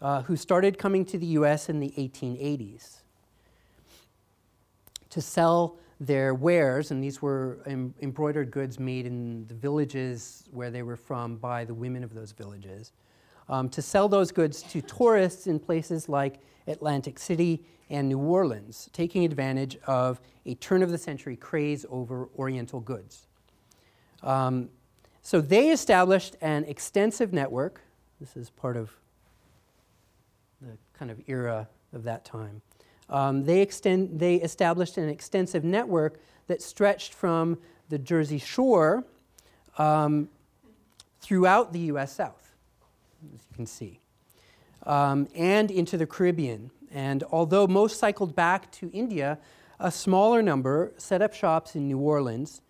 uh, 0.01 0.21
who 0.23 0.35
started 0.35 0.77
coming 0.77 1.05
to 1.05 1.17
the 1.17 1.25
US 1.27 1.69
in 1.69 1.79
the 1.79 1.93
1880s 1.97 3.01
to 5.09 5.21
sell 5.21 5.77
their 5.99 6.33
wares, 6.33 6.91
and 6.91 7.03
these 7.03 7.21
were 7.21 7.59
em- 7.65 7.93
embroidered 8.01 8.51
goods 8.51 8.79
made 8.79 9.05
in 9.05 9.45
the 9.47 9.53
villages 9.53 10.43
where 10.51 10.71
they 10.71 10.83
were 10.83 10.97
from 10.97 11.37
by 11.37 11.63
the 11.63 11.73
women 11.73 12.03
of 12.03 12.13
those 12.13 12.31
villages, 12.31 12.91
um, 13.47 13.69
to 13.69 13.81
sell 13.81 14.09
those 14.09 14.31
goods 14.31 14.63
to 14.63 14.81
tourists 14.81 15.47
in 15.47 15.59
places 15.59 16.09
like 16.09 16.39
Atlantic 16.67 17.19
City 17.19 17.63
and 17.89 18.09
New 18.09 18.17
Orleans, 18.17 18.89
taking 18.91 19.23
advantage 19.23 19.77
of 19.85 20.19
a 20.45 20.55
turn 20.55 20.81
of 20.81 20.89
the 20.89 20.97
century 20.97 21.35
craze 21.35 21.85
over 21.89 22.29
Oriental 22.37 22.79
goods. 22.79 23.27
Um, 24.23 24.69
so 25.23 25.39
they 25.39 25.69
established 25.69 26.35
an 26.41 26.65
extensive 26.65 27.31
network. 27.31 27.81
This 28.19 28.35
is 28.35 28.49
part 28.49 28.75
of 28.75 28.91
the 30.61 30.77
kind 30.93 31.09
of 31.09 31.21
era 31.27 31.69
of 31.93 32.03
that 32.03 32.25
time. 32.25 32.61
Um, 33.09 33.45
they, 33.45 33.61
extend, 33.61 34.19
they 34.19 34.35
established 34.35 34.97
an 34.97 35.07
extensive 35.07 35.63
network 35.63 36.19
that 36.47 36.61
stretched 36.61 37.13
from 37.13 37.57
the 37.87 37.97
Jersey 37.97 38.37
Shore 38.37 39.05
um, 39.77 40.27
throughout 41.21 41.71
the 41.71 41.79
US 41.79 42.13
South, 42.13 42.53
as 43.33 43.41
you 43.49 43.55
can 43.55 43.65
see, 43.65 43.99
um, 44.85 45.27
and 45.35 45.71
into 45.71 45.97
the 45.97 46.05
Caribbean. 46.05 46.69
And 46.91 47.23
although 47.31 47.65
most 47.65 47.97
cycled 47.97 48.35
back 48.35 48.71
to 48.73 48.91
India, 48.91 49.39
a 49.79 49.89
smaller 49.89 50.41
number 50.41 50.91
set 50.97 51.21
up 51.21 51.33
shops 51.33 51.75
in 51.75 51.87
New 51.87 51.97
Orleans, 51.97 52.61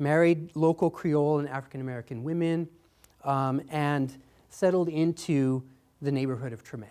married 0.00 0.50
local 0.54 0.90
Creole 0.90 1.38
and 1.38 1.48
African 1.48 1.80
American 1.80 2.24
women, 2.24 2.68
um, 3.24 3.62
and 3.70 4.12
settled 4.48 4.88
into 4.88 5.62
the 6.02 6.10
neighborhood 6.10 6.52
of 6.52 6.64
Treme. 6.64 6.88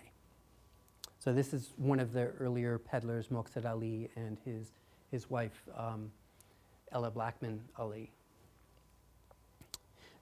So 1.18 1.32
this 1.32 1.52
is 1.52 1.70
one 1.76 2.00
of 2.00 2.12
the 2.12 2.28
earlier 2.38 2.78
peddlers, 2.78 3.28
Moqsad 3.28 3.66
Ali, 3.66 4.08
and 4.16 4.38
his, 4.44 4.72
his 5.10 5.28
wife, 5.28 5.62
um, 5.76 6.10
Ella 6.92 7.10
Blackman 7.10 7.60
Ali. 7.76 8.10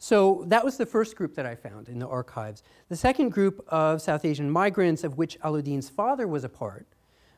So 0.00 0.44
that 0.46 0.64
was 0.64 0.76
the 0.76 0.86
first 0.86 1.16
group 1.16 1.34
that 1.34 1.46
I 1.46 1.54
found 1.54 1.88
in 1.88 1.98
the 1.98 2.06
archives. 2.06 2.62
The 2.88 2.96
second 2.96 3.30
group 3.30 3.64
of 3.68 4.00
South 4.00 4.24
Asian 4.24 4.50
migrants, 4.50 5.04
of 5.04 5.18
which 5.18 5.38
Alauddin's 5.40 5.88
father 5.88 6.26
was 6.26 6.44
a 6.44 6.48
part, 6.48 6.86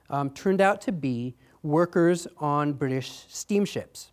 um, 0.09 0.31
turned 0.31 0.61
out 0.61 0.81
to 0.83 0.93
be 0.93 1.35
workers 1.63 2.27
on 2.39 2.73
British 2.73 3.25
steamships 3.29 4.11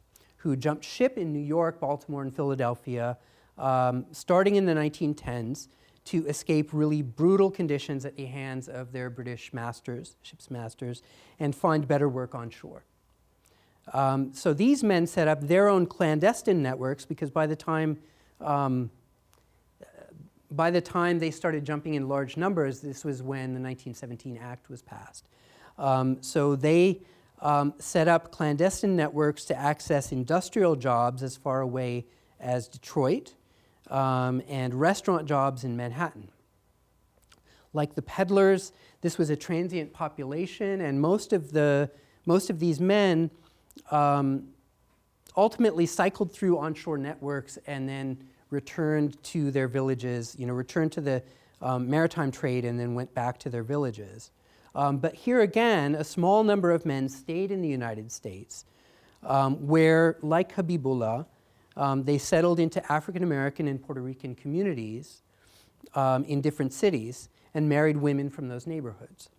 who 0.47 0.55
jumped 0.55 0.85
ship 0.85 1.17
in 1.17 1.33
New 1.33 1.43
York, 1.43 1.77
Baltimore, 1.81 2.21
and 2.21 2.33
Philadelphia 2.33 3.17
um, 3.57 4.05
starting 4.13 4.55
in 4.55 4.65
the 4.65 4.73
1910s 4.73 5.67
to 6.05 6.25
escape 6.25 6.69
really 6.71 7.01
brutal 7.01 7.51
conditions 7.51 8.05
at 8.05 8.15
the 8.15 8.23
hands 8.23 8.69
of 8.69 8.93
their 8.93 9.09
British 9.09 9.51
masters, 9.51 10.15
ship's 10.21 10.49
masters, 10.49 11.01
and 11.37 11.53
find 11.53 11.85
better 11.85 12.07
work 12.07 12.33
on 12.33 12.49
shore. 12.49 12.85
Um, 13.91 14.33
so 14.33 14.53
these 14.53 14.85
men 14.85 15.05
set 15.05 15.27
up 15.27 15.41
their 15.41 15.67
own 15.67 15.85
clandestine 15.85 16.63
networks 16.63 17.03
because 17.03 17.29
by 17.29 17.45
the 17.45 17.55
time 17.55 17.97
um, 18.39 18.89
by 20.49 20.71
the 20.71 20.79
time 20.79 21.19
they 21.19 21.29
started 21.29 21.65
jumping 21.65 21.95
in 21.95 22.07
large 22.07 22.37
numbers, 22.37 22.79
this 22.79 23.03
was 23.03 23.21
when 23.21 23.53
the 23.53 23.59
1917 23.59 24.37
Act 24.37 24.69
was 24.69 24.81
passed. 24.81 25.27
Um, 25.77 26.23
so 26.23 26.55
they 26.55 27.01
um, 27.41 27.73
set 27.77 28.07
up 28.07 28.31
clandestine 28.31 28.95
networks 28.95 29.45
to 29.45 29.57
access 29.57 30.11
industrial 30.11 30.75
jobs 30.75 31.21
as 31.23 31.35
far 31.35 31.61
away 31.61 32.05
as 32.39 32.67
Detroit 32.67 33.33
um, 33.89 34.41
and 34.47 34.73
restaurant 34.73 35.27
jobs 35.27 35.63
in 35.63 35.75
Manhattan. 35.77 36.29
Like 37.73 37.95
the 37.95 38.01
peddlers, 38.01 38.71
this 39.01 39.17
was 39.17 39.29
a 39.29 39.35
transient 39.35 39.93
population, 39.93 40.81
and 40.81 40.99
most 40.99 41.33
of, 41.33 41.51
the, 41.51 41.91
most 42.25 42.49
of 42.49 42.59
these 42.59 42.79
men 42.79 43.29
um, 43.91 44.47
ultimately 45.35 45.85
cycled 45.85 46.31
through 46.31 46.57
onshore 46.57 46.97
networks 46.97 47.57
and 47.67 47.87
then 47.87 48.17
returned 48.49 49.21
to 49.23 49.51
their 49.51 49.67
villages, 49.67 50.35
you 50.39 50.45
know, 50.45 50.53
returned 50.53 50.91
to 50.93 51.01
the 51.01 51.21
um, 51.61 51.89
maritime 51.89 52.31
trade 52.31 52.65
and 52.65 52.79
then 52.79 52.95
went 52.95 53.13
back 53.13 53.37
to 53.39 53.49
their 53.49 53.63
villages. 53.63 54.31
Um, 54.77 54.99
but 54.99 55.15
here 55.15 55.41
again, 55.41 55.95
a 55.95 56.03
small 56.03 56.43
number 56.43 56.71
of 56.71 56.85
men 56.85 57.09
stayed 57.09 57.49
in 57.51 57.63
the 57.63 57.67
United 57.67 58.11
States, 58.11 58.63
um, 59.23 59.55
where, 59.65 60.17
like 60.21 60.53
Habibullah, 60.55 61.25
um, 61.75 62.03
they 62.03 62.19
settled 62.19 62.59
into 62.59 62.91
African 62.91 63.23
American 63.23 63.67
and 63.67 63.81
Puerto 63.81 64.01
Rican 64.01 64.35
communities 64.35 65.23
um, 65.95 66.23
in 66.25 66.41
different 66.41 66.73
cities 66.73 67.27
and 67.55 67.67
married 67.67 67.97
women 67.97 68.29
from 68.29 68.49
those 68.49 68.67
neighborhoods. 68.67 69.29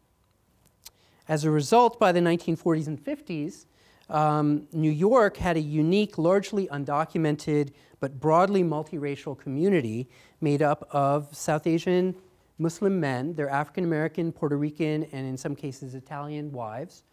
As 1.28 1.44
a 1.44 1.52
result, 1.52 2.00
by 2.00 2.10
the 2.10 2.20
1940s 2.20 2.88
and 2.88 3.02
50s, 3.02 3.66
um, 4.10 4.66
New 4.72 4.90
York 4.90 5.36
had 5.36 5.56
a 5.56 5.60
unique, 5.60 6.18
largely 6.18 6.66
undocumented, 6.66 7.70
but 8.00 8.18
broadly 8.18 8.64
multiracial 8.64 9.38
community 9.38 10.08
made 10.40 10.62
up 10.62 10.88
of 10.90 11.32
South 11.36 11.64
Asian 11.68 12.16
Muslim 12.58 12.98
men, 12.98 13.34
their 13.34 13.48
African 13.48 13.84
American, 13.84 14.32
Puerto 14.32 14.56
Rican, 14.56 15.04
and 15.12 15.26
in 15.26 15.36
some 15.36 15.54
cases 15.54 15.94
Italian 15.94 16.52
wives, 16.52 17.04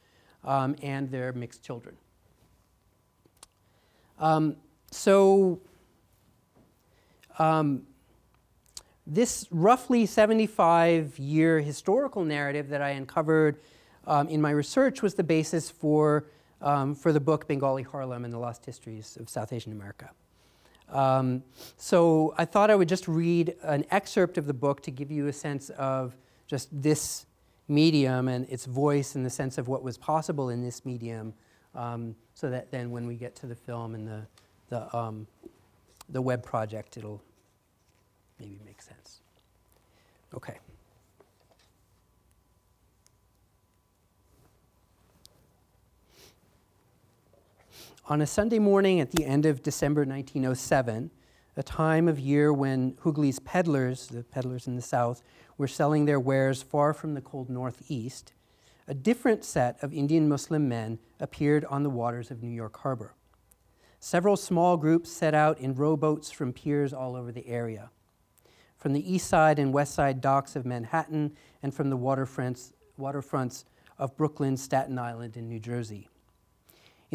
um, 0.43 0.75
and 0.81 1.09
their 1.09 1.33
mixed 1.33 1.63
children. 1.63 1.95
Um, 4.19 4.55
so, 4.91 5.59
um, 7.37 7.83
this 9.05 9.47
roughly 9.51 10.05
75 10.05 11.19
year 11.19 11.59
historical 11.59 12.23
narrative 12.23 12.69
that 12.69 12.81
I 12.81 12.91
uncovered 12.91 13.59
um, 14.07 14.27
in 14.29 14.41
my 14.41 14.51
research 14.51 15.01
was 15.01 15.15
the 15.15 15.23
basis 15.23 15.69
for, 15.69 16.25
um, 16.61 16.95
for 16.95 17.11
the 17.11 17.19
book 17.19 17.47
Bengali 17.47 17.83
Harlem 17.83 18.23
and 18.23 18.33
the 18.33 18.39
Lost 18.39 18.65
Histories 18.65 19.17
of 19.19 19.29
South 19.29 19.53
Asian 19.53 19.71
America. 19.71 20.11
Um, 20.89 21.43
so 21.77 22.33
I 22.37 22.45
thought 22.45 22.69
I 22.69 22.75
would 22.75 22.89
just 22.89 23.07
read 23.07 23.55
an 23.63 23.85
excerpt 23.91 24.37
of 24.37 24.45
the 24.45 24.53
book 24.53 24.81
to 24.83 24.91
give 24.91 25.11
you 25.11 25.27
a 25.27 25.33
sense 25.33 25.69
of 25.71 26.15
just 26.47 26.69
this 26.71 27.25
medium 27.67 28.27
and 28.27 28.47
its 28.49 28.65
voice 28.65 29.15
and 29.15 29.25
the 29.25 29.29
sense 29.29 29.57
of 29.57 29.67
what 29.67 29.83
was 29.83 29.97
possible 29.97 30.49
in 30.49 30.61
this 30.61 30.85
medium, 30.85 31.33
um, 31.73 32.15
so 32.35 32.49
that 32.49 32.71
then 32.71 32.91
when 32.91 33.07
we 33.07 33.15
get 33.15 33.35
to 33.35 33.47
the 33.47 33.55
film 33.55 33.95
and 33.95 34.07
the, 34.07 34.21
the, 34.69 34.95
um, 34.95 35.25
the 36.09 36.21
web 36.21 36.43
project, 36.43 36.97
it'll 36.97 37.21
maybe 38.39 38.59
make 38.65 38.81
sense. 38.81 39.21
Okay. 40.33 40.59
On 48.07 48.21
a 48.21 48.27
Sunday 48.27 48.59
morning 48.59 48.99
at 48.99 49.09
the 49.09 49.25
end 49.25 49.47
of 49.47 49.63
December 49.63 50.01
1907, 50.01 51.09
a 51.57 51.63
time 51.63 52.07
of 52.07 52.19
year 52.19 52.53
when 52.53 52.95
Hugli's 53.01 53.39
peddlers, 53.39 54.05
the 54.05 54.23
peddlers 54.23 54.67
in 54.67 54.75
the 54.75 54.81
south, 54.83 55.23
were 55.57 55.67
selling 55.67 56.05
their 56.05 56.19
wares 56.19 56.61
far 56.61 56.93
from 56.93 57.15
the 57.15 57.21
cold 57.21 57.49
northeast, 57.49 58.33
a 58.87 58.93
different 58.93 59.43
set 59.43 59.81
of 59.81 59.91
Indian 59.91 60.29
Muslim 60.29 60.69
men 60.69 60.99
appeared 61.19 61.65
on 61.65 61.81
the 61.81 61.89
waters 61.89 62.29
of 62.29 62.43
New 62.43 62.51
York 62.51 62.77
Harbor. 62.77 63.15
Several 63.99 64.37
small 64.37 64.77
groups 64.77 65.11
set 65.11 65.33
out 65.33 65.59
in 65.59 65.73
rowboats 65.73 66.29
from 66.29 66.53
piers 66.53 66.93
all 66.93 67.15
over 67.15 67.31
the 67.31 67.47
area. 67.47 67.89
From 68.77 68.93
the 68.93 69.11
east 69.11 69.27
side 69.27 69.57
and 69.57 69.73
west 69.73 69.95
side 69.95 70.21
docks 70.21 70.55
of 70.55 70.63
Manhattan 70.63 71.35
and 71.63 71.73
from 71.73 71.89
the 71.89 71.97
waterfronts, 71.97 72.71
waterfronts 72.99 73.63
of 73.97 74.15
Brooklyn, 74.15 74.57
Staten 74.57 74.99
Island, 74.99 75.35
and 75.37 75.49
New 75.49 75.59
Jersey. 75.59 76.07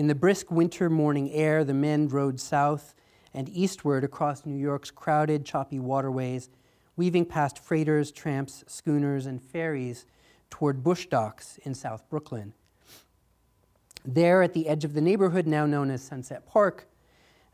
In 0.01 0.07
the 0.07 0.15
brisk 0.15 0.51
winter 0.51 0.89
morning 0.89 1.31
air, 1.31 1.63
the 1.63 1.75
men 1.75 2.09
rode 2.09 2.41
south 2.41 2.95
and 3.35 3.51
eastward 3.51 4.03
across 4.03 4.47
New 4.47 4.57
York's 4.57 4.91
crowded, 4.91 5.45
choppy 5.45 5.79
waterways, 5.79 6.49
weaving 6.97 7.27
past 7.27 7.59
freighters, 7.59 8.11
tramps, 8.11 8.65
schooners, 8.67 9.27
and 9.27 9.43
ferries 9.43 10.07
toward 10.49 10.83
Bush 10.83 11.05
Docks 11.09 11.59
in 11.65 11.75
South 11.75 12.09
Brooklyn. 12.09 12.55
There, 14.03 14.43
at 14.43 14.55
the 14.55 14.69
edge 14.69 14.87
of 14.87 14.95
the 14.95 15.03
neighborhood 15.03 15.47
now 15.47 15.67
known 15.67 15.91
as 15.91 16.01
Sunset 16.03 16.47
Park, 16.47 16.89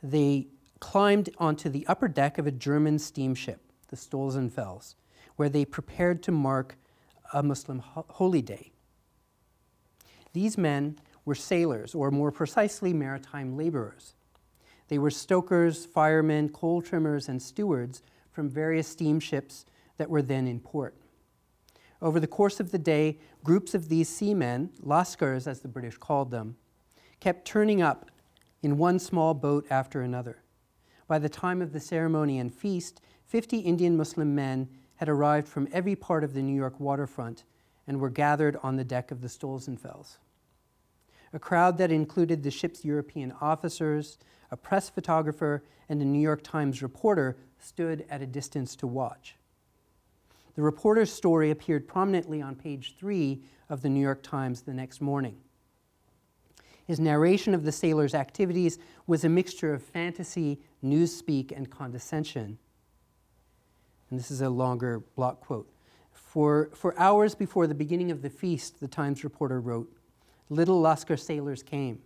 they 0.01 0.47
climbed 0.79 1.31
onto 1.39 1.69
the 1.69 1.85
upper 1.89 2.07
deck 2.07 2.39
of 2.39 2.47
a 2.47 2.53
German 2.53 3.01
steamship, 3.01 3.61
the 3.89 3.97
Stolzenfels, 3.97 4.95
where 5.35 5.49
they 5.49 5.65
prepared 5.65 6.23
to 6.23 6.31
mark 6.31 6.77
a 7.33 7.43
Muslim 7.43 7.81
ho- 7.81 8.07
holy 8.09 8.41
day. 8.41 8.71
These 10.33 10.57
men 10.57 11.01
were 11.27 11.35
sailors, 11.35 11.95
or 11.95 12.11
more 12.11 12.31
precisely, 12.31 12.95
maritime 12.95 13.57
laborers. 13.57 14.15
They 14.89 14.99
were 14.99 15.11
stokers, 15.11 15.85
firemen, 15.85 16.49
coal 16.49 16.81
trimmers, 16.81 17.29
and 17.29 17.43
stewards 17.43 18.03
from 18.31 18.49
various 18.49 18.87
steamships 18.89 19.67
that 19.99 20.09
were 20.09 20.23
then 20.23 20.47
in 20.47 20.61
port. 20.61 20.95
Over 22.01 22.21
the 22.21 22.27
course 22.27 22.61
of 22.61 22.71
the 22.71 22.79
day, 22.79 23.19
groups 23.43 23.75
of 23.75 23.89
these 23.89 24.09
seamen, 24.09 24.71
Lascars 24.81 25.47
as 25.47 25.61
the 25.61 25.69
British 25.69 25.99
called 25.99 26.31
them, 26.31 26.57
kept 27.19 27.45
turning 27.45 27.83
up 27.83 28.11
in 28.63 28.79
one 28.79 28.99
small 28.99 29.35
boat 29.35 29.67
after 29.69 30.03
another. 30.03 30.43
By 31.09 31.19
the 31.19 31.29
time 31.29 31.61
of 31.61 31.73
the 31.73 31.81
ceremony 31.81 32.39
and 32.39 32.55
feast, 32.55 33.01
50 33.25 33.59
Indian 33.59 33.97
Muslim 33.97 34.35
men 34.35 34.69
had 34.97 35.09
arrived 35.09 35.49
from 35.49 35.69
every 35.73 35.97
part 35.97 36.23
of 36.23 36.35
the 36.35 36.43
New 36.43 36.55
York 36.55 36.79
waterfront 36.79 37.45
and 37.87 38.01
were 38.01 38.11
gathered 38.11 38.57
on 38.63 38.77
the 38.77 38.85
deck 38.85 39.11
of 39.11 39.21
the 39.21 39.29
Stolzenfels 39.29 40.19
a 41.37 41.39
crowd 41.39 41.77
that 41.77 41.93
included 41.93 42.43
the 42.43 42.51
ship's 42.51 42.83
European 42.83 43.31
officers, 43.43 44.17
a 44.51 44.57
press 44.57 44.89
photographer, 44.89 45.63
and 45.87 46.01
a 46.01 46.05
New 46.05 46.19
York 46.19 46.43
Times 46.43 46.81
reporter 46.81 47.37
stood 47.59 48.07
at 48.09 48.23
a 48.23 48.27
distance 48.27 48.75
to 48.75 48.87
watch. 48.87 49.37
The 50.55 50.63
reporter's 50.63 51.13
story 51.13 51.51
appeared 51.51 51.87
prominently 51.87 52.41
on 52.41 52.55
page 52.55 52.95
three 52.99 53.43
of 53.69 53.83
the 53.83 53.91
New 53.91 54.01
York 54.01 54.23
Times 54.23 54.63
the 54.63 54.73
next 54.73 55.03
morning. 55.03 55.37
His 56.87 56.99
narration 56.99 57.53
of 57.53 57.65
the 57.65 57.73
sailors' 57.73 58.15
activities 58.15 58.79
was 59.07 59.23
a 59.23 59.29
mixture 59.29 59.75
of 59.75 59.83
fantasy, 59.83 60.59
newspeak, 60.83 61.55
and 61.55 61.71
condescension. 61.71 62.57
And 64.09 64.19
this 64.19 64.31
is 64.31 64.41
a 64.41 64.49
longer 64.49 65.01
block 65.17 65.41
quote. 65.41 65.71
For, 66.13 66.71
for 66.73 66.99
hours 66.99 67.35
before 67.35 67.67
the 67.67 67.75
beginning 67.75 68.11
of 68.11 68.23
the 68.23 68.31
feast, 68.31 68.81
the 68.81 68.89
Times 68.89 69.23
reporter 69.23 69.61
wrote, 69.61 69.93
little 70.49 70.81
Lascar 70.81 71.19
sailors 71.19 71.63
came. 71.63 72.01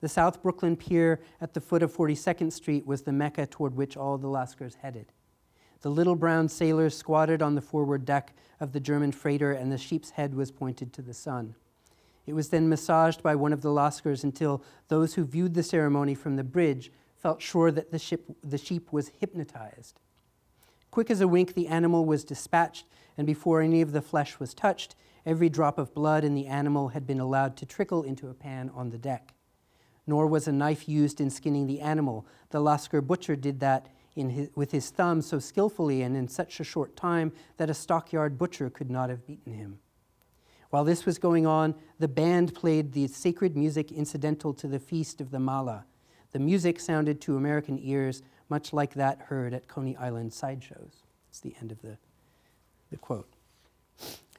The 0.00 0.08
South 0.08 0.42
Brooklyn 0.42 0.76
Pier 0.76 1.20
at 1.40 1.54
the 1.54 1.60
foot 1.60 1.82
of 1.82 1.92
42nd 1.94 2.52
Street 2.52 2.86
was 2.86 3.02
the 3.02 3.12
mecca 3.12 3.46
toward 3.46 3.76
which 3.76 3.96
all 3.96 4.16
the 4.16 4.28
Lascars 4.28 4.76
headed. 4.76 5.12
The 5.80 5.90
little 5.90 6.16
brown 6.16 6.48
sailors 6.48 6.96
squatted 6.96 7.42
on 7.42 7.54
the 7.54 7.60
forward 7.60 8.04
deck 8.04 8.32
of 8.60 8.72
the 8.72 8.80
German 8.80 9.12
freighter, 9.12 9.52
and 9.52 9.70
the 9.70 9.78
sheep's 9.78 10.10
head 10.10 10.34
was 10.34 10.50
pointed 10.50 10.92
to 10.92 11.02
the 11.02 11.14
sun. 11.14 11.54
It 12.26 12.34
was 12.34 12.50
then 12.50 12.68
massaged 12.68 13.22
by 13.22 13.36
one 13.36 13.52
of 13.52 13.62
the 13.62 13.70
Lascars 13.70 14.24
until 14.24 14.62
those 14.88 15.14
who 15.14 15.24
viewed 15.24 15.54
the 15.54 15.62
ceremony 15.62 16.14
from 16.14 16.36
the 16.36 16.44
bridge 16.44 16.92
felt 17.16 17.40
sure 17.40 17.70
that 17.70 17.90
the, 17.90 17.98
ship, 17.98 18.24
the 18.42 18.58
sheep 18.58 18.92
was 18.92 19.12
hypnotized. 19.20 20.00
Quick 20.90 21.10
as 21.10 21.20
a 21.20 21.28
wink, 21.28 21.54
the 21.54 21.68
animal 21.68 22.04
was 22.04 22.24
dispatched, 22.24 22.86
and 23.16 23.26
before 23.26 23.60
any 23.60 23.80
of 23.80 23.92
the 23.92 24.02
flesh 24.02 24.38
was 24.38 24.54
touched, 24.54 24.94
Every 25.26 25.48
drop 25.48 25.78
of 25.78 25.94
blood 25.94 26.24
in 26.24 26.34
the 26.34 26.46
animal 26.46 26.88
had 26.88 27.06
been 27.06 27.20
allowed 27.20 27.56
to 27.58 27.66
trickle 27.66 28.02
into 28.02 28.28
a 28.28 28.34
pan 28.34 28.70
on 28.74 28.90
the 28.90 28.98
deck. 28.98 29.34
Nor 30.06 30.26
was 30.26 30.48
a 30.48 30.52
knife 30.52 30.88
used 30.88 31.20
in 31.20 31.30
skinning 31.30 31.66
the 31.66 31.80
animal. 31.80 32.26
The 32.50 32.60
Lascar 32.60 33.06
butcher 33.06 33.36
did 33.36 33.60
that 33.60 33.88
his, 34.14 34.50
with 34.56 34.72
his 34.72 34.90
thumb 34.90 35.22
so 35.22 35.38
skillfully 35.38 36.02
and 36.02 36.16
in 36.16 36.26
such 36.26 36.58
a 36.58 36.64
short 36.64 36.96
time 36.96 37.32
that 37.56 37.70
a 37.70 37.74
stockyard 37.74 38.36
butcher 38.36 38.68
could 38.68 38.90
not 38.90 39.10
have 39.10 39.26
beaten 39.26 39.52
him. 39.52 39.78
While 40.70 40.84
this 40.84 41.06
was 41.06 41.18
going 41.18 41.46
on, 41.46 41.74
the 41.98 42.08
band 42.08 42.54
played 42.54 42.92
the 42.92 43.06
sacred 43.06 43.56
music 43.56 43.92
incidental 43.92 44.52
to 44.54 44.66
the 44.66 44.80
feast 44.80 45.20
of 45.20 45.30
the 45.30 45.38
Mala. 45.38 45.84
The 46.32 46.38
music 46.38 46.80
sounded 46.80 47.20
to 47.22 47.36
American 47.36 47.78
ears 47.80 48.22
much 48.48 48.72
like 48.72 48.94
that 48.94 49.18
heard 49.26 49.54
at 49.54 49.68
Coney 49.68 49.96
Island 49.96 50.32
sideshows. 50.32 51.04
It's 51.30 51.40
the 51.40 51.54
end 51.60 51.70
of 51.72 51.80
the, 51.80 51.96
the 52.90 52.96
quote. 52.96 53.32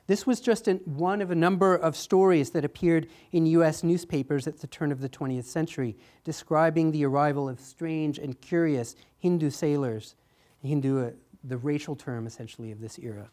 This 0.09 0.25
was 0.25 0.41
just 0.41 0.67
an, 0.67 0.77
one 0.85 1.21
of 1.21 1.29
a 1.29 1.35
number 1.35 1.75
of 1.75 1.95
stories 1.95 2.49
that 2.49 2.65
appeared 2.65 3.05
in 3.31 3.45
US 3.45 3.83
newspapers 3.83 4.47
at 4.47 4.57
the 4.57 4.65
turn 4.65 4.91
of 4.91 5.01
the 5.01 5.07
20th 5.07 5.43
century, 5.43 5.95
describing 6.23 6.89
the 6.89 7.05
arrival 7.05 7.47
of 7.47 7.59
strange 7.59 8.17
and 8.17 8.41
curious 8.41 8.95
Hindu 9.19 9.51
sailors. 9.51 10.15
Hindu, 10.63 11.05
uh, 11.05 11.11
the 11.43 11.57
racial 11.57 11.95
term 11.95 12.25
essentially 12.25 12.71
of 12.71 12.81
this 12.81 12.97
era, 12.97 13.29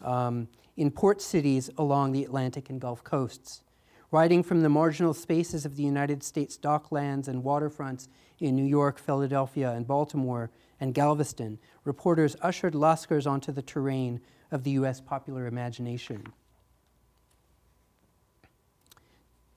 um, 0.00 0.48
in 0.78 0.90
port 0.90 1.20
cities 1.20 1.68
along 1.76 2.12
the 2.12 2.24
Atlantic 2.24 2.70
and 2.70 2.80
Gulf 2.80 3.04
coasts. 3.04 3.62
Writing 4.10 4.42
from 4.42 4.62
the 4.62 4.70
marginal 4.70 5.12
spaces 5.12 5.66
of 5.66 5.76
the 5.76 5.82
United 5.82 6.22
States 6.22 6.56
docklands 6.56 7.28
and 7.28 7.44
waterfronts 7.44 8.08
in 8.40 8.56
New 8.56 8.64
York, 8.64 8.98
Philadelphia, 8.98 9.72
and 9.72 9.86
Baltimore, 9.86 10.50
and 10.80 10.94
Galveston, 10.94 11.58
reporters 11.84 12.34
ushered 12.40 12.72
Lascars 12.72 13.30
onto 13.30 13.52
the 13.52 13.60
terrain 13.60 14.22
of 14.50 14.64
the 14.64 14.72
U.S. 14.72 15.00
popular 15.00 15.46
imagination. 15.46 16.24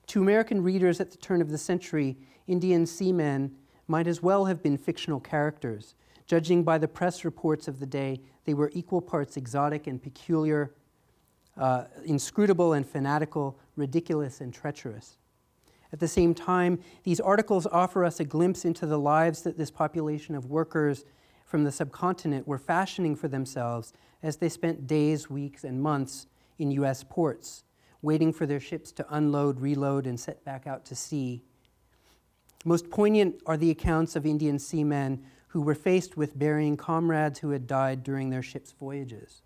To 0.08 0.22
American 0.22 0.62
readers 0.62 1.00
at 1.00 1.10
the 1.10 1.18
turn 1.18 1.42
of 1.42 1.50
the 1.50 1.58
century, 1.58 2.16
Indian 2.46 2.86
seamen 2.86 3.54
might 3.86 4.06
as 4.06 4.22
well 4.22 4.46
have 4.46 4.62
been 4.62 4.78
fictional 4.78 5.20
characters. 5.20 5.94
Judging 6.26 6.62
by 6.62 6.78
the 6.78 6.88
press 6.88 7.24
reports 7.24 7.68
of 7.68 7.78
the 7.78 7.86
day, 7.86 8.20
they 8.44 8.54
were 8.54 8.70
equal 8.74 9.02
parts 9.02 9.36
exotic 9.36 9.86
and 9.86 10.02
peculiar, 10.02 10.74
uh, 11.56 11.84
inscrutable 12.04 12.72
and 12.72 12.88
fanatical, 12.88 13.58
ridiculous 13.76 14.40
and 14.40 14.52
treacherous. 14.52 15.18
At 15.92 16.00
the 16.00 16.08
same 16.08 16.34
time, 16.34 16.80
these 17.02 17.20
articles 17.20 17.66
offer 17.66 18.04
us 18.04 18.20
a 18.20 18.24
glimpse 18.24 18.64
into 18.64 18.86
the 18.86 18.98
lives 18.98 19.42
that 19.42 19.56
this 19.56 19.70
population 19.70 20.34
of 20.34 20.46
workers 20.46 21.04
from 21.46 21.64
the 21.64 21.72
subcontinent 21.72 22.46
were 22.46 22.58
fashioning 22.58 23.16
for 23.16 23.28
themselves 23.28 23.92
as 24.22 24.36
they 24.36 24.48
spent 24.48 24.86
days, 24.86 25.30
weeks, 25.30 25.64
and 25.64 25.80
months 25.80 26.26
in 26.58 26.70
U.S. 26.72 27.04
ports, 27.08 27.64
waiting 28.02 28.32
for 28.32 28.46
their 28.46 28.60
ships 28.60 28.92
to 28.92 29.06
unload, 29.10 29.60
reload, 29.60 30.06
and 30.06 30.18
set 30.18 30.44
back 30.44 30.66
out 30.66 30.84
to 30.86 30.94
sea. 30.94 31.42
Most 32.64 32.90
poignant 32.90 33.40
are 33.46 33.56
the 33.56 33.70
accounts 33.70 34.16
of 34.16 34.26
Indian 34.26 34.58
seamen 34.58 35.24
who 35.48 35.62
were 35.62 35.74
faced 35.74 36.16
with 36.16 36.38
burying 36.38 36.76
comrades 36.76 37.38
who 37.38 37.50
had 37.50 37.66
died 37.66 38.02
during 38.02 38.30
their 38.30 38.42
ship's 38.42 38.72
voyages. 38.72 39.42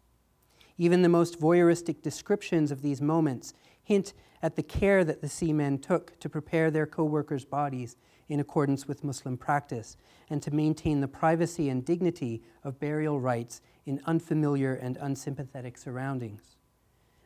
Even 0.79 1.03
the 1.03 1.09
most 1.09 1.39
voyeuristic 1.39 2.03
descriptions 2.03 2.71
of 2.71 2.83
these 2.83 3.01
moments 3.01 3.55
hint 3.83 4.15
at 4.43 4.57
the 4.57 4.63
care 4.63 5.05
that 5.05 5.21
the 5.21 5.29
seamen 5.29 5.79
took 5.79 6.19
to 6.19 6.29
prepare 6.29 6.71
their 6.71 6.87
co 6.87 7.05
workers' 7.05 7.45
bodies 7.45 7.97
in 8.29 8.41
accordance 8.41 8.87
with 8.87 9.05
Muslim 9.05 9.37
practice 9.37 9.97
and 10.31 10.43
to 10.43 10.51
maintain 10.51 11.01
the 11.01 11.09
privacy 11.09 11.69
and 11.69 11.85
dignity 11.85 12.43
of 12.65 12.81
burial 12.81 13.21
rites 13.21 13.61
in 13.85 14.01
unfamiliar 14.07 14.75
and 14.75 14.97
unsympathetic 14.99 15.77
surroundings. 15.77 16.57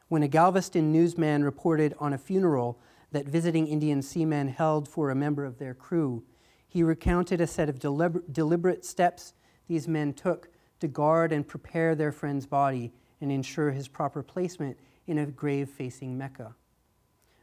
When 0.08 0.22
a 0.22 0.28
Galveston 0.28 0.92
newsman 0.92 1.44
reported 1.44 1.94
on 1.98 2.12
a 2.12 2.18
funeral 2.18 2.78
that 3.12 3.26
visiting 3.26 3.66
Indian 3.66 4.02
seamen 4.02 4.48
held 4.48 4.88
for 4.88 5.10
a 5.10 5.14
member 5.14 5.44
of 5.44 5.58
their 5.58 5.74
crew, 5.74 6.24
he 6.68 6.82
recounted 6.82 7.40
a 7.40 7.46
set 7.46 7.68
of 7.68 7.78
deliber- 7.78 8.22
deliberate 8.32 8.84
steps 8.84 9.34
these 9.68 9.88
men 9.88 10.12
took 10.12 10.48
to 10.80 10.88
guard 10.88 11.32
and 11.32 11.48
prepare 11.48 11.94
their 11.94 12.12
friend's 12.12 12.46
body 12.46 12.92
and 13.20 13.32
ensure 13.32 13.70
his 13.70 13.88
proper 13.88 14.22
placement 14.22 14.76
in 15.06 15.18
a 15.18 15.26
grave 15.26 15.68
facing 15.70 16.18
Mecca. 16.18 16.54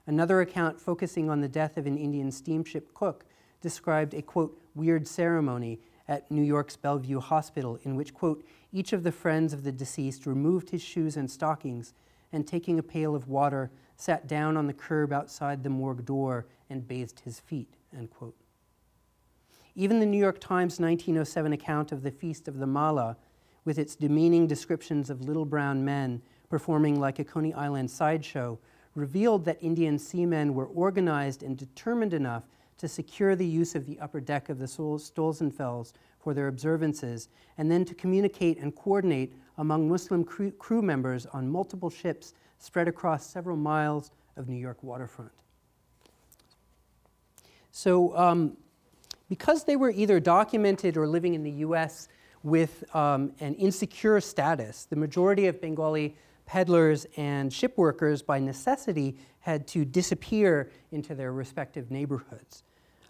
Another 0.06 0.42
account 0.42 0.80
focusing 0.80 1.30
on 1.30 1.42
the 1.42 1.48
death 1.48 1.78
of 1.78 1.88
an 1.88 1.98
Indian 1.98 2.32
steamship 2.32 2.94
cook 2.94 3.26
described 3.63 4.13
a 4.13 4.21
quote, 4.21 4.62
weird 4.76 5.08
ceremony 5.08 5.80
at 6.08 6.30
New 6.30 6.43
York's 6.43 6.76
Bellevue 6.76 7.19
Hospital 7.19 7.80
in 7.84 7.95
which, 7.95 8.13
quote, 8.13 8.45
each 8.71 8.93
of 8.93 9.04
the 9.04 9.12
friends 9.12 9.54
of 9.54 9.63
the 9.63 9.71
deceased 9.71 10.28
removed 10.28 10.69
his 10.69 10.82
shoes 10.82 11.17
and 11.17 11.32
stockings 11.32 11.93
and 12.32 12.45
taking 12.45 12.78
a 12.78 12.84
pail 12.84 13.15
of 13.15 13.30
water 13.30 13.71
sat 13.95 14.28
down 14.28 14.58
on 14.58 14.67
the 14.67 14.73
curb 14.73 15.13
outside 15.13 15.63
the 15.63 15.69
morgue 15.69 16.06
door 16.06 16.45
and 16.69 16.88
bathed 16.88 17.21
his 17.21 17.39
feet, 17.39 17.76
end 17.95 18.10
quote. 18.10 18.36
Even 19.76 19.99
the 19.99 20.06
New 20.06 20.17
York 20.17 20.39
Times 20.39 20.80
1907 20.80 21.54
account 21.54 21.91
of 21.91 22.04
the 22.04 22.12
Feast 22.12 22.47
of 22.47 22.60
the 22.60 22.67
Mala, 22.67 23.17
with 23.65 23.80
its 23.80 23.95
demeaning 23.95 24.45
descriptions 24.45 25.10
of 25.10 25.21
little 25.21 25.45
brown 25.45 25.86
men 25.86 26.21
performing 26.49 26.99
like 26.99 27.17
a 27.17 27.23
Coney 27.23 27.54
Island 27.54 27.89
sideshow, 27.89 28.60
revealed 28.93 29.45
that 29.45 29.63
Indian 29.63 29.97
seamen 29.97 30.54
were 30.54 30.67
organized 30.67 31.41
and 31.41 31.58
determined 31.58 32.13
enough 32.13 32.43
to 32.77 32.88
secure 32.88 33.36
the 33.36 33.45
use 33.45 33.75
of 33.75 33.86
the 33.86 33.99
upper 33.99 34.19
deck 34.19 34.49
of 34.49 34.59
the 34.59 34.65
Stolzenfels 34.65 35.93
for 36.19 36.33
their 36.33 36.47
observances, 36.47 37.29
and 37.57 37.69
then 37.69 37.86
to 37.86 37.93
communicate 37.93 38.57
and 38.59 38.75
coordinate 38.75 39.33
among 39.57 39.89
Muslim 39.89 40.23
crew, 40.23 40.81
members 40.81 41.25
on 41.27 41.49
multiple 41.49 41.89
ships 41.89 42.33
spread 42.59 42.88
across 42.88 43.25
several 43.25 43.57
miles 43.57 44.12
of 44.38 44.47
New 44.47 44.57
York 44.57 44.81
waterfront. 44.81 45.31
So, 47.71 48.15
um, 48.17 48.57
because 49.29 49.63
they 49.63 49.75
were 49.75 49.89
either 49.89 50.19
documented 50.19 50.95
or 50.95 51.07
living 51.07 51.33
in 51.33 51.43
the 51.43 51.51
US 51.51 52.07
with 52.43 52.83
um, 52.95 53.31
an 53.39 53.55
insecure 53.55 54.19
status, 54.21 54.86
the 54.86 54.95
majority 54.95 55.47
of 55.47 55.59
Bengali 55.59 56.15
peddlers 56.45 57.06
and 57.17 57.51
ship 57.51 57.77
workers, 57.77 58.21
by 58.21 58.39
necessity, 58.39 59.17
had 59.39 59.67
to 59.67 59.86
disappear 59.86 60.71
into 60.91 61.15
their 61.15 61.34
respective 61.34 61.91
neighborhoods 61.91 62.63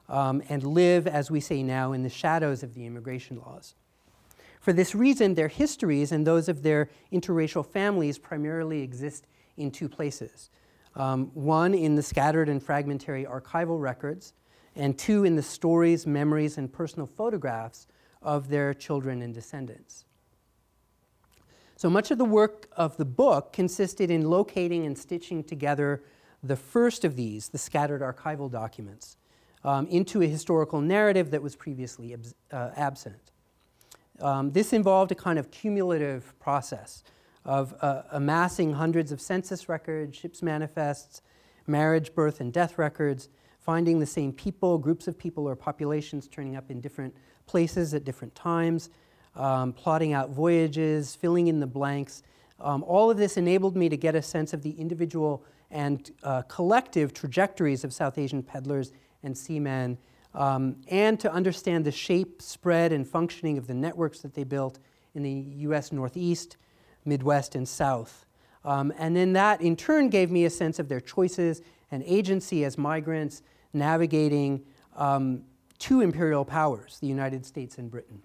um, 0.10 0.42
and 0.50 0.64
live, 0.64 1.08
as 1.08 1.32
we 1.32 1.40
say 1.40 1.64
now, 1.64 1.94
in 1.94 2.04
the 2.04 2.10
shadows 2.10 2.64
of 2.64 2.74
the 2.74 2.86
immigration 2.86 3.40
laws. 3.40 3.76
For 4.60 4.74
this 4.74 4.96
reason, 4.96 5.34
their 5.34 5.50
histories 5.50 6.12
and 6.12 6.26
those 6.26 6.48
of 6.48 6.64
their 6.64 6.90
interracial 7.12 7.66
families 7.66 8.18
primarily 8.18 8.82
exist 8.82 9.28
in 9.58 9.72
two 9.72 9.90
places. 9.90 10.50
Um, 10.96 11.32
one 11.34 11.74
in 11.74 11.96
the 11.96 12.04
scattered 12.04 12.50
and 12.50 12.62
fragmentary 12.62 13.26
archival 13.26 13.82
records, 13.82 14.34
and 14.76 14.98
two 14.98 15.24
in 15.24 15.36
the 15.36 15.44
stories, 15.44 16.08
memories, 16.08 16.58
and 16.58 16.72
personal 16.72 17.08
photographs 17.08 17.88
of 18.22 18.48
their 18.48 18.74
children 18.74 19.22
and 19.22 19.34
descendants. 19.34 20.06
So 21.84 21.90
much 21.90 22.12
of 22.12 22.18
the 22.18 22.24
work 22.24 22.70
of 22.78 22.96
the 22.96 23.04
book 23.04 23.52
consisted 23.52 24.10
in 24.10 24.30
locating 24.30 24.86
and 24.86 24.98
stitching 24.98 25.44
together 25.44 26.02
the 26.42 26.56
first 26.56 27.04
of 27.04 27.18
these, 27.18 27.50
the 27.50 27.58
scattered 27.58 28.00
archival 28.00 28.50
documents, 28.50 29.18
um, 29.66 29.88
into 29.88 30.22
a 30.22 30.26
historical 30.26 30.80
narrative 30.80 31.30
that 31.32 31.44
was 31.44 31.58
previously 31.58 32.16
uh, 32.54 32.70
absent. 32.78 33.34
Um, 34.22 34.54
this 34.54 34.72
involved 34.72 35.12
a 35.12 35.16
kind 35.16 35.38
of 35.38 35.52
cumulative 35.52 36.34
process 36.40 37.04
of 37.44 37.76
uh, 37.82 38.04
amassing 38.12 38.72
hundreds 38.72 39.12
of 39.12 39.20
census 39.20 39.68
records, 39.68 40.16
ships 40.16 40.42
manifests, 40.42 41.22
marriage, 41.68 42.16
birth, 42.16 42.40
and 42.40 42.54
death 42.54 42.78
records, 42.78 43.28
finding 43.60 44.00
the 44.00 44.06
same 44.06 44.32
people, 44.32 44.78
groups 44.78 45.10
of 45.10 45.18
people, 45.18 45.50
or 45.50 45.56
populations 45.58 46.30
turning 46.30 46.56
up 46.56 46.72
in 46.72 46.80
different 46.80 47.14
places 47.46 47.94
at 47.94 48.06
different 48.06 48.34
times, 48.36 48.90
um, 49.36 49.74
plotting 49.74 50.14
out 50.14 50.30
voyages, 50.30 51.16
filling 51.16 51.48
in 51.48 51.60
the 51.60 51.68
blanks. 51.68 52.24
Um, 52.60 52.84
all 52.84 53.10
of 53.10 53.18
this 53.18 53.38
enabled 53.38 53.76
me 53.76 53.90
to 53.90 53.98
get 53.98 54.16
a 54.16 54.22
sense 54.22 54.54
of 54.54 54.62
the 54.62 54.72
individual 54.72 55.44
and 55.72 56.12
uh, 56.24 56.44
collective 56.44 57.14
trajectories 57.14 57.84
of 57.84 57.92
South 57.92 58.18
Asian 58.18 58.44
peddlers 58.44 58.92
and 59.24 59.38
seamen, 59.38 59.98
um, 60.36 60.76
and 60.88 61.20
to 61.20 61.32
understand 61.32 61.86
the 61.86 61.92
shape, 61.92 62.42
spread, 62.42 62.92
and 62.92 63.08
functioning 63.08 63.58
of 63.58 63.68
the 63.68 63.74
networks 63.74 64.20
that 64.20 64.34
they 64.34 64.44
built 64.44 64.80
in 65.16 65.24
the 65.24 65.32
US 65.68 65.92
Northeast, 65.92 66.58
Midwest, 67.06 67.56
and 67.56 67.68
South. 67.68 68.26
Um, 68.66 68.94
and 68.98 69.16
then 69.16 69.34
that 69.34 69.62
in 69.62 69.76
turn 69.76 70.10
gave 70.10 70.32
me 70.32 70.46
a 70.46 70.50
sense 70.50 70.80
of 70.80 70.88
their 70.90 71.02
choices 71.02 71.62
and 71.92 72.04
agency 72.06 72.64
as 72.64 72.78
migrants 72.78 73.42
navigating 73.74 74.64
um, 74.96 75.44
two 75.80 76.02
imperial 76.02 76.46
powers, 76.46 76.98
the 77.00 77.08
United 77.08 77.46
States 77.46 77.78
and 77.78 77.92
Britain. 77.92 78.22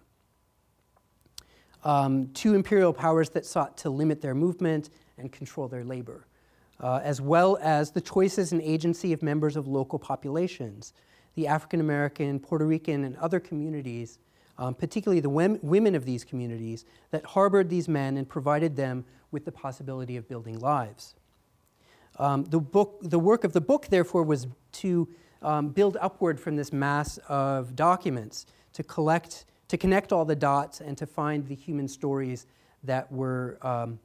Um, 1.85 2.29
two 2.35 2.55
imperial 2.55 2.93
powers 2.93 3.31
that 3.31 3.47
sought 3.47 3.77
to 3.79 3.91
limit 3.91 4.21
their 4.21 4.35
movement 4.35 4.91
and 5.17 5.31
control 5.31 5.69
their 5.69 5.85
labor, 5.85 6.27
uh, 6.81 7.01
as 7.03 7.21
well 7.21 7.59
as 7.61 7.93
the 7.93 8.01
choices 8.01 8.53
and 8.53 8.61
agency 8.63 9.13
of 9.13 9.23
members 9.23 9.57
of 9.57 9.69
local 9.69 9.99
populations, 9.99 10.93
the 11.35 11.47
African 11.47 11.81
American, 11.81 12.41
Puerto 12.41 12.67
Rican, 12.67 13.05
and 13.05 13.17
other 13.17 13.39
communities, 13.39 14.19
um, 14.59 14.75
particularly 14.75 15.21
the 15.21 15.29
women 15.29 15.95
of 15.95 16.05
these 16.05 16.25
communities, 16.25 16.85
that 17.11 17.25
harbored 17.25 17.71
these 17.71 17.89
men 17.89 18.17
and 18.17 18.29
provided 18.29 18.75
them 18.75 19.05
with 19.31 19.45
the 19.45 19.53
possibility 19.53 20.17
of 20.17 20.29
building 20.29 20.59
lives. 20.59 21.15
Um, 22.19 22.45
the, 22.45 22.59
book, 22.59 22.99
the 23.03 23.19
work 23.19 23.45
of 23.45 23.53
the 23.53 23.61
book, 23.61 23.87
therefore, 23.87 24.25
was 24.25 24.49
to 24.73 25.09
um, 25.43 25.69
build 25.69 25.97
upward 26.01 26.41
from 26.41 26.57
this 26.57 26.73
mass 26.73 27.19
of 27.29 27.77
documents 27.77 28.47
to 28.73 28.83
collect, 28.83 29.45
to 29.69 29.77
connect 29.77 30.13
all 30.13 30.25
the 30.25 30.37
dots 30.37 30.81
and 30.81 30.97
to 30.99 31.07
find 31.07 31.47
the 31.47 31.55
human 31.55 31.89
stories 31.89 32.47
that 32.85 33.11
were 33.13 33.59
um, 33.63 33.99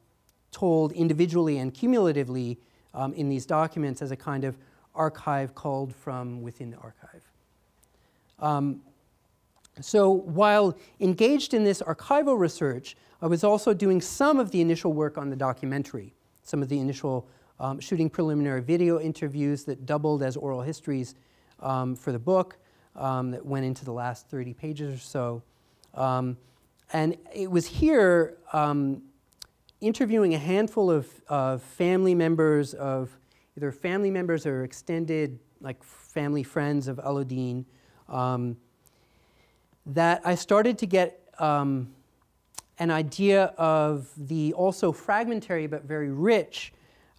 told 0.50 0.92
individually 0.92 1.58
and 1.58 1.74
cumulatively 1.74 2.58
um, 2.92 3.12
in 3.14 3.28
these 3.28 3.46
documents 3.46 4.02
as 4.02 4.10
a 4.10 4.16
kind 4.16 4.44
of 4.44 4.56
archive 4.94 5.54
called 5.54 5.94
from 5.94 6.42
within 6.42 6.70
the 6.70 6.76
archive. 6.76 7.22
Um, 8.38 8.80
so 9.80 10.10
while 10.10 10.76
engaged 11.00 11.54
in 11.54 11.64
this 11.64 11.82
archival 11.82 12.38
research, 12.38 12.96
I 13.20 13.26
was 13.26 13.42
also 13.42 13.74
doing 13.74 14.00
some 14.00 14.38
of 14.38 14.50
the 14.50 14.60
initial 14.60 14.92
work 14.92 15.18
on 15.18 15.30
the 15.30 15.36
documentary, 15.36 16.14
some 16.42 16.62
of 16.62 16.68
the 16.68 16.78
initial 16.78 17.26
um, 17.58 17.80
shooting 17.80 18.10
preliminary 18.10 18.60
video 18.60 19.00
interviews 19.00 19.64
that 19.64 19.86
doubled 19.86 20.22
as 20.22 20.36
oral 20.36 20.62
histories 20.62 21.14
um, 21.60 21.96
for 21.96 22.12
the 22.12 22.18
book 22.18 22.58
um, 22.96 23.30
that 23.30 23.44
went 23.44 23.64
into 23.64 23.84
the 23.84 23.92
last 23.92 24.28
30 24.28 24.54
pages 24.54 24.94
or 24.94 24.98
so. 24.98 25.42
Um, 25.94 26.36
and 26.92 27.16
it 27.34 27.50
was 27.50 27.66
here 27.66 28.36
um, 28.52 29.02
interviewing 29.80 30.34
a 30.34 30.38
handful 30.38 30.90
of, 30.90 31.08
of 31.28 31.62
family 31.62 32.14
members 32.14 32.74
of 32.74 33.16
either 33.56 33.70
family 33.72 34.10
members 34.10 34.46
or 34.46 34.64
extended 34.64 35.38
like 35.60 35.82
family 35.82 36.42
friends 36.42 36.88
of 36.88 36.98
Alauddin 36.98 37.64
um, 38.08 38.56
that 39.86 40.20
I 40.24 40.34
started 40.34 40.78
to 40.78 40.86
get 40.86 41.20
um, 41.38 41.92
an 42.78 42.90
idea 42.90 43.46
of 43.56 44.08
the 44.16 44.52
also 44.54 44.92
fragmentary 44.92 45.66
but 45.66 45.84
very 45.84 46.10
rich 46.10 46.72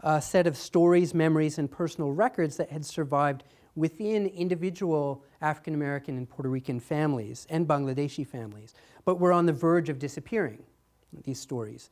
uh, 0.04 0.20
set 0.20 0.46
of 0.46 0.56
stories, 0.56 1.14
memories, 1.14 1.58
and 1.58 1.70
personal 1.70 2.12
records 2.12 2.58
that 2.58 2.70
had 2.70 2.86
survived 2.86 3.44
within 3.76 4.28
individual 4.28 5.24
African 5.42 5.74
American 5.74 6.18
and 6.18 6.30
Puerto 6.30 6.50
Rican 6.50 6.80
families 6.80 7.46
and 7.50 7.68
Bangladeshi 7.68 8.26
families, 8.26 8.74
but 9.04 9.20
were 9.20 9.34
on 9.34 9.46
the 9.46 9.54
verge 9.54 9.90
of 9.90 10.00
disappearing, 10.00 10.64
these 11.24 11.40
stories. 11.40 11.90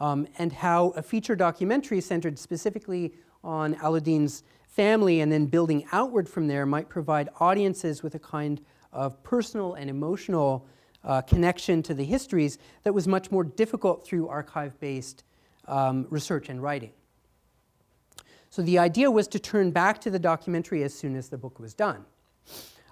Um, 0.00 0.26
and 0.38 0.52
how 0.52 0.90
a 0.90 1.02
feature 1.02 1.36
documentary 1.36 2.00
centered 2.00 2.38
specifically 2.38 3.14
on 3.44 3.74
Alauddin's 3.76 4.42
family 4.66 5.20
and 5.20 5.30
then 5.30 5.46
building 5.46 5.86
outward 5.92 6.28
from 6.28 6.48
there 6.48 6.64
might 6.66 6.88
provide 6.88 7.28
audiences 7.40 8.02
with 8.02 8.14
a 8.14 8.18
kind 8.18 8.60
of 8.92 9.22
personal 9.22 9.74
and 9.74 9.90
emotional 9.90 10.66
uh, 11.04 11.20
connection 11.22 11.82
to 11.82 11.94
the 11.94 12.04
histories 12.04 12.58
that 12.84 12.92
was 12.92 13.08
much 13.08 13.30
more 13.30 13.44
difficult 13.44 14.06
through 14.06 14.28
archive 14.28 14.78
based 14.80 15.24
um, 15.68 16.06
research 16.10 16.48
and 16.48 16.62
writing. 16.62 16.92
So 18.52 18.60
the 18.60 18.78
idea 18.78 19.10
was 19.10 19.28
to 19.28 19.38
turn 19.38 19.70
back 19.70 19.98
to 20.02 20.10
the 20.10 20.18
documentary 20.18 20.82
as 20.82 20.92
soon 20.92 21.16
as 21.16 21.30
the 21.30 21.38
book 21.38 21.58
was 21.58 21.72
done. 21.72 22.04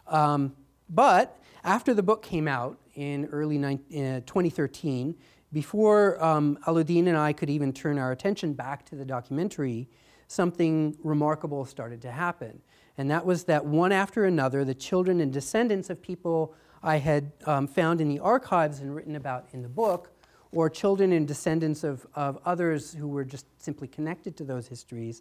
Um, 0.07 0.57
but 0.89 1.39
after 1.63 1.93
the 1.93 2.03
book 2.03 2.23
came 2.23 2.49
out 2.49 2.79
in 2.95 3.27
early 3.27 3.63
uh, 3.63 4.21
2013, 4.25 5.15
before 5.53 6.25
um, 6.25 6.59
Alauddin 6.67 7.09
and 7.09 7.17
I 7.19 7.35
could 7.35 7.51
even 7.51 7.75
turn 7.75 7.99
our 7.99 8.11
attention 8.11 8.55
back 8.55 8.87
to 8.87 8.97
the 8.97 9.05
documentary, 9.05 9.87
something 10.29 10.97
remarkable 11.05 11.67
started 11.67 12.01
to 12.01 12.11
happen. 12.11 12.63
And 12.97 13.11
that 13.11 13.27
was 13.27 13.45
that 13.45 13.67
one 13.67 13.93
after 13.93 14.25
another, 14.25 14.65
the 14.65 14.75
children 14.75 15.21
and 15.21 15.31
descendants 15.31 15.91
of 15.91 16.01
people 16.01 16.55
I 16.83 16.97
had 16.97 17.33
um, 17.45 17.69
found 17.69 18.01
in 18.01 18.09
the 18.09 18.21
archives 18.21 18.81
and 18.81 18.97
written 18.97 19.15
about 19.15 19.49
in 19.53 19.61
the 19.61 19.69
book, 19.69 20.11
or 20.53 20.71
children 20.71 21.13
and 21.13 21.29
descendants 21.29 21.85
of, 21.85 22.07
of 22.15 22.39
others 22.47 22.95
who 22.95 23.09
were 23.09 23.25
just 23.25 23.45
simply 23.63 23.87
connected 23.87 24.39
to 24.39 24.45
those 24.45 24.67
histories, 24.67 25.21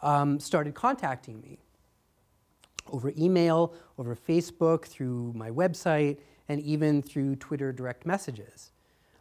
um, 0.00 0.38
started 0.38 0.74
contacting 0.74 1.40
me 1.40 1.58
over 2.90 3.12
email, 3.18 3.74
over 3.98 4.16
Facebook, 4.16 4.84
through 4.84 5.32
my 5.34 5.50
website, 5.50 6.18
and 6.48 6.60
even 6.62 7.02
through 7.02 7.36
Twitter 7.36 7.72
direct 7.72 8.06
messages. 8.06 8.72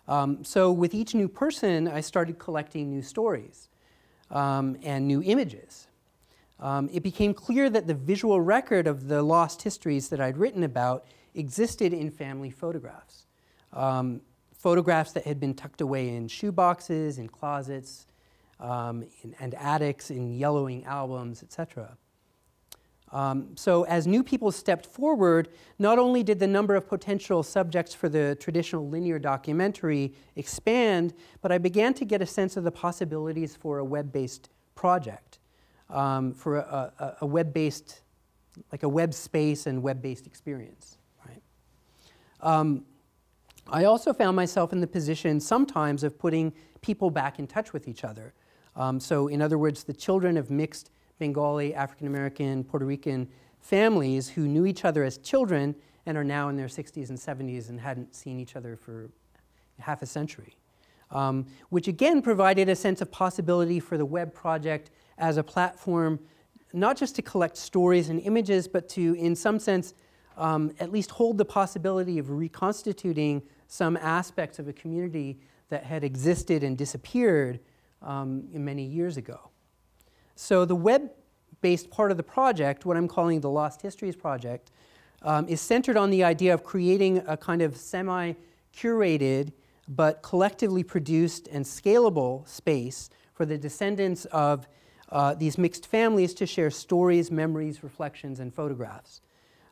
Um, 0.07 0.43
so, 0.43 0.71
with 0.71 0.93
each 0.93 1.13
new 1.13 1.27
person, 1.27 1.87
I 1.87 2.01
started 2.01 2.39
collecting 2.39 2.89
new 2.89 3.01
stories 3.01 3.67
um, 4.31 4.77
and 4.83 5.05
new 5.07 5.21
images. 5.21 5.87
Um, 6.59 6.89
it 6.91 7.03
became 7.03 7.33
clear 7.33 7.69
that 7.69 7.87
the 7.87 7.93
visual 7.93 8.41
record 8.41 8.87
of 8.87 9.09
the 9.09 9.21
lost 9.21 9.61
histories 9.61 10.09
that 10.09 10.19
I'd 10.19 10.37
written 10.37 10.63
about 10.63 11.05
existed 11.35 11.93
in 11.93 12.09
family 12.09 12.49
photographs. 12.49 13.25
Um, 13.73 14.21
photographs 14.53 15.11
that 15.11 15.25
had 15.25 15.39
been 15.39 15.53
tucked 15.53 15.81
away 15.81 16.09
in 16.09 16.27
shoeboxes, 16.27 17.19
in 17.19 17.29
closets, 17.29 18.06
um, 18.59 19.03
in, 19.23 19.35
and 19.39 19.53
attics, 19.55 20.09
in 20.11 20.31
yellowing 20.31 20.83
albums, 20.85 21.43
etc. 21.43 21.97
Um, 23.11 23.55
so, 23.55 23.83
as 23.83 24.05
new 24.05 24.21
people 24.21 24.51
stepped 24.51 24.85
forward, 24.85 25.49
not 25.79 25.97
only 25.97 26.23
did 26.23 26.39
the 26.39 26.47
number 26.47 26.75
of 26.75 26.87
potential 26.89 27.41
subjects 27.41 27.93
for 27.93 28.09
the 28.09 28.35
traditional 28.39 28.87
linear 28.89 29.17
documentary 29.17 30.13
expand, 30.35 31.13
but 31.41 31.51
I 31.51 31.57
began 31.57 31.93
to 31.95 32.05
get 32.05 32.21
a 32.21 32.25
sense 32.25 32.57
of 32.57 32.65
the 32.65 32.71
possibilities 32.71 33.55
for 33.55 33.79
a 33.79 33.85
web 33.85 34.11
based 34.11 34.49
project, 34.75 35.39
um, 35.89 36.33
for 36.33 36.57
a, 36.57 36.91
a, 36.99 37.17
a 37.21 37.25
web 37.25 37.53
based, 37.53 38.01
like 38.73 38.83
a 38.83 38.89
web 38.89 39.13
space 39.13 39.67
and 39.67 39.81
web 39.81 40.01
based 40.01 40.27
experience. 40.27 40.97
Right? 41.25 41.41
Um, 42.41 42.83
I 43.69 43.85
also 43.85 44.11
found 44.11 44.35
myself 44.35 44.73
in 44.73 44.81
the 44.81 44.87
position 44.87 45.39
sometimes 45.39 46.03
of 46.03 46.19
putting 46.19 46.51
people 46.81 47.09
back 47.09 47.39
in 47.39 47.47
touch 47.47 47.71
with 47.71 47.87
each 47.87 48.03
other. 48.03 48.33
Um, 48.77 48.99
so, 48.99 49.27
in 49.27 49.41
other 49.41 49.57
words, 49.57 49.83
the 49.83 49.93
children 49.93 50.37
of 50.37 50.49
mixed 50.51 50.91
Bengali, 51.19 51.73
African 51.73 52.07
American, 52.07 52.63
Puerto 52.63 52.85
Rican 52.85 53.27
families 53.59 54.29
who 54.29 54.47
knew 54.47 54.65
each 54.65 54.85
other 54.85 55.03
as 55.03 55.17
children 55.17 55.75
and 56.05 56.17
are 56.17 56.23
now 56.23 56.47
in 56.47 56.55
their 56.55 56.67
60s 56.67 57.09
and 57.09 57.17
70s 57.17 57.69
and 57.69 57.79
hadn't 57.81 58.15
seen 58.15 58.39
each 58.39 58.55
other 58.55 58.77
for 58.77 59.09
half 59.79 60.01
a 60.01 60.05
century. 60.05 60.55
Um, 61.09 61.45
which 61.69 61.87
again 61.87 62.21
provided 62.21 62.69
a 62.69 62.75
sense 62.75 63.01
of 63.01 63.11
possibility 63.11 63.79
for 63.79 63.97
the 63.97 64.05
web 64.05 64.33
project 64.33 64.91
as 65.17 65.37
a 65.37 65.43
platform, 65.43 66.19
not 66.73 66.97
just 66.97 67.15
to 67.15 67.21
collect 67.21 67.57
stories 67.57 68.09
and 68.09 68.19
images, 68.21 68.67
but 68.67 68.89
to, 68.89 69.13
in 69.15 69.35
some 69.35 69.57
sense, 69.57 69.93
um, 70.37 70.71
at 70.79 70.91
least 70.91 71.11
hold 71.11 71.37
the 71.37 71.45
possibility 71.45 72.19
of 72.19 72.29
reconstituting 72.29 73.41
some 73.67 73.97
aspects 73.97 74.59
of 74.59 74.67
a 74.67 74.73
community 74.73 75.39
that 75.69 75.83
had 75.83 76.03
existed 76.03 76.63
and 76.63 76.77
disappeared 76.77 77.59
um, 78.01 78.47
many 78.51 78.83
years 78.83 79.17
ago. 79.17 79.49
So 80.35 80.65
the 80.65 80.75
web-based 80.75 81.89
part 81.89 82.11
of 82.11 82.17
the 82.17 82.23
project, 82.23 82.85
what 82.85 82.97
I'm 82.97 83.07
calling 83.07 83.41
the 83.41 83.49
Lost 83.49 83.81
Histories 83.81 84.15
Project, 84.15 84.71
um, 85.23 85.47
is 85.47 85.61
centered 85.61 85.97
on 85.97 86.09
the 86.09 86.23
idea 86.23 86.53
of 86.53 86.63
creating 86.63 87.23
a 87.27 87.35
kind 87.35 87.61
of 87.61 87.75
semi-curated 87.75 89.51
but 89.87 90.21
collectively 90.21 90.83
produced 90.83 91.47
and 91.47 91.65
scalable 91.65 92.47
space 92.47 93.09
for 93.33 93.45
the 93.45 93.57
descendants 93.57 94.25
of 94.25 94.67
uh, 95.09 95.33
these 95.33 95.57
mixed 95.57 95.85
families 95.85 96.33
to 96.33 96.45
share 96.45 96.69
stories, 96.69 97.31
memories, 97.31 97.83
reflections, 97.83 98.39
and 98.39 98.53
photographs. 98.53 99.21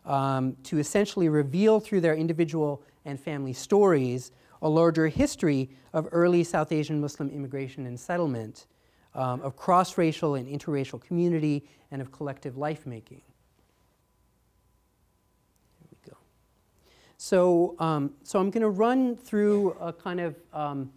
Um, 0.05 0.55
to 0.63 0.77
essentially 0.77 1.29
reveal 1.29 1.79
through 1.79 2.01
their 2.01 2.15
individual 2.15 2.83
and 3.05 3.19
family 3.19 3.53
stories 3.53 4.31
a 4.65 4.69
larger 4.69 5.07
history 5.07 5.69
of 5.93 6.09
early 6.11 6.43
South 6.43 6.71
Asian 6.71 6.99
Muslim 6.99 7.29
immigration 7.29 7.85
and 7.85 7.99
settlement, 7.99 8.65
um, 9.13 9.39
of 9.41 9.55
cross 9.55 9.95
racial 9.95 10.33
and 10.33 10.47
interracial 10.47 10.99
community, 10.99 11.63
and 11.91 12.01
of 12.01 12.11
collective 12.11 12.57
life 12.57 12.87
making. 12.87 13.21
Here 15.79 15.87
we 15.91 16.09
go. 16.09 16.17
So, 17.17 17.75
um, 17.77 18.11
so 18.23 18.39
I'm 18.39 18.49
going 18.49 18.63
to 18.63 18.69
run 18.69 19.15
through 19.15 19.77
a 19.79 19.93
kind 19.93 20.19
of 20.19 20.35
um, 20.51 20.91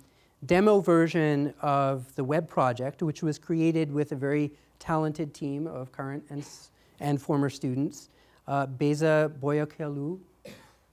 demo 0.46 0.80
version 0.80 1.52
of 1.60 2.14
the 2.14 2.24
web 2.24 2.48
project, 2.48 3.02
which 3.02 3.22
was 3.22 3.38
created 3.38 3.92
with 3.92 4.12
a 4.12 4.16
very 4.16 4.50
talented 4.78 5.34
team 5.34 5.66
of 5.66 5.92
current 5.92 6.24
and, 6.30 6.42
and 7.00 7.20
former 7.20 7.50
students. 7.50 8.08
Uh, 8.46 8.64
Beza 8.64 9.30
Boyakelu, 9.42 10.18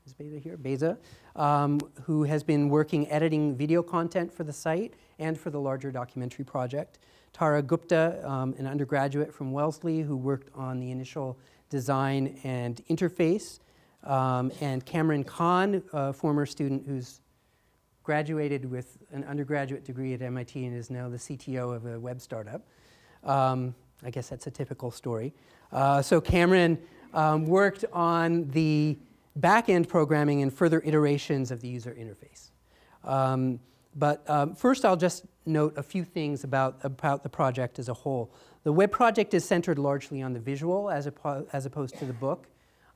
is 0.06 0.14
Beza 0.14 0.40
here? 0.40 0.58
Beza, 0.58 0.98
um, 1.36 1.80
who 2.04 2.24
has 2.24 2.44
been 2.44 2.70
working 2.70 3.10
editing 3.10 3.56
video 3.56 3.84
content 3.84 4.34
for 4.34 4.44
the 4.44 4.54
site 4.54 4.94
and 5.20 5.38
for 5.38 5.50
the 5.50 5.60
larger 5.60 5.92
documentary 5.92 6.46
project. 6.46 7.00
Tara 7.34 7.62
Gupta, 7.62 8.22
um, 8.28 8.56
an 8.58 8.66
undergraduate 8.66 9.34
from 9.34 9.52
Wellesley 9.52 10.02
who 10.02 10.16
worked 10.16 10.50
on 10.56 10.80
the 10.80 10.92
initial 10.92 11.38
design 11.70 12.40
and 12.44 12.82
interface. 12.90 13.60
Um, 14.04 14.52
and 14.62 14.86
Cameron 14.86 15.24
Kahn, 15.24 15.84
a 15.92 16.14
former 16.14 16.46
student 16.46 16.86
who's 16.88 17.22
graduated 18.04 18.70
with 18.70 19.00
an 19.12 19.24
undergraduate 19.24 19.84
degree 19.84 20.14
at 20.14 20.22
MIT 20.22 20.64
and 20.64 20.78
is 20.78 20.90
now 20.90 21.10
the 21.10 21.18
CTO 21.18 21.76
of 21.76 21.86
a 21.88 22.00
web 22.00 22.22
startup. 22.22 22.62
Um, 23.24 23.74
I 24.04 24.12
guess 24.12 24.30
that's 24.30 24.46
a 24.46 24.52
typical 24.52 24.92
story. 24.92 25.34
Uh, 25.72 26.02
so 26.02 26.22
Cameron 26.22 26.78
um, 27.14 27.46
worked 27.46 27.84
on 27.92 28.48
the 28.52 28.98
back-end 29.36 29.88
programming 29.88 30.42
and 30.42 30.54
further 30.54 30.82
iterations 30.86 31.52
of 31.52 31.62
the 31.62 31.68
user 31.68 31.94
interface. 31.94 32.52
Um, 33.04 33.60
but 33.96 34.30
um, 34.30 34.56
first, 34.56 34.84
I'll 34.84 34.98
just 34.98 35.26
note 35.46 35.78
a 35.78 35.84
few 35.84 36.04
things 36.04 36.44
about, 36.44 36.78
about 36.84 37.24
the 37.24 37.30
project 37.30 37.80
as 37.80 37.88
a 37.88 37.94
whole. 37.94 38.34
The 38.64 38.74
web 38.74 38.92
project 38.92 39.34
is 39.34 39.46
centered 39.46 39.80
largely 39.80 40.22
on 40.22 40.34
the 40.34 40.40
visual 40.40 40.90
as, 40.90 41.08
as 41.54 41.66
opposed 41.66 41.98
to 42.00 42.06
the 42.06 42.14
book, 42.14 42.48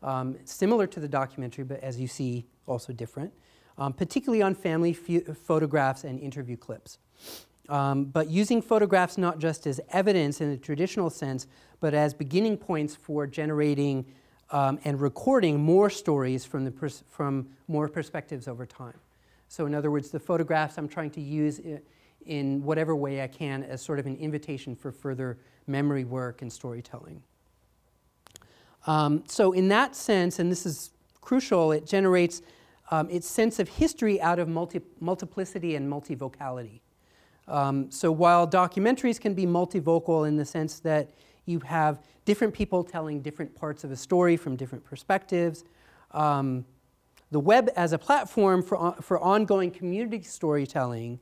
um, 0.01 0.37
similar 0.45 0.87
to 0.87 0.99
the 0.99 1.07
documentary, 1.07 1.63
but 1.63 1.81
as 1.81 1.99
you 1.99 2.07
see, 2.07 2.45
also 2.65 2.91
different, 2.91 3.33
um, 3.77 3.93
particularly 3.93 4.41
on 4.41 4.55
family 4.55 4.97
f- 5.07 5.37
photographs 5.37 6.03
and 6.03 6.19
interview 6.19 6.57
clips. 6.57 6.99
Um, 7.69 8.05
but 8.05 8.29
using 8.29 8.61
photographs 8.61 9.17
not 9.17 9.37
just 9.37 9.67
as 9.67 9.79
evidence 9.91 10.41
in 10.41 10.49
the 10.49 10.57
traditional 10.57 11.09
sense, 11.09 11.47
but 11.79 11.93
as 11.93 12.13
beginning 12.13 12.57
points 12.57 12.95
for 12.95 13.27
generating 13.27 14.05
um, 14.51 14.79
and 14.83 14.99
recording 14.99 15.59
more 15.59 15.89
stories 15.89 16.45
from, 16.45 16.65
the 16.65 16.71
pers- 16.71 17.03
from 17.09 17.47
more 17.67 17.87
perspectives 17.87 18.47
over 18.47 18.65
time. 18.65 18.97
So, 19.47 19.65
in 19.65 19.73
other 19.73 19.91
words, 19.91 20.09
the 20.09 20.19
photographs 20.19 20.77
I'm 20.77 20.87
trying 20.87 21.11
to 21.11 21.21
use 21.21 21.59
in 22.25 22.63
whatever 22.63 22.95
way 22.95 23.21
I 23.21 23.27
can 23.27 23.63
as 23.63 23.81
sort 23.81 23.99
of 23.99 24.05
an 24.05 24.15
invitation 24.17 24.75
for 24.75 24.91
further 24.91 25.37
memory 25.67 26.03
work 26.03 26.41
and 26.41 26.51
storytelling. 26.51 27.21
Um, 28.85 29.23
so, 29.27 29.51
in 29.51 29.67
that 29.69 29.95
sense, 29.95 30.39
and 30.39 30.51
this 30.51 30.65
is 30.65 30.91
crucial, 31.21 31.71
it 31.71 31.85
generates 31.85 32.41
um, 32.91 33.09
its 33.09 33.27
sense 33.27 33.59
of 33.59 33.69
history 33.69 34.21
out 34.21 34.39
of 34.39 34.47
multi- 34.47 34.81
multiplicity 34.99 35.75
and 35.75 35.91
multivocality. 35.91 36.81
Um, 37.47 37.89
so 37.89 38.11
while 38.11 38.47
documentaries 38.47 39.19
can 39.19 39.33
be 39.33 39.45
multivocal 39.45 40.27
in 40.27 40.37
the 40.37 40.45
sense 40.45 40.79
that 40.81 41.09
you 41.49 41.59
have 41.61 41.99
different 42.25 42.53
people 42.53 42.83
telling 42.83 43.21
different 43.21 43.55
parts 43.55 43.83
of 43.83 43.91
a 43.91 43.95
story 43.95 44.37
from 44.37 44.55
different 44.55 44.85
perspectives, 44.85 45.63
um, 46.11 46.63
the 47.31 47.39
web 47.39 47.69
as 47.75 47.93
a 47.93 47.97
platform 47.97 48.63
for, 48.63 48.95
for 49.01 49.19
ongoing 49.19 49.71
community 49.71 50.21
storytelling 50.21 51.19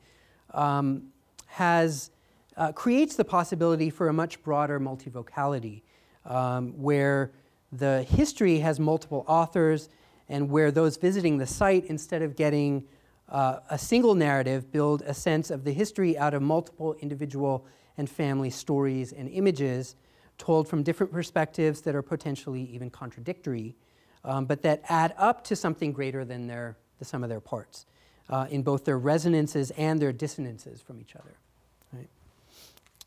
um, 0.54 1.04
has, 1.48 2.12
uh, 2.56 2.72
creates 2.72 3.16
the 3.16 3.26
possibility 3.26 3.90
for 3.90 4.10
a 4.10 4.14
much 4.14 4.42
broader 4.44 4.80
multivocality, 4.80 5.82
um, 6.26 6.72
where 6.82 7.32
the 7.72 8.04
history 8.04 8.60
has 8.60 8.80
multiple 8.80 9.26
authors 9.28 9.90
and 10.30 10.50
where 10.50 10.72
those 10.72 10.98
visiting 10.98 11.38
the 11.38 11.48
site, 11.48 11.86
instead 11.86 12.22
of 12.22 12.36
getting 12.36 12.84
uh, 13.30 13.60
a 13.70 13.78
single 13.78 14.16
narrative, 14.16 14.72
build 14.72 15.02
a 15.04 15.14
sense 15.14 15.50
of 15.50 15.64
the 15.64 15.72
history 15.72 16.18
out 16.18 16.34
of 16.34 16.42
multiple 16.42 16.96
individual 17.02 17.66
and 17.98 18.10
family 18.10 18.50
stories 18.50 19.12
and 19.12 19.30
images 19.30 19.96
told 20.38 20.68
from 20.68 20.84
different 20.84 21.12
perspectives 21.12 21.82
that 21.82 21.96
are 21.96 22.02
potentially 22.02 22.64
even 22.64 22.90
contradictory, 22.90 23.76
um, 24.24 24.46
but 24.46 24.62
that 24.62 24.82
add 24.90 25.14
up 25.18 25.44
to 25.46 25.56
something 25.56 25.92
greater 25.92 26.24
than 26.26 26.48
their, 26.48 26.78
the 27.00 27.06
sum 27.06 27.24
of 27.24 27.30
their 27.30 27.40
parts 27.40 27.86
uh, 28.30 28.48
in 28.50 28.62
both 28.62 28.86
their 28.86 28.98
resonances 28.98 29.72
and 29.72 30.02
their 30.02 30.12
dissonances 30.12 30.82
from 30.82 31.00
each 31.00 31.16
other. 31.16 31.36
Right? 31.94 32.10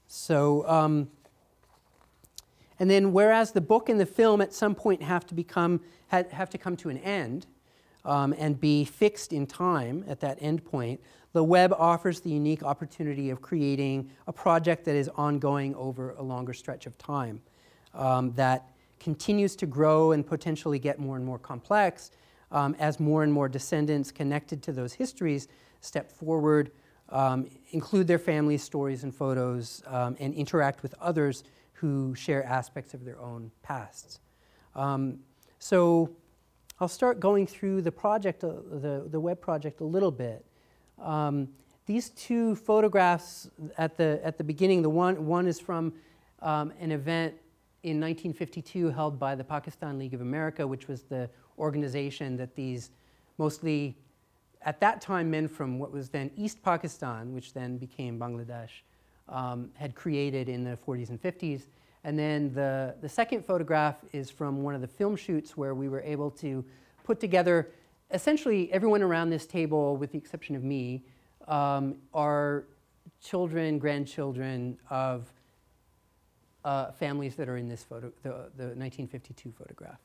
So, 0.08 0.66
um, 0.68 1.10
and 2.78 2.90
then 2.90 3.12
whereas 3.12 3.52
the 3.52 3.60
book 3.60 3.88
and 3.88 4.00
the 4.00 4.06
film 4.06 4.40
at 4.40 4.54
some 4.54 4.74
point 4.74 5.02
have 5.02 5.26
to 5.26 5.34
become 5.34 5.80
have 6.08 6.50
to 6.50 6.58
come 6.58 6.76
to 6.76 6.88
an 6.88 6.98
end 6.98 7.46
um, 8.04 8.34
and 8.38 8.60
be 8.60 8.84
fixed 8.84 9.32
in 9.32 9.46
time 9.46 10.04
at 10.08 10.20
that 10.20 10.40
endpoint, 10.40 10.98
the 11.32 11.44
web 11.44 11.72
offers 11.78 12.20
the 12.20 12.30
unique 12.30 12.62
opportunity 12.62 13.30
of 13.30 13.40
creating 13.40 14.10
a 14.26 14.32
project 14.32 14.84
that 14.84 14.96
is 14.96 15.08
ongoing 15.16 15.74
over 15.76 16.12
a 16.12 16.22
longer 16.22 16.52
stretch 16.52 16.86
of 16.86 16.96
time, 16.98 17.40
um, 17.94 18.32
that 18.32 18.70
continues 18.98 19.56
to 19.56 19.66
grow 19.66 20.12
and 20.12 20.26
potentially 20.26 20.78
get 20.78 20.98
more 20.98 21.16
and 21.16 21.24
more 21.24 21.38
complex 21.38 22.10
um, 22.52 22.74
as 22.78 22.98
more 22.98 23.22
and 23.22 23.32
more 23.32 23.48
descendants 23.48 24.10
connected 24.10 24.62
to 24.62 24.72
those 24.72 24.92
histories 24.92 25.48
step 25.80 26.10
forward, 26.10 26.70
um, 27.08 27.48
include 27.70 28.06
their 28.06 28.18
family 28.18 28.58
stories 28.58 29.04
and 29.04 29.14
photos, 29.14 29.82
um, 29.86 30.16
and 30.20 30.34
interact 30.34 30.82
with 30.82 30.94
others 31.00 31.44
who 31.72 32.14
share 32.14 32.44
aspects 32.44 32.92
of 32.92 33.04
their 33.04 33.18
own 33.20 33.50
pasts. 33.62 34.20
Um, 34.74 35.20
so 35.58 36.10
I'll 36.80 36.88
start 36.88 37.20
going 37.20 37.46
through 37.46 37.82
the 37.82 37.92
project, 37.92 38.42
uh, 38.42 38.52
the, 38.70 39.06
the 39.10 39.20
web 39.20 39.38
project 39.38 39.82
a 39.82 39.84
little 39.84 40.10
bit. 40.10 40.46
Um, 40.98 41.48
these 41.84 42.08
two 42.10 42.54
photographs 42.56 43.50
at 43.76 43.98
the, 43.98 44.18
at 44.24 44.38
the 44.38 44.44
beginning, 44.44 44.80
the 44.80 44.88
one, 44.88 45.26
one 45.26 45.46
is 45.46 45.60
from 45.60 45.92
um, 46.40 46.72
an 46.80 46.90
event 46.90 47.34
in 47.82 48.00
1952 48.00 48.90
held 48.90 49.18
by 49.18 49.34
the 49.34 49.44
Pakistan 49.44 49.98
League 49.98 50.14
of 50.14 50.22
America, 50.22 50.66
which 50.66 50.88
was 50.88 51.02
the 51.02 51.28
organization 51.58 52.38
that 52.38 52.54
these 52.54 52.90
mostly, 53.36 53.94
at 54.62 54.80
that 54.80 55.02
time, 55.02 55.30
men 55.30 55.48
from 55.48 55.78
what 55.78 55.92
was 55.92 56.08
then 56.08 56.30
East 56.34 56.62
Pakistan, 56.62 57.34
which 57.34 57.52
then 57.52 57.76
became 57.76 58.18
Bangladesh, 58.18 58.70
um, 59.28 59.70
had 59.74 59.94
created 59.94 60.48
in 60.48 60.64
the 60.64 60.78
40s 60.86 61.10
and 61.10 61.20
50s. 61.20 61.66
And 62.04 62.18
then 62.18 62.52
the, 62.54 62.94
the 63.00 63.08
second 63.08 63.44
photograph 63.44 63.96
is 64.12 64.30
from 64.30 64.62
one 64.62 64.74
of 64.74 64.80
the 64.80 64.88
film 64.88 65.16
shoots 65.16 65.56
where 65.56 65.74
we 65.74 65.88
were 65.88 66.00
able 66.00 66.30
to 66.32 66.64
put 67.04 67.20
together 67.20 67.70
essentially 68.10 68.72
everyone 68.72 69.02
around 69.02 69.30
this 69.30 69.46
table, 69.46 69.96
with 69.96 70.12
the 70.12 70.18
exception 70.18 70.56
of 70.56 70.64
me, 70.64 71.04
um, 71.46 71.96
are 72.14 72.64
children, 73.22 73.78
grandchildren 73.78 74.78
of 74.88 75.30
uh, 76.64 76.90
families 76.92 77.36
that 77.36 77.48
are 77.48 77.56
in 77.56 77.68
this 77.68 77.82
photo, 77.82 78.12
the, 78.22 78.30
the 78.56 78.74
1952 78.76 79.52
photograph. 79.52 79.98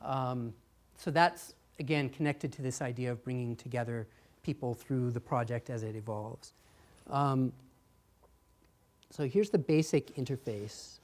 Um, 0.00 0.52
so 0.96 1.10
that's, 1.10 1.54
again, 1.78 2.08
connected 2.08 2.52
to 2.52 2.62
this 2.62 2.82
idea 2.82 3.12
of 3.12 3.22
bringing 3.24 3.56
together 3.56 4.06
people 4.42 4.74
through 4.74 5.10
the 5.10 5.20
project 5.20 5.70
as 5.70 5.82
it 5.82 5.96
evolves. 5.96 6.52
Um, 7.10 7.52
so 9.10 9.28
here's 9.28 9.50
the 9.50 9.58
basic 9.58 10.14
interface. 10.16 10.98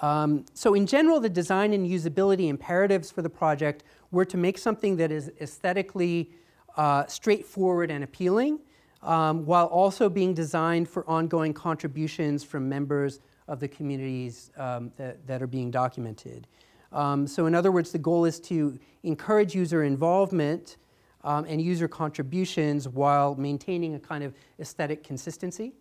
Um, 0.00 0.44
so 0.54 0.74
in 0.74 0.86
general, 0.86 1.20
the 1.20 1.28
design 1.28 1.72
and 1.72 1.88
usability 1.88 2.48
imperatives 2.48 3.10
for 3.10 3.22
the 3.22 3.30
project 3.30 3.84
were 4.10 4.24
to 4.24 4.36
make 4.36 4.58
something 4.58 4.96
that 4.96 5.10
is 5.10 5.30
aesthetically 5.40 6.30
uh, 6.76 7.06
straightforward 7.06 7.90
and 7.90 8.04
appealing, 8.04 8.60
um, 9.02 9.44
while 9.44 9.66
also 9.66 10.08
being 10.08 10.34
designed 10.34 10.88
for 10.88 11.08
ongoing 11.08 11.52
contributions 11.52 12.44
from 12.44 12.68
members 12.68 13.20
of 13.48 13.60
the 13.60 13.68
communities 13.68 14.50
um, 14.56 14.92
that, 14.96 15.26
that, 15.26 15.42
are 15.42 15.46
being 15.46 15.70
documented. 15.70 16.46
Um, 16.92 17.26
so 17.26 17.46
in 17.46 17.54
other 17.54 17.72
words, 17.72 17.92
the 17.92 17.98
goal 17.98 18.24
is 18.24 18.38
to 18.40 18.78
encourage 19.02 19.54
user 19.54 19.84
involvement 19.84 20.76
um, 21.24 21.44
and 21.48 21.60
user 21.60 21.88
contributions 21.88 22.88
while 22.88 23.34
maintaining 23.34 23.94
a 23.94 23.98
kind 23.98 24.22
of 24.22 24.34
aesthetic 24.60 25.02
consistency. 25.02 25.72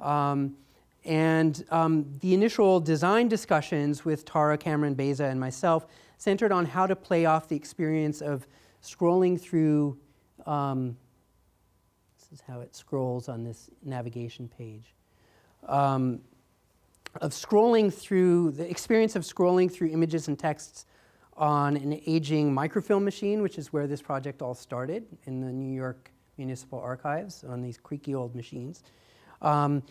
Um, 0.00 0.56
and 1.06 1.64
um, 1.70 2.06
the 2.20 2.34
initial 2.34 2.80
design 2.80 3.28
discussions 3.28 4.04
with 4.04 4.24
Tara, 4.24 4.58
Cameron, 4.58 4.94
Beza, 4.94 5.24
and 5.24 5.38
myself 5.38 5.86
centered 6.18 6.52
on 6.52 6.66
how 6.66 6.86
to 6.86 6.96
play 6.96 7.26
off 7.26 7.48
the 7.48 7.56
experience 7.56 8.20
of 8.20 8.46
scrolling 8.82 9.40
through. 9.40 9.98
Um, 10.46 10.96
this 12.18 12.40
is 12.40 12.44
how 12.46 12.60
it 12.60 12.74
scrolls 12.74 13.28
on 13.28 13.44
this 13.44 13.70
navigation 13.82 14.48
page. 14.48 14.94
Um, 15.66 16.20
of 17.20 17.32
scrolling 17.32 17.92
through 17.92 18.52
the 18.52 18.68
experience 18.68 19.16
of 19.16 19.22
scrolling 19.22 19.72
through 19.72 19.88
images 19.88 20.28
and 20.28 20.38
texts 20.38 20.86
on 21.36 21.76
an 21.76 22.00
aging 22.06 22.52
microfilm 22.52 23.04
machine, 23.04 23.42
which 23.42 23.58
is 23.58 23.72
where 23.72 23.86
this 23.86 24.02
project 24.02 24.42
all 24.42 24.54
started 24.54 25.06
in 25.24 25.40
the 25.40 25.52
New 25.52 25.74
York 25.74 26.10
Municipal 26.36 26.78
Archives 26.78 27.44
on 27.44 27.62
these 27.62 27.78
creaky 27.78 28.14
old 28.14 28.34
machines. 28.34 28.82
Um, 29.42 29.82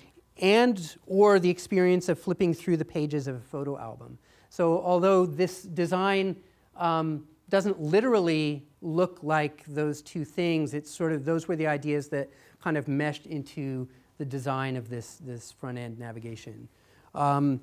and 0.42 0.98
or 1.06 1.40
the 1.40 1.50
experience 1.50 2.10
of 2.10 2.20
flipping 2.20 2.54
through 2.54 2.78
the 2.78 2.86
pages 2.86 3.28
of 3.28 3.36
a 3.36 3.40
photo 3.40 3.78
album. 3.78 4.18
So 4.50 4.82
although 4.82 5.26
this 5.26 5.64
design 5.64 6.36
um, 6.76 7.26
doesn't 7.50 7.80
literally 7.80 8.66
look 8.82 9.20
like 9.22 9.64
those 9.68 10.02
two 10.02 10.26
things, 10.26 10.74
it's 10.74 10.92
sort 10.92 11.12
of 11.12 11.26
those 11.26 11.48
were 11.48 11.56
the 11.56 11.68
ideas 11.68 12.10
that 12.10 12.30
kind 12.62 12.78
of 12.78 12.88
meshed 12.88 13.26
into 13.26 13.88
the 14.18 14.26
design 14.26 14.76
of 14.76 14.90
this, 14.90 15.16
this 15.18 15.52
front 15.52 15.78
end 15.78 16.00
navigation. 16.00 16.68
Um, 17.14 17.62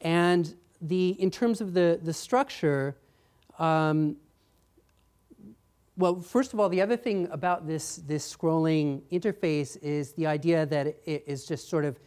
and 0.00 0.54
the, 0.80 1.10
in 1.20 1.30
terms 1.30 1.60
of 1.60 1.72
the, 1.72 1.98
the 2.02 2.12
structure, 2.12 2.96
um, 3.58 4.16
well, 5.96 6.20
first 6.20 6.52
of 6.52 6.60
all, 6.60 6.68
the 6.68 6.82
other 6.82 6.96
thing 6.96 7.28
about 7.30 7.66
this, 7.66 7.96
this 7.96 8.34
scrolling 8.34 9.02
interface 9.12 9.80
is 9.80 10.12
the 10.12 10.26
idea 10.26 10.66
that 10.66 10.86
it 11.06 11.24
is 11.26 11.46
just 11.46 11.68
sort 11.68 11.84
of 11.84 11.98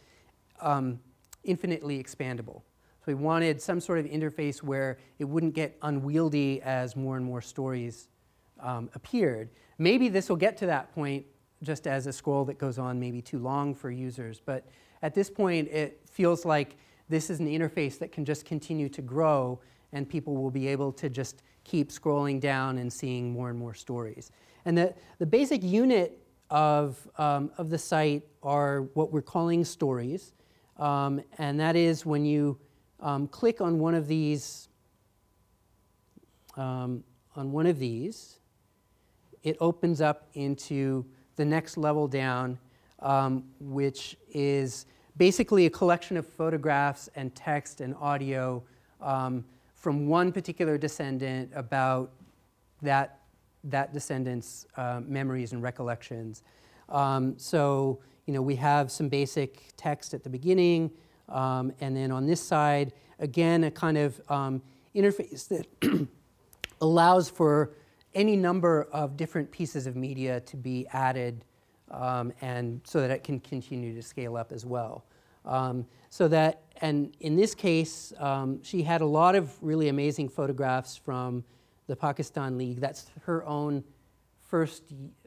um, 0.60 1.00
infinitely 1.44 2.02
expandable. 2.02 2.62
So 3.00 3.04
we 3.06 3.14
wanted 3.14 3.60
some 3.62 3.80
sort 3.80 3.98
of 3.98 4.06
interface 4.06 4.62
where 4.62 4.98
it 5.18 5.24
wouldn't 5.24 5.54
get 5.54 5.76
unwieldy 5.82 6.60
as 6.62 6.96
more 6.96 7.16
and 7.16 7.24
more 7.24 7.40
stories 7.40 8.08
um, 8.60 8.90
appeared. 8.94 9.50
Maybe 9.78 10.08
this 10.08 10.28
will 10.28 10.36
get 10.36 10.56
to 10.58 10.66
that 10.66 10.92
point 10.94 11.24
just 11.62 11.86
as 11.86 12.06
a 12.06 12.12
scroll 12.12 12.44
that 12.46 12.58
goes 12.58 12.78
on 12.78 13.00
maybe 13.00 13.20
too 13.20 13.38
long 13.38 13.74
for 13.74 13.90
users, 13.90 14.40
but 14.44 14.66
at 15.02 15.14
this 15.14 15.30
point 15.30 15.68
it 15.68 16.00
feels 16.10 16.44
like 16.44 16.76
this 17.08 17.30
is 17.30 17.40
an 17.40 17.46
interface 17.46 17.98
that 17.98 18.12
can 18.12 18.24
just 18.24 18.44
continue 18.44 18.88
to 18.88 19.02
grow 19.02 19.58
and 19.92 20.08
people 20.08 20.36
will 20.36 20.50
be 20.50 20.68
able 20.68 20.92
to 20.92 21.08
just 21.08 21.42
keep 21.64 21.90
scrolling 21.90 22.40
down 22.40 22.78
and 22.78 22.92
seeing 22.92 23.32
more 23.32 23.50
and 23.50 23.58
more 23.58 23.74
stories. 23.74 24.30
And 24.64 24.76
the, 24.76 24.94
the 25.18 25.26
basic 25.26 25.62
unit 25.62 26.18
of, 26.50 27.08
um, 27.16 27.50
of 27.58 27.70
the 27.70 27.78
site 27.78 28.22
are 28.42 28.82
what 28.94 29.12
we're 29.12 29.22
calling 29.22 29.64
stories. 29.64 30.32
Um, 30.78 31.20
and 31.38 31.58
that 31.60 31.76
is 31.76 32.06
when 32.06 32.24
you 32.24 32.58
um, 33.00 33.28
click 33.28 33.60
on 33.60 33.78
one 33.78 33.94
of 33.94 34.06
these, 34.06 34.68
um, 36.56 37.02
on 37.36 37.52
one 37.52 37.66
of 37.66 37.78
these, 37.78 38.38
it 39.42 39.56
opens 39.60 40.00
up 40.00 40.28
into 40.34 41.04
the 41.36 41.44
next 41.44 41.76
level 41.76 42.08
down, 42.08 42.58
um, 43.00 43.44
which 43.60 44.16
is 44.32 44.86
basically 45.16 45.66
a 45.66 45.70
collection 45.70 46.16
of 46.16 46.26
photographs 46.26 47.08
and 47.16 47.34
text 47.34 47.80
and 47.80 47.94
audio 48.00 48.62
um, 49.00 49.44
from 49.74 50.06
one 50.08 50.32
particular 50.32 50.76
descendant 50.76 51.50
about 51.54 52.10
that, 52.82 53.20
that 53.64 53.92
descendant's 53.92 54.66
uh, 54.76 55.00
memories 55.04 55.52
and 55.52 55.62
recollections. 55.62 56.42
Um, 56.88 57.38
so 57.38 58.00
you 58.28 58.34
know, 58.34 58.42
we 58.42 58.56
have 58.56 58.90
some 58.90 59.08
basic 59.08 59.62
text 59.78 60.12
at 60.12 60.22
the 60.22 60.28
beginning, 60.28 60.90
um, 61.30 61.72
and 61.80 61.96
then 61.96 62.12
on 62.12 62.26
this 62.26 62.42
side, 62.42 62.92
again, 63.18 63.64
a 63.64 63.70
kind 63.70 63.96
of 63.96 64.20
um, 64.28 64.60
interface 64.94 65.48
that 65.48 65.66
allows 66.82 67.30
for 67.30 67.72
any 68.14 68.36
number 68.36 68.86
of 68.92 69.16
different 69.16 69.50
pieces 69.50 69.86
of 69.86 69.96
media 69.96 70.40
to 70.40 70.58
be 70.58 70.86
added 70.92 71.42
um, 71.90 72.30
and 72.42 72.82
so 72.84 73.00
that 73.00 73.10
it 73.10 73.24
can 73.24 73.40
continue 73.40 73.94
to 73.94 74.02
scale 74.02 74.36
up 74.36 74.52
as 74.52 74.66
well. 74.66 75.06
Um, 75.46 75.86
so 76.10 76.28
that, 76.28 76.64
and 76.82 77.16
in 77.20 77.34
this 77.34 77.54
case, 77.54 78.12
um, 78.18 78.62
she 78.62 78.82
had 78.82 79.00
a 79.00 79.06
lot 79.06 79.36
of 79.36 79.56
really 79.62 79.88
amazing 79.88 80.28
photographs 80.28 80.98
from 80.98 81.44
the 81.86 81.96
Pakistan 81.96 82.58
League. 82.58 82.78
That's 82.78 83.06
her 83.24 83.42
own 83.46 83.84
first, 84.42 84.82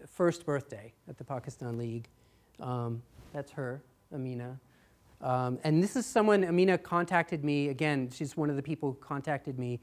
first 0.05 0.45
birthday 0.45 0.93
at 1.09 1.17
the 1.17 1.23
Pakistan 1.23 1.79
League. 1.79 2.07
Um, 2.61 3.01
that's 3.33 3.51
her, 3.51 3.81
Amina. 4.13 4.59
Um, 5.21 5.59
and 5.63 5.83
this 5.83 5.95
is 5.95 6.05
someone, 6.05 6.43
Amina 6.43 6.77
contacted 6.77 7.43
me, 7.43 7.69
again, 7.69 8.09
she's 8.11 8.37
one 8.37 8.49
of 8.49 8.55
the 8.55 8.61
people 8.63 8.91
who 8.91 8.97
contacted 8.99 9.59
me 9.59 9.79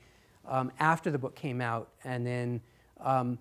um, 0.46 0.72
after 0.78 1.10
the 1.10 1.18
book 1.18 1.34
came 1.34 1.60
out. 1.60 1.90
And 2.04 2.26
then 2.26 2.60
um, 3.00 3.38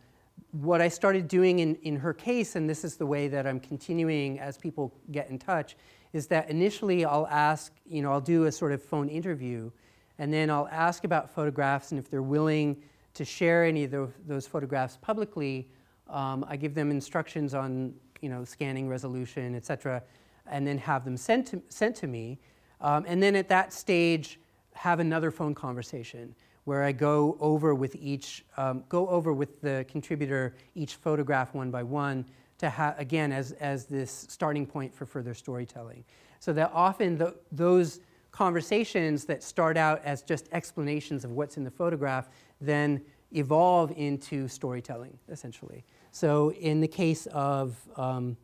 what 0.52 0.82
I 0.82 0.88
started 0.88 1.28
doing 1.28 1.60
in, 1.60 1.76
in 1.84 1.96
her 1.96 2.14
case, 2.14 2.56
and 2.56 2.70
this 2.70 2.84
is 2.84 2.98
the 2.98 3.06
way 3.06 3.28
that 3.28 3.48
I'm 3.48 3.60
continuing 3.60 4.40
as 4.40 4.58
people 4.58 4.94
get 5.12 5.30
in 5.30 5.40
touch, 5.40 5.76
is 6.14 6.28
that 6.28 6.50
initially 6.50 7.06
I'll 7.06 7.28
ask, 7.28 7.74
you 7.88 8.02
know, 8.02 8.12
I'll 8.12 8.22
do 8.22 8.46
a 8.46 8.52
sort 8.52 8.72
of 8.72 8.82
phone 8.82 9.10
interview, 9.10 9.72
and 10.20 10.34
then 10.34 10.50
I'll 10.50 10.70
ask 10.72 11.04
about 11.04 11.30
photographs, 11.30 11.92
and 11.92 12.00
if 12.00 12.10
they're 12.10 12.22
willing 12.22 12.78
to 13.14 13.26
share 13.26 13.66
any 13.66 13.84
of 13.84 13.92
those, 13.92 14.12
those 14.28 14.48
photographs 14.48 14.98
publicly, 15.02 15.68
um, 16.10 16.46
I 16.48 16.56
give 16.56 16.74
them 16.74 16.92
instructions 16.92 17.54
on, 17.54 17.94
you 18.22 18.30
know, 18.30 18.44
scanning 18.44 18.88
resolution, 18.90 19.56
et 19.56 19.66
cetera, 19.66 20.02
and 20.46 20.66
then 20.66 20.78
have 20.78 21.04
them 21.06 21.18
sent 21.18 21.48
to, 21.48 21.62
sent 21.70 21.96
to 21.98 22.08
me. 22.08 22.40
Um, 22.82 23.06
and 23.08 23.22
then 23.22 23.36
at 23.36 23.50
that 23.50 23.74
stage, 23.74 24.40
have 24.74 25.00
another 25.00 25.32
phone 25.32 25.56
conversation 25.56 26.36
where 26.66 26.84
I 26.84 26.92
go 26.92 27.38
over 27.40 27.74
with 27.74 27.96
each, 27.96 28.46
um, 28.58 28.84
go 28.90 29.08
over 29.08 29.34
with 29.34 29.62
the 29.62 29.86
contributor 29.90 30.56
each 30.76 30.96
photograph 30.96 31.54
one 31.54 31.72
by 31.72 31.84
one 31.84 32.26
to 32.60 32.70
have, 32.70 33.00
again, 33.00 33.32
as, 33.32 33.54
as 33.54 33.86
this 33.86 34.26
starting 34.30 34.66
point 34.66 34.94
for 34.94 35.06
further 35.06 35.34
storytelling. 35.34 36.04
So 36.40 36.54
that 36.54 36.72
often 36.74 37.18
the, 37.18 37.36
those 37.52 38.02
conversations 38.32 39.26
that 39.26 39.42
start 39.42 39.78
out 39.78 40.02
as 40.04 40.22
just 40.22 40.48
explanations 40.52 41.24
of 41.24 41.32
what's 41.32 41.58
in 41.58 41.64
the 41.64 41.72
photograph 41.72 42.30
then 42.62 43.02
evolve 43.32 43.92
into 43.98 44.48
storytelling, 44.48 45.18
essentially. 45.30 45.84
So 46.12 46.52
in 46.54 46.82
the 46.82 46.88
case 46.88 47.28
of 47.28 47.78
um, 47.96 48.38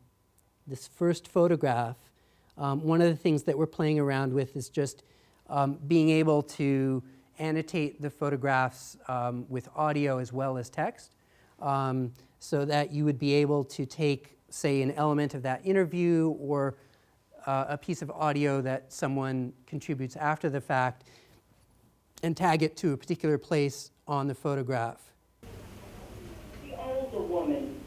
this 0.66 0.86
first 0.86 1.28
photograph, 1.28 1.96
um, 2.56 2.82
one 2.82 3.00
of 3.00 3.08
the 3.08 3.16
things 3.16 3.42
that 3.44 3.58
we're 3.58 3.66
playing 3.66 3.98
around 3.98 4.32
with 4.32 4.56
is 4.56 4.68
just 4.68 5.02
um, 5.48 5.78
being 5.86 6.10
able 6.10 6.42
to 6.42 7.02
annotate 7.38 8.00
the 8.00 8.10
photographs 8.10 8.96
um, 9.08 9.46
with 9.48 9.68
audio 9.74 10.18
as 10.18 10.32
well 10.32 10.56
as 10.56 10.70
text 10.70 11.14
um, 11.60 12.12
so 12.38 12.64
that 12.64 12.92
you 12.92 13.04
would 13.04 13.18
be 13.18 13.34
able 13.34 13.64
to 13.64 13.86
take, 13.86 14.38
say, 14.50 14.82
an 14.82 14.92
element 14.92 15.34
of 15.34 15.42
that 15.42 15.60
interview 15.64 16.34
or 16.38 16.76
uh, 17.46 17.66
a 17.68 17.78
piece 17.78 18.02
of 18.02 18.10
audio 18.10 18.60
that 18.60 18.92
someone 18.92 19.52
contributes 19.66 20.16
after 20.16 20.48
the 20.48 20.60
fact 20.60 21.04
and 22.22 22.36
tag 22.36 22.62
it 22.62 22.76
to 22.76 22.92
a 22.92 22.96
particular 22.96 23.36
place 23.36 23.90
on 24.06 24.26
the 24.26 24.34
photograph. 24.34 25.12
The 26.62 26.76
older 26.78 27.20
woman, 27.20 27.80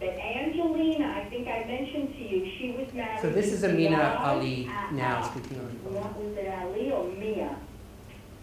but 0.00 0.08
Angelina, 0.08 1.22
I 1.24 1.28
think 1.28 1.46
I 1.46 1.64
mentioned 1.64 2.14
to 2.14 2.22
you, 2.22 2.50
she 2.58 2.68
was 2.70 2.76
married. 2.76 2.77
So 3.20 3.30
this 3.30 3.52
is 3.52 3.64
Amina 3.64 4.16
Ali 4.18 4.70
now 4.92 5.22
speaking 5.22 5.58
on 5.60 5.66
the 5.66 5.74
phone. 5.90 5.94
Was 5.94 6.36
it, 6.36 6.48
Ali 6.48 6.90
or 6.92 7.04
Mia? 7.08 7.56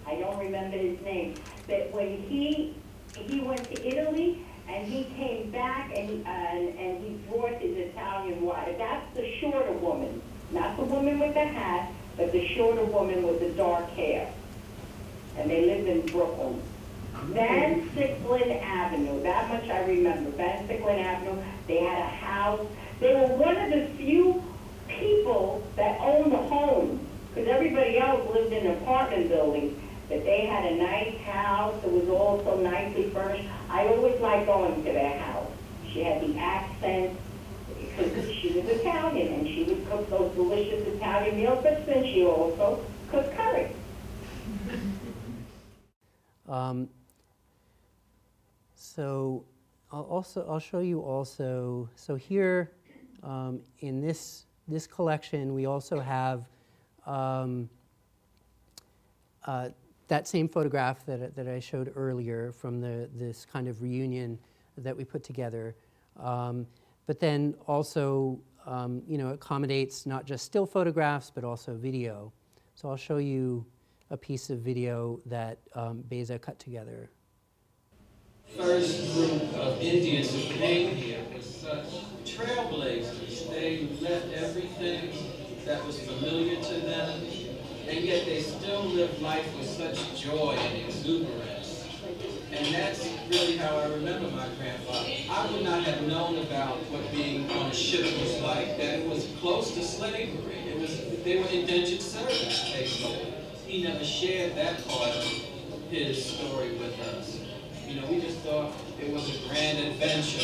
I 0.05 0.15
don't 0.15 0.37
remember 0.37 0.77
his 0.77 1.01
name. 1.01 1.35
But 1.67 1.91
when 1.91 2.21
he, 2.23 2.75
he 3.17 3.39
went 3.39 3.63
to 3.63 3.87
Italy 3.87 4.45
and 4.67 4.87
he 4.87 5.05
came 5.15 5.49
back 5.51 5.91
and, 5.95 6.25
and, 6.27 6.77
and 6.77 7.03
he 7.03 7.13
brought 7.29 7.59
his 7.59 7.75
Italian 7.77 8.41
wife. 8.41 8.77
That's 8.77 9.15
the 9.15 9.31
shorter 9.39 9.71
woman, 9.71 10.21
not 10.51 10.77
the 10.77 10.83
woman 10.83 11.19
with 11.19 11.33
the 11.33 11.45
hat, 11.45 11.91
but 12.17 12.31
the 12.31 12.47
shorter 12.49 12.85
woman 12.85 13.23
with 13.23 13.39
the 13.39 13.49
dark 13.49 13.89
hair. 13.91 14.31
And 15.37 15.49
they 15.49 15.65
lived 15.65 15.87
in 15.87 16.01
Brooklyn. 16.11 16.61
Van 17.27 17.89
Siclen 17.91 18.61
Avenue, 18.61 19.23
that 19.23 19.49
much 19.49 19.69
I 19.69 19.85
remember. 19.85 20.29
Van 20.31 20.67
Siclen 20.67 21.03
Avenue, 21.03 21.41
they 21.67 21.77
had 21.77 21.99
a 21.99 22.07
house. 22.07 22.65
They 22.99 23.13
were 23.13 23.27
one 23.35 23.57
of 23.57 23.69
the 23.71 23.85
few 23.97 24.43
people 24.87 25.65
that 25.75 25.99
owned 25.99 26.33
a 26.33 26.37
home, 26.37 27.05
because 27.29 27.49
everybody 27.49 27.97
else 27.99 28.27
lived 28.33 28.53
in 28.53 28.67
apartment 28.67 29.29
buildings. 29.29 29.77
But 30.07 30.23
they 30.23 30.45
had 30.45 30.71
a 30.71 30.75
nice 30.75 31.19
house, 31.21 31.83
it 31.83 31.91
was 31.91 32.07
all 32.09 32.43
so 32.43 32.57
nicely 32.61 33.09
furnished. 33.09 33.49
I 33.69 33.87
always 33.87 34.19
liked 34.21 34.45
going 34.45 34.75
to 34.75 34.91
their 34.91 35.17
house. 35.19 35.51
She 35.91 36.03
had 36.03 36.21
the 36.21 36.37
accent, 36.37 37.17
because 37.97 38.31
she 38.31 38.49
was 38.49 38.65
Italian, 38.65 39.33
and 39.33 39.47
she 39.47 39.63
would 39.63 39.89
cook 39.89 40.09
those 40.09 40.33
delicious 40.35 40.87
Italian 40.87 41.37
meals, 41.37 41.59
but 41.63 41.85
then 41.85 42.03
she 42.03 42.23
also 42.23 42.85
cooked 43.09 43.35
curry. 43.35 43.71
Um, 46.47 46.89
so 48.75 49.43
I'll 49.91 50.03
also 50.03 50.45
I'll 50.47 50.59
show 50.59 50.79
you 50.79 51.01
also. 51.01 51.89
So 51.95 52.15
here 52.15 52.71
um, 53.25 53.61
in 53.79 54.01
this 54.01 54.45
this 54.67 54.87
collection, 54.87 55.53
we 55.53 55.65
also 55.65 55.99
have 55.99 56.47
um, 57.05 57.69
uh, 59.45 59.69
that 60.07 60.27
same 60.27 60.47
photograph 60.47 61.05
that, 61.05 61.35
that 61.35 61.47
I 61.47 61.59
showed 61.59 61.91
earlier 61.95 62.51
from 62.51 62.81
the 62.81 63.09
this 63.13 63.45
kind 63.45 63.67
of 63.67 63.81
reunion 63.81 64.39
that 64.77 64.95
we 64.95 65.03
put 65.03 65.23
together. 65.23 65.75
Um, 66.19 66.67
but 67.07 67.19
then 67.19 67.55
also, 67.67 68.39
um, 68.65 69.01
you 69.07 69.17
know, 69.17 69.29
accommodates 69.29 70.05
not 70.05 70.25
just 70.25 70.45
still 70.45 70.65
photographs 70.65 71.31
but 71.33 71.43
also 71.43 71.75
video. 71.75 72.31
So 72.75 72.89
I'll 72.89 72.97
show 72.97 73.17
you 73.17 73.65
a 74.11 74.17
piece 74.17 74.49
of 74.49 74.59
video 74.59 75.19
that 75.25 75.59
um, 75.73 76.03
Beza 76.09 76.37
cut 76.37 76.59
together. 76.59 77.09
First 78.57 79.13
group 79.15 79.41
of 79.55 79.81
Indians 79.81 80.31
who 80.31 80.53
came 80.53 80.95
here 80.95 81.19
was 81.35 81.45
such 81.45 81.85
trailblazers. 82.25 83.04
They 83.65 83.87
left 83.99 84.31
everything 84.31 85.11
that 85.65 85.83
was 85.87 85.99
familiar 85.99 86.61
to 86.61 86.73
them, 86.81 87.23
and 87.87 87.97
yet 87.97 88.27
they 88.27 88.39
still 88.39 88.83
lived 88.83 89.19
life 89.23 89.57
with 89.57 89.67
such 89.67 90.21
joy 90.21 90.51
and 90.51 90.85
exuberance. 90.85 91.83
And 92.51 92.75
that's 92.75 93.09
really 93.27 93.57
how 93.57 93.75
I 93.75 93.85
remember 93.85 94.29
my 94.29 94.47
grandfather. 94.59 95.09
I 95.31 95.51
would 95.51 95.63
not 95.63 95.81
have 95.81 96.03
known 96.03 96.37
about 96.45 96.77
what 96.91 97.11
being 97.11 97.49
on 97.49 97.71
a 97.71 97.73
ship 97.73 98.03
was 98.21 98.39
like, 98.41 98.77
that 98.77 98.99
it 98.99 99.09
was 99.09 99.27
close 99.39 99.73
to 99.73 99.83
slavery. 99.83 100.57
It 100.67 100.79
was, 100.79 101.01
they 101.23 101.39
were 101.39 101.47
indentured 101.47 102.03
servants, 102.03 102.71
basically. 102.71 103.33
He 103.65 103.81
never 103.81 104.05
shared 104.05 104.55
that 104.57 104.87
part 104.87 105.09
of 105.09 105.23
his 105.89 106.23
story 106.23 106.73
with 106.73 106.99
us. 106.99 107.44
You 107.87 108.01
know, 108.01 108.07
we 108.07 108.19
just 108.19 108.39
thought 108.39 108.71
it 108.99 109.13
was 109.13 109.29
a 109.29 109.47
grand 109.47 109.77
adventure. 109.77 110.39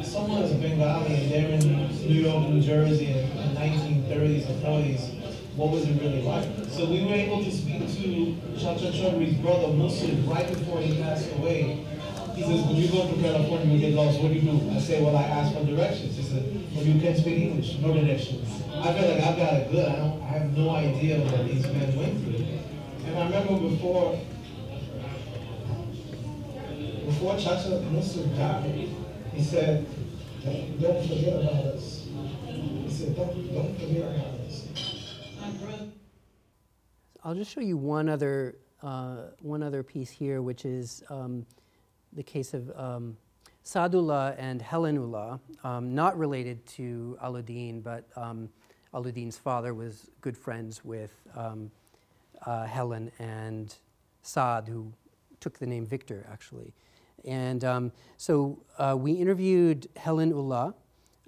If 0.00 0.06
someone 0.06 0.42
is 0.42 0.52
Bengali 0.54 1.14
and 1.14 1.30
they're 1.30 1.50
in 1.50 2.08
New 2.08 2.22
York, 2.22 2.48
New 2.48 2.62
Jersey 2.62 3.08
in 3.12 3.54
the 3.54 3.60
1930s 3.60 4.48
and 4.48 4.62
40s, 4.62 5.14
what 5.56 5.70
was 5.70 5.86
it 5.86 6.00
really 6.00 6.22
like? 6.22 6.48
So 6.70 6.86
we 6.86 7.04
were 7.04 7.12
able 7.12 7.44
to 7.44 7.50
speak 7.50 7.80
to 7.80 8.58
Chacha 8.58 8.90
Chaudhry's 8.90 9.36
brother, 9.36 9.68
Muslim, 9.74 10.26
right 10.26 10.48
before 10.48 10.80
he 10.80 10.96
passed 11.02 11.30
away. 11.36 11.84
He 12.34 12.42
says, 12.42 12.64
when 12.66 12.76
you 12.76 12.88
go 12.88 13.06
to 13.06 13.20
California, 13.20 13.66
you 13.66 13.78
get 13.78 13.92
lost, 13.92 14.18
what 14.20 14.32
do 14.32 14.34
you 14.34 14.50
do? 14.50 14.70
I 14.70 14.80
say, 14.80 15.02
well, 15.02 15.16
I 15.16 15.24
ask 15.24 15.54
for 15.54 15.64
directions. 15.64 16.16
He 16.16 16.22
said, 16.22 16.42
well, 16.74 16.84
you 16.84 17.00
can't 17.00 17.18
speak 17.18 17.38
English, 17.38 17.78
no 17.78 17.92
directions. 17.92 18.48
I 18.72 18.92
feel 18.94 19.08
like 19.08 19.22
I've 19.22 19.36
got 19.36 19.52
it 19.54 19.70
good. 19.70 19.88
I 19.88 19.96
don't, 19.96 20.22
I 20.22 20.26
have 20.26 20.56
no 20.56 20.70
idea 20.70 21.20
what 21.20 21.46
these 21.46 21.62
men 21.64 21.96
went 21.96 22.24
through. 22.24 22.46
And 23.06 23.18
I 23.18 23.24
remember 23.26 23.68
before, 23.68 24.18
before 27.04 27.36
Chacha 27.36 27.80
Muslim 27.90 28.36
died, 28.36 28.88
he 29.32 29.42
said, 29.42 29.86
don't, 30.44 30.80
don't 30.80 31.02
forget 31.02 31.42
about 31.42 31.64
us. 31.66 32.06
He 32.46 32.90
said, 32.90 33.16
don't, 33.16 33.54
don't 33.54 33.78
forget 33.78 34.02
about 34.02 34.40
us. 34.40 34.68
I'll 37.22 37.34
just 37.34 37.52
show 37.52 37.60
you 37.60 37.76
one 37.76 38.08
other, 38.08 38.56
uh, 38.82 39.16
one 39.40 39.62
other 39.62 39.82
piece 39.82 40.10
here, 40.10 40.42
which 40.42 40.64
is 40.64 41.02
um, 41.08 41.46
the 42.12 42.22
case 42.22 42.52
of 42.52 42.70
um, 42.78 43.16
and 43.74 44.60
Helenullah, 44.60 45.40
um, 45.64 45.94
not 45.94 46.18
related 46.18 46.66
to 46.66 47.18
Alauddin, 47.22 47.82
but 47.82 48.04
um, 48.16 48.50
Alauddin's 48.92 49.38
father 49.38 49.72
was 49.72 50.10
good 50.20 50.36
friends 50.36 50.84
with 50.84 51.12
um, 51.34 51.70
uh, 52.44 52.66
Helen 52.66 53.10
and 53.18 53.74
Saad, 54.22 54.68
who 54.68 54.92
took 55.40 55.58
the 55.58 55.66
name 55.66 55.86
Victor, 55.86 56.26
actually. 56.30 56.74
And 57.26 57.64
um, 57.64 57.92
so 58.16 58.62
uh, 58.78 58.96
we 58.98 59.12
interviewed 59.12 59.88
Helen 59.96 60.32
Ullah, 60.32 60.74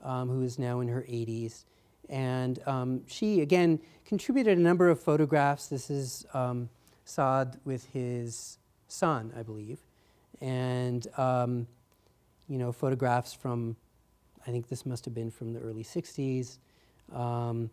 um, 0.03 0.29
who 0.29 0.43
is 0.43 0.59
now 0.59 0.81
in 0.81 0.89
her 0.89 1.03
80s. 1.03 1.65
And 2.09 2.61
um, 2.67 3.03
she, 3.07 3.41
again, 3.41 3.81
contributed 4.05 4.59
a 4.59 4.61
number 4.61 4.89
of 4.89 5.01
photographs. 5.01 5.67
This 5.67 5.91
is 5.91 6.27
um, 6.35 6.69
Saad 7.05 7.59
with 7.65 7.87
his 7.93 8.59
son, 8.89 9.33
I 9.37 9.43
believe. 9.43 9.81
and 10.41 11.07
um, 11.17 11.67
you 12.49 12.59
know 12.59 12.73
photographs 12.73 13.33
from 13.33 13.77
I 14.47 14.51
think 14.51 14.69
this 14.69 14.87
must 14.87 15.05
have 15.05 15.15
been 15.15 15.31
from 15.31 15.53
the 15.53 15.61
early 15.61 15.83
60s. 15.83 16.59
Um, 17.13 17.71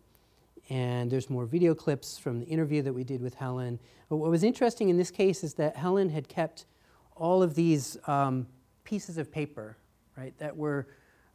and 0.69 1.11
there's 1.11 1.29
more 1.29 1.45
video 1.45 1.75
clips 1.75 2.17
from 2.17 2.39
the 2.39 2.47
interview 2.47 2.81
that 2.81 2.93
we 2.93 3.03
did 3.03 3.21
with 3.21 3.35
Helen. 3.35 3.79
But 4.09 4.17
what 4.17 4.31
was 4.31 4.43
interesting 4.43 4.89
in 4.89 4.97
this 4.97 5.11
case 5.11 5.43
is 5.43 5.53
that 5.55 5.75
Helen 5.75 6.09
had 6.09 6.27
kept 6.27 6.65
all 7.15 7.43
of 7.43 7.55
these 7.55 7.97
um, 8.07 8.47
pieces 8.83 9.17
of 9.17 9.31
paper, 9.31 9.77
right, 10.17 10.37
that 10.39 10.55
were, 10.55 10.87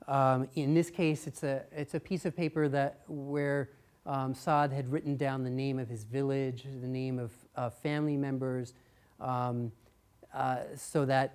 um, 0.07 0.49
in 0.55 0.75
this 0.75 0.91
case, 0.91 1.27
it's 1.27 1.43
a, 1.43 1.63
it's 1.73 1.95
a 1.95 2.01
piece 2.01 2.25
of 2.25 2.37
paper 2.37 2.69
that 2.69 3.01
where 3.09 3.71
um, 4.07 4.35
Saad 4.35 4.73
had 4.73 4.91
written 4.91 5.17
down 5.17 5.45
the 5.45 5.51
name 5.51 5.79
of 5.79 5.89
his 5.89 6.05
village, 6.05 6.65
the 6.65 6.89
name 6.89 7.19
of 7.19 7.33
uh, 7.57 7.71
family 7.71 8.17
members, 8.17 8.75
um, 9.21 9.73
uh, 10.35 10.59
so 10.77 11.05
that, 11.05 11.35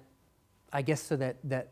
I 0.71 0.81
guess, 0.81 1.01
so 1.01 1.15
that, 1.17 1.37
that 1.43 1.71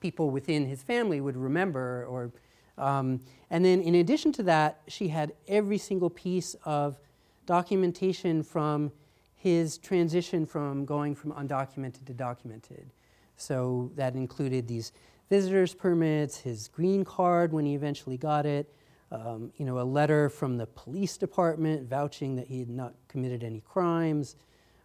people 0.00 0.30
within 0.30 0.66
his 0.66 0.82
family 0.82 1.20
would 1.20 1.36
remember 1.36 2.06
or 2.08 2.32
um, 2.78 3.20
and 3.50 3.64
then 3.64 3.80
in 3.80 3.94
addition 3.94 4.32
to 4.32 4.42
that 4.42 4.82
she 4.86 5.08
had 5.08 5.32
every 5.48 5.78
single 5.78 6.10
piece 6.10 6.54
of 6.64 6.98
documentation 7.46 8.42
from 8.42 8.92
his 9.36 9.78
transition 9.78 10.46
from 10.46 10.84
going 10.84 11.14
from 11.14 11.32
undocumented 11.32 12.04
to 12.06 12.14
documented. 12.14 12.90
So 13.36 13.92
that 13.94 14.14
included 14.14 14.66
these 14.66 14.92
visitors 15.28 15.74
permits 15.74 16.38
his 16.38 16.68
green 16.68 17.04
card 17.04 17.52
when 17.52 17.66
he 17.66 17.74
eventually 17.74 18.16
got 18.16 18.46
it 18.46 18.72
um, 19.12 19.52
you 19.56 19.64
know 19.64 19.78
a 19.78 19.84
letter 19.84 20.28
from 20.28 20.56
the 20.56 20.66
police 20.66 21.16
department 21.16 21.88
vouching 21.88 22.36
that 22.36 22.48
he 22.48 22.60
had 22.60 22.68
not 22.68 22.94
committed 23.08 23.44
any 23.44 23.60
crimes. 23.60 24.36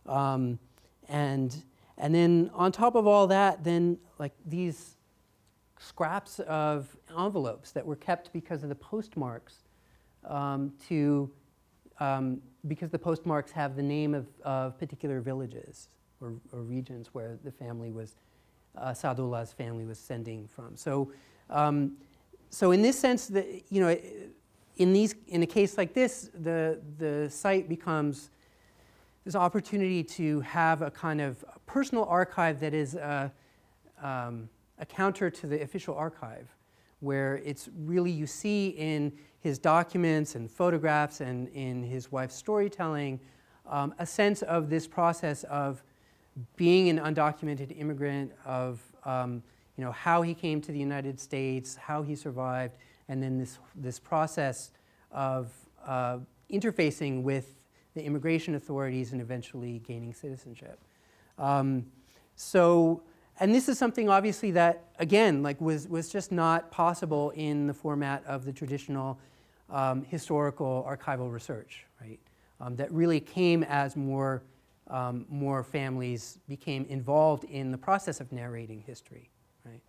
Um, 0.06 0.60
and 1.10 1.64
and 1.97 2.14
then 2.14 2.52
on 2.54 2.72
top 2.72 2.95
of 2.95 3.08
all 3.08 3.28
that 3.28 3.64
then 3.64 3.97
like 4.20 4.34
these 4.45 4.95
scraps 5.80 6.39
of 6.41 6.95
envelopes 7.18 7.72
that 7.72 7.86
were 7.86 7.95
kept 7.95 8.32
because 8.34 8.64
of 8.64 8.70
the 8.70 8.76
postmarks 8.76 9.64
um, 10.26 10.74
to 10.88 11.30
um, 11.99 12.41
because 12.68 12.89
the 12.89 12.99
postmarks 12.99 13.51
have 13.51 13.76
the 13.76 13.84
name 13.84 14.14
of, 14.14 14.28
of 14.43 14.78
particular 14.78 15.22
villages 15.22 15.89
or, 16.22 16.34
or, 16.51 16.62
regions 16.62 17.09
where 17.14 17.39
the 17.43 17.51
family 17.51 17.91
was 17.91 18.16
uh, 18.78 18.91
Saadullah's 18.91 19.51
family 19.51 19.86
was 19.86 19.99
sending 19.99 20.47
from. 20.47 20.78
So, 20.78 21.12
um, 21.49 21.97
so 22.49 22.72
in 22.72 22.82
this 22.82 22.97
sense, 22.97 23.28
that 23.28 23.64
you 23.70 23.82
know, 23.82 23.97
in 24.78 24.93
these 24.93 25.16
in 25.28 25.43
a 25.43 25.47
case 25.47 25.78
like 25.78 25.93
this, 25.93 26.30
the 26.34 26.80
the 26.97 27.30
site 27.30 27.68
becomes 27.68 28.30
this 29.26 29.36
opportunity 29.36 30.03
to 30.03 30.39
have 30.41 30.82
a 30.82 30.91
kind 30.91 31.22
of 31.22 31.43
personal 31.66 32.05
archive 32.05 32.59
that 32.59 32.74
is. 32.74 32.95
Uh, 32.95 33.30
um, 34.01 34.49
a 34.82 34.86
counter 34.86 35.30
to 35.30 35.47
the 35.47 35.62
official 35.62 35.95
archive, 35.95 36.47
where 37.02 37.41
it's 37.43 37.70
really 37.78 38.12
you 38.12 38.26
see 38.26 38.70
in 38.70 39.12
his 39.39 39.60
documents 39.60 40.36
and 40.36 40.49
photographs 40.49 41.20
and 41.20 41.49
in 41.49 41.84
his 41.84 42.12
wife's 42.12 42.36
storytelling 42.36 43.20
um, 43.72 43.93
a 43.99 44.06
sense 44.06 44.41
of 44.43 44.70
this 44.70 44.88
process 44.88 45.43
of 45.45 45.84
being 46.56 46.89
an 46.89 46.99
undocumented 46.99 47.78
immigrant, 47.80 48.32
of 48.45 48.82
um, 49.06 49.41
you 49.78 49.84
know, 49.84 49.91
how 49.91 50.22
he 50.22 50.34
came 50.34 50.62
to 50.62 50.72
the 50.72 50.80
United 50.80 51.20
States, 51.20 51.76
how 51.76 52.02
he 52.02 52.16
survived, 52.16 52.76
and 53.08 53.22
then 53.22 53.38
this, 53.38 53.60
this 53.76 53.99
process 53.99 54.72
of 55.12 55.52
uh, 55.86 56.18
interfacing 56.52 57.24
with 57.24 57.56
the 57.95 58.04
immigration 58.04 58.56
authorities 58.56 59.12
and 59.12 59.22
eventually 59.22 59.80
gaining 59.80 60.14
citizenship. 60.14 60.80
Um, 61.38 61.86
so 62.36 63.04
and 63.41 63.53
this 63.55 63.67
is 63.67 63.77
something 63.77 64.07
obviously 64.07 64.51
that 64.51 64.85
again 64.99 65.43
like 65.43 65.59
was, 65.59 65.89
was 65.89 66.09
just 66.09 66.31
not 66.31 66.71
possible 66.71 67.31
in 67.31 67.67
the 67.67 67.73
format 67.73 68.23
of 68.25 68.45
the 68.45 68.53
traditional 68.53 69.19
um, 69.69 70.05
historical 70.05 70.87
archival 70.87 71.31
research 71.31 71.85
right? 71.99 72.19
Um, 72.61 72.75
that 72.75 72.91
really 72.91 73.19
came 73.19 73.63
as 73.63 73.97
more 73.97 74.43
um, 74.87 75.25
more 75.29 75.63
families 75.63 76.37
became 76.47 76.85
involved 76.85 77.43
in 77.45 77.71
the 77.71 77.77
process 77.77 78.21
of 78.21 78.31
narrating 78.31 78.83
history 78.85 79.29
right? 79.65 79.81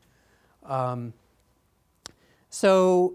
Um, 0.64 1.12
so 2.48 3.14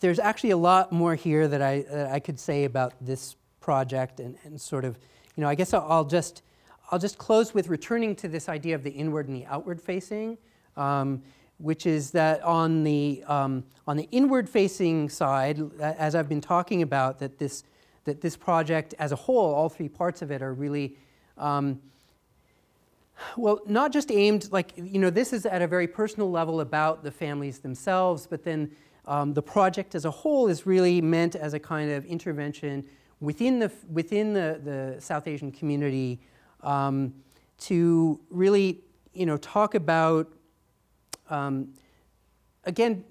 there's 0.00 0.18
actually 0.18 0.50
a 0.50 0.56
lot 0.56 0.92
more 0.92 1.14
here 1.14 1.48
that 1.48 1.62
I, 1.62 1.84
that 1.90 2.12
I 2.12 2.20
could 2.20 2.38
say 2.38 2.64
about 2.64 2.94
this 3.00 3.36
project 3.60 4.20
and, 4.20 4.36
and 4.44 4.60
sort 4.60 4.84
of 4.84 4.98
you 5.36 5.40
know 5.40 5.48
i 5.48 5.54
guess 5.54 5.72
i'll, 5.72 5.86
I'll 5.88 6.04
just 6.04 6.42
I'll 6.90 6.98
just 6.98 7.18
close 7.18 7.54
with 7.54 7.68
returning 7.68 8.14
to 8.16 8.28
this 8.28 8.48
idea 8.48 8.74
of 8.74 8.82
the 8.82 8.90
inward 8.90 9.28
and 9.28 9.36
the 9.36 9.46
outward 9.46 9.80
facing, 9.80 10.36
um, 10.76 11.22
which 11.58 11.86
is 11.86 12.10
that 12.10 12.42
on 12.42 12.84
the, 12.84 13.24
um, 13.26 13.64
on 13.86 13.96
the 13.96 14.08
inward 14.12 14.48
facing 14.48 15.08
side, 15.08 15.60
as 15.80 16.14
I've 16.14 16.28
been 16.28 16.40
talking 16.40 16.82
about, 16.82 17.18
that 17.20 17.38
this, 17.38 17.64
that 18.04 18.20
this 18.20 18.36
project 18.36 18.94
as 18.98 19.12
a 19.12 19.16
whole, 19.16 19.54
all 19.54 19.68
three 19.68 19.88
parts 19.88 20.20
of 20.20 20.30
it 20.30 20.42
are 20.42 20.52
really, 20.52 20.96
um, 21.38 21.80
well, 23.36 23.60
not 23.66 23.92
just 23.92 24.10
aimed, 24.10 24.52
like, 24.52 24.72
you 24.76 24.98
know, 24.98 25.10
this 25.10 25.32
is 25.32 25.46
at 25.46 25.62
a 25.62 25.66
very 25.66 25.86
personal 25.86 26.30
level 26.30 26.60
about 26.60 27.02
the 27.02 27.10
families 27.10 27.60
themselves, 27.60 28.26
but 28.26 28.44
then 28.44 28.70
um, 29.06 29.32
the 29.32 29.42
project 29.42 29.94
as 29.94 30.04
a 30.04 30.10
whole 30.10 30.48
is 30.48 30.66
really 30.66 31.00
meant 31.00 31.34
as 31.34 31.54
a 31.54 31.60
kind 31.60 31.90
of 31.90 32.04
intervention 32.04 32.84
within 33.20 33.58
the, 33.58 33.72
within 33.90 34.34
the, 34.34 34.60
the 34.64 35.00
South 35.00 35.26
Asian 35.26 35.50
community 35.50 36.20
um, 36.64 37.14
to 37.58 38.20
really, 38.30 38.80
you 39.12 39.26
know, 39.26 39.36
talk 39.36 39.74
about, 39.74 40.32
um, 41.30 41.68
again, 42.64 43.04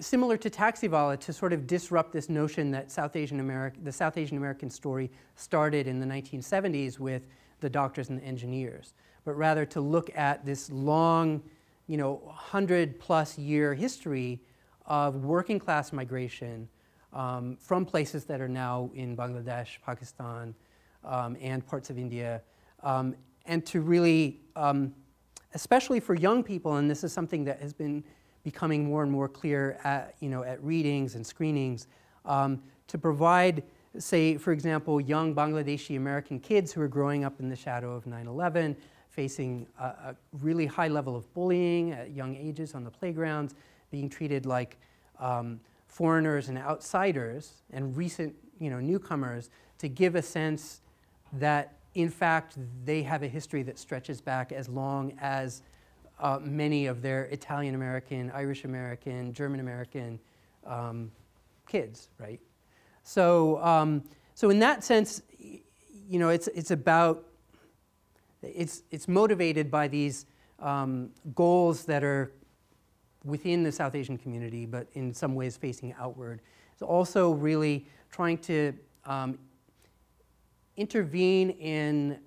similar 0.00 0.36
to 0.36 0.50
Taxiwala, 0.50 1.18
to 1.20 1.32
sort 1.32 1.52
of 1.52 1.66
disrupt 1.66 2.12
this 2.12 2.28
notion 2.28 2.70
that 2.72 2.90
South 2.90 3.16
Asian 3.16 3.40
America, 3.40 3.78
the 3.82 3.92
South 3.92 4.18
Asian 4.18 4.36
American 4.36 4.68
story 4.68 5.10
started 5.36 5.86
in 5.86 6.00
the 6.00 6.06
1970s 6.06 6.98
with 6.98 7.22
the 7.60 7.70
doctors 7.70 8.08
and 8.10 8.18
the 8.18 8.24
engineers, 8.24 8.92
but 9.24 9.34
rather 9.34 9.64
to 9.64 9.80
look 9.80 10.10
at 10.16 10.44
this 10.44 10.70
long, 10.70 11.42
you 11.86 11.96
know, 11.96 12.20
100 12.24 12.98
plus 12.98 13.38
year 13.38 13.74
history 13.74 14.40
of 14.86 15.24
working 15.24 15.58
class 15.58 15.92
migration 15.92 16.68
um, 17.14 17.56
from 17.56 17.86
places 17.86 18.24
that 18.24 18.40
are 18.40 18.48
now 18.48 18.90
in 18.94 19.16
Bangladesh, 19.16 19.78
Pakistan, 19.84 20.54
um, 21.04 21.36
and 21.40 21.66
parts 21.66 21.88
of 21.88 21.98
India 21.98 22.42
um, 22.84 23.16
and 23.46 23.66
to 23.66 23.80
really, 23.80 24.40
um, 24.54 24.94
especially 25.54 25.98
for 25.98 26.14
young 26.14 26.44
people, 26.44 26.76
and 26.76 26.88
this 26.88 27.02
is 27.02 27.12
something 27.12 27.44
that 27.44 27.60
has 27.60 27.72
been 27.72 28.04
becoming 28.44 28.84
more 28.84 29.02
and 29.02 29.10
more 29.10 29.28
clear 29.28 29.78
at, 29.84 30.14
you 30.20 30.28
know, 30.28 30.44
at 30.44 30.62
readings 30.62 31.14
and 31.14 31.26
screenings, 31.26 31.88
um, 32.26 32.62
to 32.86 32.98
provide, 32.98 33.62
say, 33.98 34.36
for 34.36 34.52
example, 34.52 35.00
young 35.00 35.34
Bangladeshi 35.34 35.96
American 35.96 36.38
kids 36.38 36.72
who 36.72 36.80
are 36.82 36.88
growing 36.88 37.24
up 37.24 37.40
in 37.40 37.48
the 37.48 37.56
shadow 37.56 37.92
of 37.92 38.06
9 38.06 38.26
11, 38.26 38.76
facing 39.08 39.66
a, 39.80 39.84
a, 39.84 40.16
really 40.42 40.66
high 40.66 40.88
level 40.88 41.16
of 41.16 41.32
bullying 41.32 41.92
at 41.92 42.10
young 42.10 42.36
ages 42.36 42.74
on 42.74 42.84
the 42.84 42.90
playgrounds, 42.90 43.54
being 43.90 44.08
treated 44.08 44.44
like 44.44 44.76
um, 45.20 45.58
foreigners 45.86 46.48
and 46.48 46.58
outsiders 46.58 47.62
and 47.72 47.96
recent 47.96 48.34
you 48.58 48.68
know, 48.68 48.80
newcomers, 48.80 49.50
to 49.78 49.88
give 49.88 50.16
a 50.16 50.22
sense 50.22 50.80
that 51.32 51.78
in 51.94 52.10
fact, 52.10 52.56
they 52.84 53.02
have 53.02 53.22
a 53.22 53.28
history 53.28 53.62
that 53.62 53.78
stretches 53.78 54.20
back 54.20 54.52
as 54.52 54.68
long 54.68 55.16
as 55.20 55.62
uh, 56.18 56.38
many 56.40 56.86
of 56.86 57.02
their 57.02 57.24
Italian 57.26 57.74
American, 57.74 58.30
Irish 58.32 58.64
American, 58.64 59.32
German 59.32 59.60
American 59.60 60.18
um, 60.66 61.10
kids, 61.68 62.08
right? 62.18 62.40
So, 63.02 63.62
um, 63.62 64.02
so 64.34 64.50
in 64.50 64.58
that 64.60 64.82
sense, 64.82 65.22
you 65.38 66.18
know, 66.18 66.30
it's, 66.30 66.48
it's 66.48 66.70
about, 66.70 67.24
it's, 68.42 68.82
it's 68.90 69.08
motivated 69.08 69.70
by 69.70 69.88
these 69.88 70.26
um, 70.60 71.10
goals 71.34 71.84
that 71.84 72.02
are 72.02 72.32
within 73.24 73.62
the 73.62 73.72
South 73.72 73.94
Asian 73.94 74.18
community, 74.18 74.66
but 74.66 74.86
in 74.94 75.14
some 75.14 75.34
ways 75.34 75.56
facing 75.56 75.94
outward. 75.98 76.40
It's 76.72 76.82
also 76.82 77.32
really 77.32 77.86
trying 78.10 78.38
to 78.38 78.74
um, 79.06 79.38
intervene 80.76 81.50
in, 81.50 82.18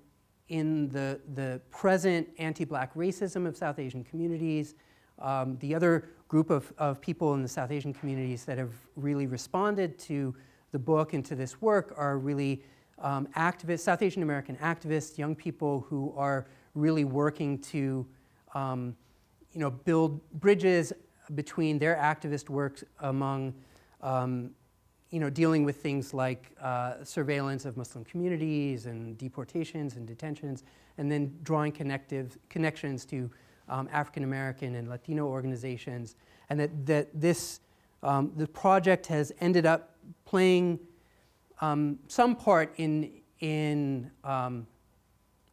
in 0.48 0.88
the, 0.88 1.20
the 1.34 1.60
present 1.70 2.28
anti 2.38 2.64
black 2.64 2.94
racism 2.94 3.46
of 3.46 3.56
South 3.56 3.78
Asian 3.78 4.04
communities. 4.04 4.74
Um, 5.18 5.56
the 5.58 5.74
other 5.74 6.08
group 6.28 6.50
of, 6.50 6.72
of 6.78 7.00
people 7.00 7.34
in 7.34 7.42
the 7.42 7.48
South 7.48 7.70
Asian 7.70 7.92
communities 7.92 8.44
that 8.44 8.58
have 8.58 8.72
really 8.96 9.26
responded 9.26 9.98
to 9.98 10.34
the 10.72 10.78
book 10.78 11.14
and 11.14 11.24
to 11.24 11.34
this 11.34 11.60
work 11.60 11.94
are 11.96 12.18
really 12.18 12.62
um, 13.00 13.26
activists, 13.36 13.80
South 13.80 14.02
Asian 14.02 14.22
American 14.22 14.56
activists, 14.56 15.18
young 15.18 15.34
people 15.34 15.86
who 15.88 16.12
are 16.16 16.46
really 16.74 17.04
working 17.04 17.58
to 17.58 18.06
um, 18.54 18.94
you 19.52 19.60
know, 19.60 19.70
build 19.70 20.20
bridges 20.40 20.92
between 21.34 21.78
their 21.78 21.96
activist 21.96 22.48
work 22.48 22.82
among 23.00 23.54
um, 24.02 24.50
you 25.10 25.20
know, 25.20 25.30
dealing 25.30 25.64
with 25.64 25.76
things 25.76 26.12
like 26.12 26.50
uh, 26.60 27.02
surveillance 27.02 27.64
of 27.64 27.76
Muslim 27.76 28.04
communities 28.04 28.86
and 28.86 29.16
deportations 29.16 29.96
and 29.96 30.06
detentions, 30.06 30.64
and 30.98 31.10
then 31.10 31.34
drawing 31.42 31.72
connective 31.72 32.36
connections 32.48 33.04
to 33.06 33.30
um, 33.68 33.88
African 33.92 34.24
American 34.24 34.74
and 34.74 34.88
Latino 34.88 35.26
organizations, 35.26 36.16
and 36.50 36.60
that, 36.60 36.86
that 36.86 37.08
this 37.14 37.60
um, 38.02 38.32
the 38.36 38.46
project 38.46 39.06
has 39.06 39.32
ended 39.40 39.66
up 39.66 39.96
playing 40.24 40.78
um, 41.60 41.98
some 42.08 42.36
part 42.36 42.72
in 42.76 43.10
in 43.40 44.10
um, 44.24 44.66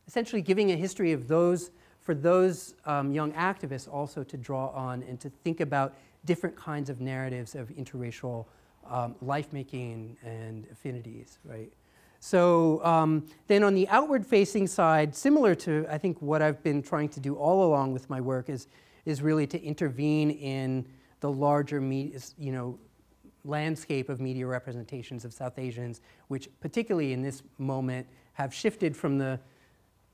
essentially 0.07 0.41
giving 0.41 0.71
a 0.71 0.75
history 0.75 1.11
of 1.11 1.27
those 1.27 1.71
for 2.01 2.13
those 2.13 2.75
um, 2.85 3.11
young 3.11 3.31
activists 3.33 3.91
also 3.91 4.23
to 4.23 4.37
draw 4.37 4.69
on 4.69 5.01
and 5.03 5.19
to 5.19 5.29
think 5.43 5.59
about 5.59 5.95
different 6.25 6.55
kinds 6.55 6.89
of 6.89 7.01
narratives 7.01 7.55
of 7.55 7.69
interracial 7.69 8.45
um, 8.89 9.15
life 9.21 9.51
making 9.53 10.17
and 10.23 10.67
affinities, 10.71 11.39
right? 11.43 11.71
So 12.19 12.83
um, 12.83 13.27
then 13.47 13.63
on 13.63 13.75
the 13.75 13.87
outward 13.89 14.25
facing 14.25 14.67
side, 14.67 15.15
similar 15.15 15.53
to 15.55 15.85
I 15.89 15.97
think 15.97 16.21
what 16.21 16.41
I've 16.41 16.63
been 16.63 16.81
trying 16.81 17.09
to 17.09 17.19
do 17.19 17.35
all 17.35 17.67
along 17.67 17.93
with 17.93 18.09
my 18.09 18.19
work 18.19 18.49
is, 18.49 18.67
is 19.05 19.21
really 19.21 19.45
to 19.47 19.61
intervene 19.61 20.31
in 20.31 20.87
the 21.19 21.29
larger 21.29 21.79
media, 21.79 22.19
you 22.37 22.51
know, 22.51 22.79
landscape 23.43 24.09
of 24.09 24.19
media 24.19 24.47
representations 24.47 25.23
of 25.23 25.33
South 25.33 25.59
Asians, 25.59 26.01
which 26.27 26.49
particularly 26.59 27.13
in 27.13 27.21
this 27.21 27.43
moment 27.59 28.07
have 28.33 28.53
shifted 28.53 28.97
from 28.97 29.17
the 29.17 29.39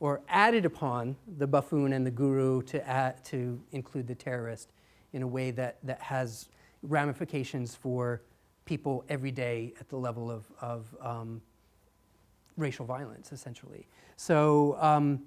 or 0.01 0.19
added 0.27 0.65
upon 0.65 1.15
the 1.37 1.45
buffoon 1.45 1.93
and 1.93 2.05
the 2.05 2.11
guru 2.11 2.63
to, 2.63 2.85
add, 2.89 3.23
to 3.23 3.61
include 3.71 4.07
the 4.07 4.15
terrorist 4.15 4.73
in 5.13 5.21
a 5.21 5.27
way 5.27 5.51
that, 5.51 5.77
that 5.83 6.01
has 6.01 6.49
ramifications 6.81 7.75
for 7.75 8.21
people 8.71 9.03
every 9.09 9.31
day 9.31 9.73
at 9.81 9.89
the 9.89 9.97
level 9.97 10.31
of, 10.31 10.45
of 10.61 10.95
um, 11.01 11.41
racial 12.55 12.85
violence, 12.85 13.33
essentially. 13.33 13.85
So, 14.15 14.77
um, 14.79 15.23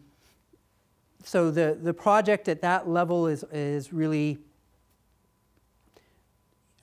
so 1.25 1.51
the, 1.51 1.79
the 1.79 1.93
project 1.93 2.49
at 2.49 2.63
that 2.63 2.89
level 2.89 3.27
is, 3.27 3.45
is 3.53 3.93
really, 3.93 4.39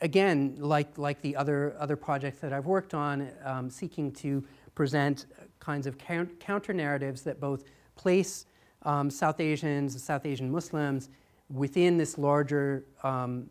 again, 0.02 0.56
like, 0.60 1.00
like 1.00 1.20
the 1.24 1.36
other, 1.36 1.76
other 1.80 1.96
projects 1.96 2.40
that 2.42 2.54
I've 2.54 2.68
worked 2.68 2.94
on, 2.94 3.32
um, 3.44 3.72
seeking 3.72 4.12
to 4.24 4.44
present 4.76 5.26
kinds 5.60 5.88
of 5.88 5.98
counter 5.98 6.74
narratives 6.74 7.24
that 7.24 7.40
both 7.40 7.64
place 7.96 8.46
um, 8.84 9.10
South 9.10 9.40
Asians, 9.40 10.00
South 10.04 10.28
Asian 10.28 10.52
Muslims 10.52 11.10
within 11.50 11.98
this 11.98 12.20
larger 12.20 12.86
um, 13.02 13.50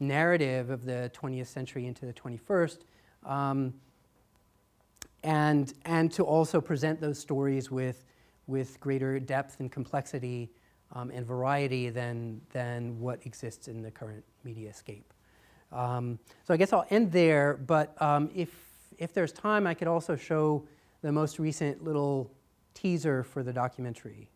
narrative 0.00 0.70
of 0.70 0.84
the 0.84 1.10
20th 1.14 1.46
century 1.46 1.86
into 1.86 2.06
the 2.06 2.12
21st, 2.12 2.78
um, 3.26 3.74
and, 5.22 5.74
and 5.84 6.10
to 6.12 6.24
also 6.24 6.60
present 6.60 7.00
those 7.00 7.18
stories 7.18 7.70
with, 7.70 8.04
with 8.46 8.80
greater 8.80 9.20
depth 9.20 9.60
and 9.60 9.70
complexity 9.70 10.50
um, 10.92 11.10
and 11.10 11.26
variety 11.26 11.90
than, 11.90 12.40
than 12.52 12.98
what 12.98 13.24
exists 13.26 13.68
in 13.68 13.82
the 13.82 13.90
current 13.90 14.24
media 14.44 14.72
scape. 14.72 15.12
Um, 15.72 16.18
so 16.44 16.52
I 16.52 16.56
guess 16.56 16.72
I'll 16.72 16.86
end 16.90 17.12
there, 17.12 17.58
but 17.66 18.00
um, 18.02 18.30
if, 18.34 18.48
if 18.98 19.12
there's 19.12 19.32
time, 19.32 19.66
I 19.66 19.74
could 19.74 19.86
also 19.86 20.16
show 20.16 20.66
the 21.02 21.12
most 21.12 21.38
recent 21.38 21.84
little 21.84 22.30
teaser 22.74 23.22
for 23.22 23.42
the 23.42 23.52
documentary, 23.52 24.28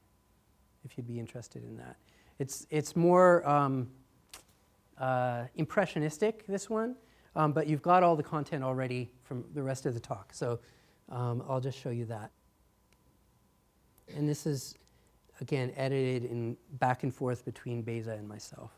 if 0.84 0.96
you'd 0.96 1.08
be 1.08 1.18
interested 1.18 1.64
in 1.64 1.76
that. 1.76 1.96
It's, 2.38 2.66
it's 2.70 2.94
more 2.94 3.46
um, 3.48 3.88
uh, 4.98 5.44
impressionistic, 5.56 6.46
this 6.46 6.70
one, 6.70 6.96
um, 7.36 7.52
but 7.52 7.66
you've 7.66 7.82
got 7.82 8.02
all 8.02 8.16
the 8.16 8.22
content 8.22 8.62
already 8.62 9.10
from 9.22 9.44
the 9.54 9.62
rest 9.62 9.86
of 9.86 9.94
the 9.94 10.00
talk. 10.00 10.32
So 10.32 10.60
um, 11.08 11.42
I'll 11.48 11.60
just 11.60 11.78
show 11.78 11.90
you 11.90 12.04
that. 12.06 12.30
And 14.16 14.28
this 14.28 14.46
is, 14.46 14.76
again, 15.40 15.72
edited 15.76 16.30
in 16.30 16.56
back 16.72 17.02
and 17.02 17.14
forth 17.14 17.44
between 17.44 17.82
Beza 17.82 18.12
and 18.12 18.28
myself, 18.28 18.72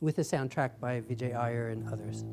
with 0.00 0.18
a 0.18 0.22
soundtrack 0.22 0.78
by 0.80 1.00
Vijay 1.00 1.36
Iyer 1.36 1.68
and 1.68 1.88
others. 1.92 2.24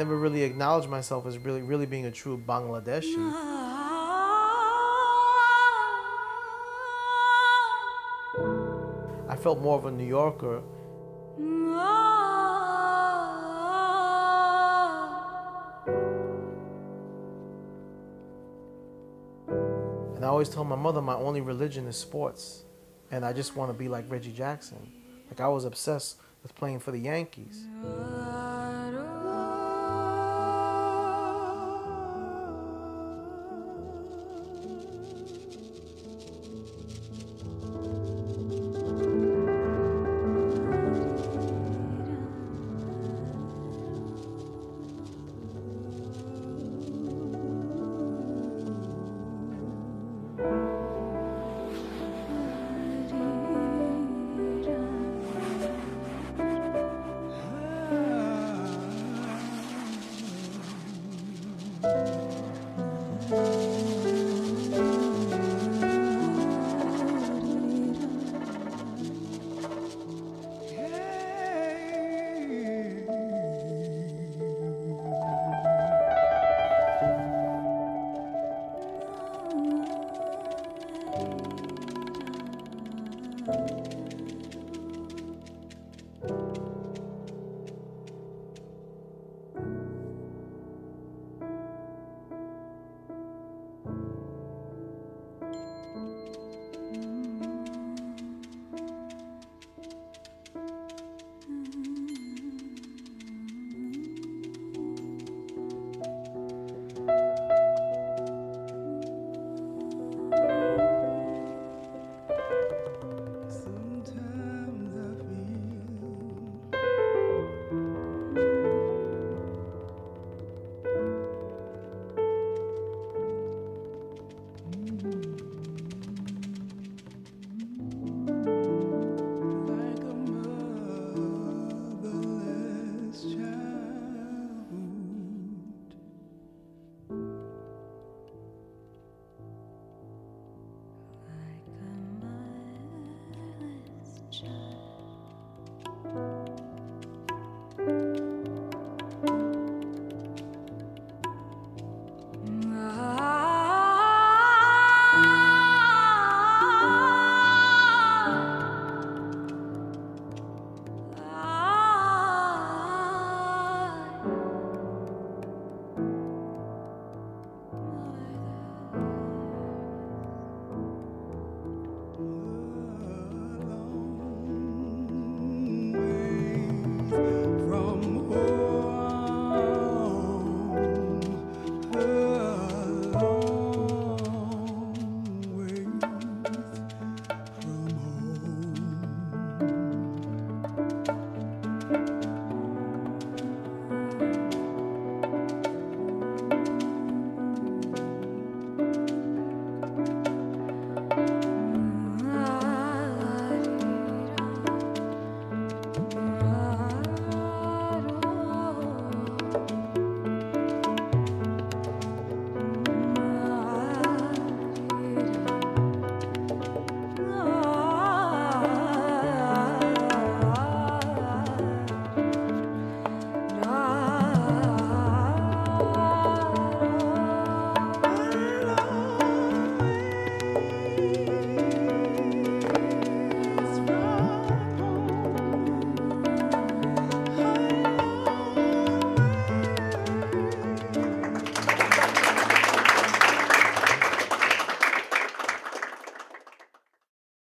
Never 0.00 0.16
really 0.16 0.42
acknowledged 0.44 0.88
myself 0.88 1.26
as 1.26 1.36
really, 1.36 1.60
really 1.60 1.84
being 1.84 2.06
a 2.06 2.10
true 2.10 2.42
Bangladeshi. 2.48 3.18
I 9.28 9.36
felt 9.38 9.60
more 9.60 9.76
of 9.76 9.84
a 9.84 9.90
New 9.90 10.06
Yorker. 10.06 10.62
And 20.16 20.24
I 20.24 20.28
always 20.28 20.48
told 20.48 20.66
my 20.66 20.76
mother 20.76 21.02
my 21.02 21.12
only 21.12 21.42
religion 21.42 21.86
is 21.86 21.96
sports. 21.96 22.64
And 23.10 23.22
I 23.22 23.34
just 23.34 23.54
want 23.54 23.70
to 23.70 23.74
be 23.74 23.90
like 23.90 24.06
Reggie 24.08 24.32
Jackson. 24.32 24.78
Like 25.28 25.40
I 25.40 25.48
was 25.48 25.66
obsessed 25.66 26.16
with 26.42 26.54
playing 26.54 26.78
for 26.78 26.90
the 26.90 27.00
Yankees. 27.00 27.66